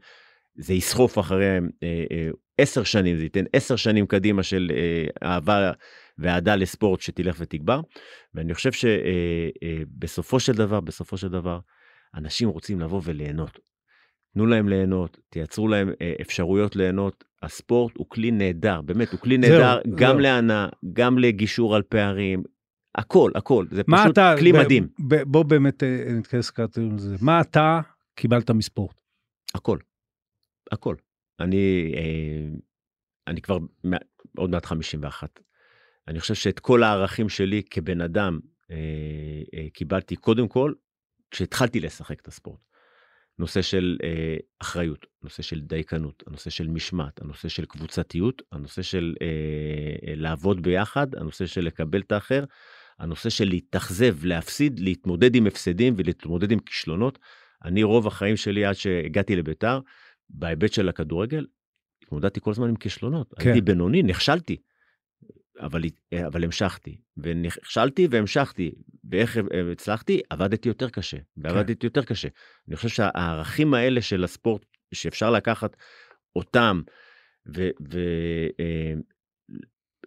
זה 0.57 0.75
יסחוף 0.75 1.19
אחריהם 1.19 1.69
אה, 1.83 2.05
אה, 2.11 2.29
עשר 2.59 2.85
שנים, 2.85 3.17
זה 3.17 3.23
ייתן 3.23 3.45
עשר 3.53 3.77
שנים 3.77 4.07
קדימה 4.07 4.43
של 4.43 4.71
אה, 4.75 5.29
אהבה 5.29 5.73
ואהדה 6.19 6.57
לספורט 6.57 7.01
שתלך 7.01 7.37
ותגבר. 7.39 7.81
ואני 8.35 8.55
חושב 8.55 8.71
שבסופו 8.73 10.37
אה, 10.37 10.41
אה, 10.41 10.45
של 10.45 10.53
דבר, 10.53 10.81
בסופו 10.81 11.17
של 11.17 11.29
דבר, 11.29 11.59
אנשים 12.15 12.49
רוצים 12.49 12.81
לבוא 12.81 13.01
וליהנות. 13.05 13.59
תנו 14.35 14.47
להם 14.47 14.69
ליהנות, 14.69 15.19
תייצרו 15.29 15.69
להם 15.69 15.93
אה, 16.03 16.13
אפשרויות 16.21 16.77
ליהנות. 16.77 17.25
הספורט 17.43 17.97
הוא 17.97 18.07
כלי 18.09 18.31
נהדר, 18.31 18.81
באמת, 18.81 19.13
הוא 19.13 19.21
כלי 19.21 19.39
נהדר 19.39 19.81
זהו, 19.85 19.97
גם 19.97 20.21
להנאה, 20.21 20.69
גם 20.93 21.19
לגישור 21.19 21.77
על 21.77 21.83
פערים, 21.83 22.43
הכל, 22.95 23.31
הכל, 23.35 23.67
זה 23.71 23.83
פשוט 23.85 24.13
אתה, 24.13 24.35
כלי 24.39 24.53
ב, 24.53 24.57
מדהים. 24.57 24.89
ב, 25.09 25.23
בוא 25.23 25.43
באמת 25.43 25.83
אה, 25.83 26.05
נתכנס 26.09 26.51
קצת 26.51 26.79
לזה. 26.79 27.17
מה 27.21 27.41
אתה 27.41 27.81
קיבלת 28.15 28.51
מספורט? 28.51 29.01
הכל, 29.55 29.79
הכל. 30.73 30.95
אני, 31.41 31.93
אה, 31.97 32.59
אני 33.27 33.41
כבר 33.41 33.59
עוד 34.37 34.51
מעט 34.51 34.65
51. 34.67 35.41
אני 36.09 36.21
חושב 36.21 36.35
שאת 36.35 36.61
כל 36.61 36.83
הערכים 36.83 37.29
שלי 37.29 37.63
כבן 37.71 38.01
אדם 38.01 38.41
אה, 38.71 38.77
אה, 39.55 39.67
קיבלתי 39.73 40.17
קודם 40.17 40.49
כל 40.49 40.73
כשהתחלתי 41.31 41.81
לשחק 41.81 42.21
את 42.21 42.29
הספורט. 42.29 42.61
נושא 43.39 43.63
של 43.63 43.97
אה, 44.03 44.37
אחריות, 44.59 45.07
נושא 45.23 45.43
של 45.43 45.61
דייקנות, 45.61 46.23
הנושא 46.27 46.51
של 46.51 46.69
משמעת, 46.69 47.21
הנושא 47.21 47.49
של 47.49 47.65
קבוצתיות, 47.65 48.43
הנושא 48.53 48.83
של 48.83 49.15
אה, 49.23 50.15
לעבוד 50.17 50.63
ביחד, 50.63 51.15
הנושא 51.15 51.47
של 51.47 51.61
לקבל 51.65 52.01
את 52.01 52.13
האחר, 52.13 52.45
הנושא 52.99 53.31
של 53.31 53.49
להתאכזב, 53.49 54.25
להפסיד, 54.25 54.81
להתמודד 54.81 55.35
עם 55.35 55.47
הפסדים 55.47 55.95
ולהתמודד 55.97 56.51
עם 56.53 56.59
כישלונות. 56.59 57.19
אני 57.65 57.83
רוב 57.83 58.07
החיים 58.07 58.37
שלי 58.37 58.65
עד 58.65 58.75
שהגעתי 58.75 59.37
לביתר, 59.37 59.81
בהיבט 60.31 60.73
של 60.73 60.89
הכדורגל, 60.89 61.47
התמודדתי 62.03 62.41
כל 62.41 62.51
הזמן 62.51 62.69
עם 62.69 62.77
כישלונות. 62.77 63.35
כן. 63.39 63.49
הייתי 63.49 63.61
בינוני, 63.61 64.03
נכשלתי. 64.03 64.57
אבל, 65.61 65.83
אבל 66.27 66.45
המשכתי, 66.45 66.99
ונכשלתי 67.17 68.09
והמשכתי, 68.11 68.73
ואיך 69.11 69.39
הצלחתי? 69.73 70.21
עבדתי 70.31 70.69
יותר 70.69 70.89
קשה, 70.89 71.17
ועבדתי 71.37 71.77
כן. 71.77 71.87
יותר 71.87 72.05
קשה. 72.05 72.29
אני 72.69 72.77
חושב 72.77 72.89
שהערכים 72.89 73.75
האלה 73.75 74.03
של 74.03 74.25
הספורט, 74.25 74.67
שאפשר 74.95 75.31
לקחת 75.31 75.77
אותם, 76.37 76.83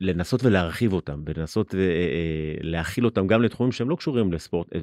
ולנסות 0.01 0.43
אה, 0.43 0.49
ולהרחיב 0.49 0.93
אותם, 0.93 1.23
ולנסות 1.25 1.75
אה, 1.75 3.03
אותם 3.03 3.27
גם 3.27 3.41
לתחומים 3.41 3.71
שהם 3.71 3.89
לא 3.89 3.95
קשורים 3.95 4.33
לספורט, 4.33 4.73
אה, 4.75 4.79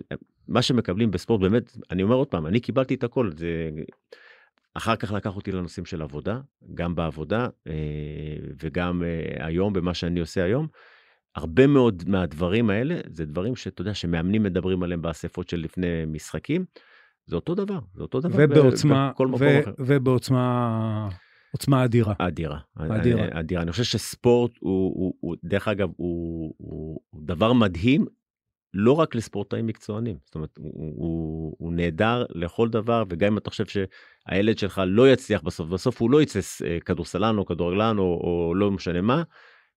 מה 0.48 0.62
שמקבלים 0.62 1.10
בספורט, 1.10 1.40
באמת, 1.40 1.76
אני 1.90 2.02
אומר 2.02 2.14
עוד 2.14 2.28
פעם, 2.28 2.46
אני 2.46 2.60
קיבלתי 2.60 2.94
את 2.94 3.04
הכל, 3.04 3.30
זה... 3.36 3.70
אחר 4.74 4.96
כך 4.96 5.12
לקח 5.12 5.36
אותי 5.36 5.52
לנושאים 5.52 5.86
של 5.86 6.02
עבודה, 6.02 6.40
גם 6.74 6.94
בעבודה 6.94 7.48
אה, 7.68 7.72
וגם 8.62 9.02
אה, 9.02 9.46
היום 9.46 9.72
במה 9.72 9.94
שאני 9.94 10.20
עושה 10.20 10.44
היום. 10.44 10.66
הרבה 11.36 11.66
מאוד 11.66 12.02
מהדברים 12.06 12.70
האלה 12.70 13.00
זה 13.10 13.24
דברים 13.24 13.56
שאתה 13.56 13.82
יודע 13.82 13.94
שמאמנים 13.94 14.42
מדברים 14.42 14.82
עליהם 14.82 15.02
באספות 15.02 15.48
של 15.48 15.60
לפני 15.60 16.04
משחקים. 16.06 16.64
זה 17.26 17.36
אותו 17.36 17.54
דבר, 17.54 17.78
זה 17.94 18.02
אותו 18.02 18.20
דבר 18.20 18.34
ובעוצמה, 18.38 19.12
ו- 19.38 19.60
אחר. 19.60 19.72
ובעוצמה 19.78 21.08
עוצמה 21.52 21.84
אדירה. 21.84 22.14
אדירה. 22.18 22.58
אדירה. 22.76 23.26
אדירה. 23.32 23.62
אני 23.62 23.70
חושב 23.70 23.84
שספורט 23.84 24.52
הוא, 24.60 24.92
הוא, 24.94 25.14
הוא 25.20 25.36
דרך 25.44 25.68
אגב, 25.68 25.88
הוא, 25.96 26.54
הוא, 26.56 27.00
הוא 27.10 27.22
דבר 27.26 27.52
מדהים 27.52 28.06
לא 28.74 28.92
רק 28.92 29.14
לספורטאים 29.14 29.66
מקצוענים, 29.66 30.16
זאת 30.24 30.34
אומרת, 30.34 30.58
הוא, 30.58 30.94
הוא, 30.96 31.56
הוא 31.58 31.72
נהדר 31.72 32.24
לכל 32.34 32.68
דבר, 32.68 33.04
וגם 33.08 33.32
אם 33.32 33.38
אתה 33.38 33.50
חושב 33.50 33.64
שהילד 33.66 34.58
שלך 34.58 34.82
לא 34.86 35.12
יצליח 35.12 35.42
בסוף, 35.42 35.68
בסוף 35.68 36.00
הוא 36.00 36.10
לא 36.10 36.22
יצא 36.22 36.40
אה, 36.64 36.80
כדורסלן 36.80 37.38
או 37.38 37.46
כדורגלן 37.46 37.98
או, 37.98 38.04
או 38.04 38.54
לא 38.54 38.70
משנה 38.70 39.00
מה, 39.00 39.22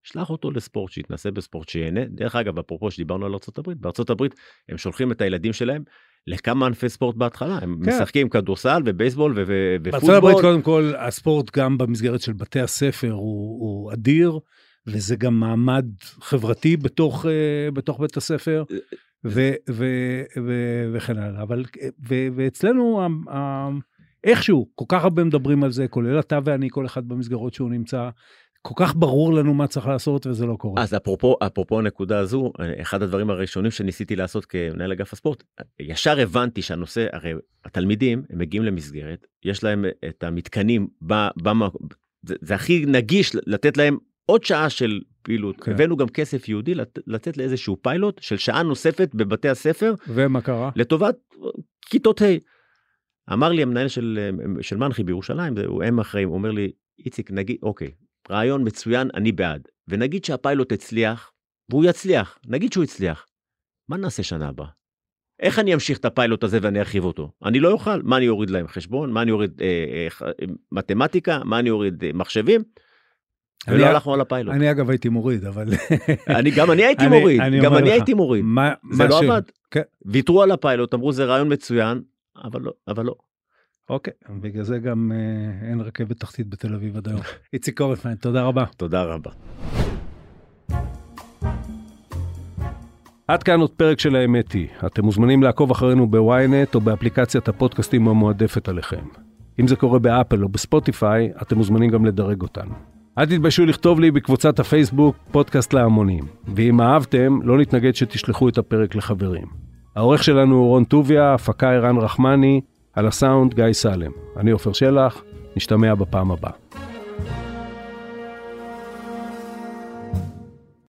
שלח 0.04 0.30
אותו 0.30 0.52
לספורט, 0.52 0.92
שיתנסה 0.92 1.32
בספורט, 1.32 1.70
שיהנה. 1.70 2.06
דרך 2.06 2.36
אגב, 2.36 2.60
אפרופו 2.60 2.92
שדיברנו 2.92 3.26
על 3.26 3.32
ארה"ב, 3.32 3.72
בארה"ב 3.80 4.28
הם 4.70 4.78
שולחים 4.78 5.12
את 5.12 5.22
הילדים 5.22 5.54
שלהם 5.54 5.84
לכמה 6.28 6.66
ענפי 6.66 6.90
ספורט 6.90 7.16
בהתחלה, 7.16 7.60
הם 7.62 7.80
כן. 7.84 7.90
משחקים 7.90 8.30
כדורסל 8.30 8.82
ובייסבול 8.86 9.32
ופוטבול. 9.32 9.92
בארצות 9.92 10.16
הברית 10.16 10.38
קודם 10.42 10.62
כל, 10.62 10.94
הספורט 10.98 11.58
גם 11.58 11.78
במסגרת 11.78 12.22
של 12.22 12.34
בתי 12.34 12.60
הספר 12.60 13.12
הוא, 13.12 13.62
הוא 13.62 13.94
אדיר. 13.94 14.40
וזה 14.88 15.16
גם 15.16 15.40
מעמד 15.40 15.86
חברתי 16.22 16.78
בתוך, 16.78 17.26
uh, 17.26 17.72
בתוך 17.74 18.00
בית 18.00 18.18
הספר, 18.18 18.64
אה, 18.72 18.78
ו, 19.26 19.52
ו, 19.70 19.86
ו, 20.46 20.54
וכן 20.94 21.18
הלאה. 21.18 21.42
אבל, 21.42 21.66
ו, 22.10 22.28
ואצלנו, 22.36 23.02
ה, 23.02 23.08
ה, 23.36 23.70
איכשהו, 24.24 24.70
כל 24.76 24.86
כך 24.88 25.04
הרבה 25.04 25.24
מדברים 25.24 25.64
על 25.64 25.72
זה, 25.72 25.88
כולל 25.88 26.20
אתה 26.20 26.40
ואני, 26.44 26.70
כל 26.70 26.86
אחד 26.86 27.08
במסגרות 27.08 27.54
שהוא 27.54 27.70
נמצא, 27.70 28.10
כל 28.62 28.74
כך 28.78 28.96
ברור 28.96 29.34
לנו 29.34 29.54
מה 29.54 29.68
צריך 29.68 29.88
לעשות 29.88 30.28
וזה 30.28 30.46
לא 30.46 30.56
קורה. 30.56 30.84
אז 30.84 30.94
אפרופו, 30.94 31.36
אפרופו 31.48 31.80
הנקודה 31.80 32.20
הזו, 32.20 32.52
אחד 32.82 33.02
הדברים 33.02 33.30
הראשונים 33.30 33.72
שניסיתי 33.72 34.16
לעשות 34.16 34.46
כמנהל 34.46 34.92
אגף 34.92 35.14
הספורט, 35.14 35.44
ישר 35.80 36.20
הבנתי 36.20 36.62
שהנושא, 36.62 37.08
הרי 37.14 37.34
התלמידים, 37.66 38.24
הם 38.30 38.40
מגיעים 38.40 38.64
למסגרת, 38.64 39.28
יש 39.46 39.64
להם 39.64 39.86
את 40.10 40.24
המתקנים, 40.24 40.88
ב, 41.08 41.14
זה, 42.24 42.36
זה 42.42 42.56
הכי 42.56 42.86
נגיש 42.88 43.32
לתת 43.48 43.78
להם 43.78 43.98
עוד 44.26 44.44
שעה 44.44 44.70
של 44.70 45.02
פעילות. 45.22 45.62
כן. 45.62 45.72
הבאנו 45.72 45.98
גם 45.98 46.10
כסף 46.10 46.50
יהודי 46.50 46.76
לת, 46.76 47.00
לתת 47.08 47.38
לאיזשהו 47.38 47.78
פיילוט 47.82 48.22
של 48.22 48.38
שעה 48.38 48.64
נוספת 48.64 49.10
בבתי 49.14 49.50
הספר. 49.50 49.94
ומה 50.08 50.42
קרה? 50.42 50.70
לטובת 50.76 51.16
כיתות 51.86 52.22
ה'. 52.22 52.26
אמר 53.34 53.50
לי 53.50 53.62
המנהל 53.62 53.88
של, 53.88 54.30
של 54.62 54.78
מנחי 54.78 55.04
בירושלים, 55.04 55.54
הם 55.84 56.00
אחראים, 56.00 56.28
הוא 56.28 56.36
אומר 56.38 56.52
לי, 56.52 56.72
איציק, 57.06 57.32
נגיד, 57.32 57.58
אוקיי, 57.64 57.92
רעיון 58.30 58.68
מצוין, 58.68 59.10
אני 59.14 59.32
בעד. 59.32 59.68
ונגיד 59.88 60.26
שהפיילוט 60.26 60.72
הצליח, 60.72 61.32
והוא 61.70 61.86
יצליח, 61.86 62.40
נגיד 62.48 62.74
שהוא 62.74 62.84
הצליח, 62.84 63.26
מה 63.90 63.98
נעשה 63.98 64.24
שנה 64.24 64.50
הבאה? 64.50 64.68
איך 65.40 65.60
אני 65.60 65.74
אמשיך 65.74 65.98
את 65.98 66.06
הפיילוט 66.06 66.44
הזה 66.44 66.60
ואני 66.62 66.80
ארחיב 66.80 67.04
אותו? 67.04 67.32
אני 67.46 67.60
לא 67.60 67.72
אוכל, 67.72 68.02
מה 68.02 68.18
אני 68.18 68.30
אוריד 68.30 68.50
להם 68.50 68.68
חשבון? 68.68 69.12
מה 69.12 69.22
אני 69.22 69.32
אוריד 69.32 69.62
אה, 69.62 70.08
אה, 70.22 70.46
מתמטיקה? 70.72 71.40
מה 71.46 71.60
אני 71.60 71.70
אוריד 71.70 72.04
אה, 72.04 72.10
מחשבים? 72.14 72.64
ולא 73.68 73.86
הלכנו 73.86 74.14
על 74.14 74.22
הפיילוט. 74.22 74.56
אני 74.56 74.72
אגב 74.72 74.90
הייתי 74.90 75.10
מוריד, 75.10 75.46
אבל... 75.46 75.68
אני, 76.40 76.52
גם 76.52 76.72
אני 76.72 76.84
הייתי 76.84 77.08
מוריד, 77.08 77.42
גם 77.64 77.76
אני 77.76 77.92
הייתי 77.92 78.14
מוריד. 78.14 78.46
זה 78.92 79.08
לא 79.08 79.20
עבד. 79.20 79.42
כן. 79.72 79.82
ויתרו 80.06 80.42
על 80.42 80.52
הפיילוט, 80.52 80.94
אמרו 80.94 81.12
זה 81.12 81.26
רעיון 81.26 81.54
מצוין, 81.54 82.02
אבל 82.44 82.62
לא. 82.62 82.72
אבל 82.88 83.06
לא. 83.06 83.16
אוקיי, 83.90 84.14
בגלל 84.42 84.64
זה 84.64 84.80
גם 84.80 85.12
אה, 85.16 85.70
אין 85.70 85.82
רכבת 85.82 86.20
תחתית 86.20 86.50
בתל 86.50 86.76
אביב 86.76 86.98
עד 86.98 87.08
היום. 87.08 87.22
איציק 87.54 87.78
קורפמן, 87.78 88.16
תודה 88.16 88.44
רבה. 88.44 88.66
תודה 88.78 89.04
רבה. 89.04 89.32
עד 93.28 93.44
כאן 93.44 93.60
עוד 93.60 93.72
פרק 93.72 94.00
של 94.00 94.16
האמת 94.16 94.52
היא. 94.52 94.68
אתם 94.86 95.06
מוזמנים 95.06 95.44
לעקוב 95.44 95.72
אחרינו 95.72 96.08
בוויינט 96.08 96.76
או 96.76 96.82
באפליקציית 96.82 97.48
הפודקאסטים 97.48 98.08
המועדפת 98.08 98.68
עליכם. 98.68 99.04
אם 99.60 99.68
זה 99.68 99.76
קורה 99.76 100.00
באפל 100.00 100.44
או 100.44 100.50
בספוטיפיי, 100.50 101.32
אתם 101.42 101.58
מוזמנים 101.58 101.90
גם 101.90 102.06
לדרג 102.06 102.42
אותנו. 102.42 102.74
אל 103.18 103.26
תתביישו 103.26 103.66
לכתוב 103.66 104.00
לי 104.00 104.12
בקבוצת 104.12 104.60
הפייסבוק 104.60 105.16
פודקאסט 105.32 105.74
להמונים, 105.74 106.24
ואם 106.56 106.82
אהבתם, 106.82 107.40
לא 107.44 107.58
נתנגד 107.58 107.96
שתשלחו 107.96 108.50
את 108.50 108.58
הפרק 108.58 108.96
לחברים. 108.96 109.46
העורך 109.96 110.24
שלנו 110.24 110.56
הוא 110.56 110.68
רון 110.68 110.84
טוביה, 110.84 111.34
הפקה 111.34 111.72
ערן 111.72 111.98
רחמני, 111.98 112.62
על 112.94 113.08
הסאונד 113.08 113.54
גיא 113.54 113.74
סלם. 113.74 114.12
אני 114.38 114.52
עופר 114.52 114.74
שלח, 114.74 115.24
נשתמע 115.56 115.96
בפעם 115.96 116.32
הבאה. 116.32 116.52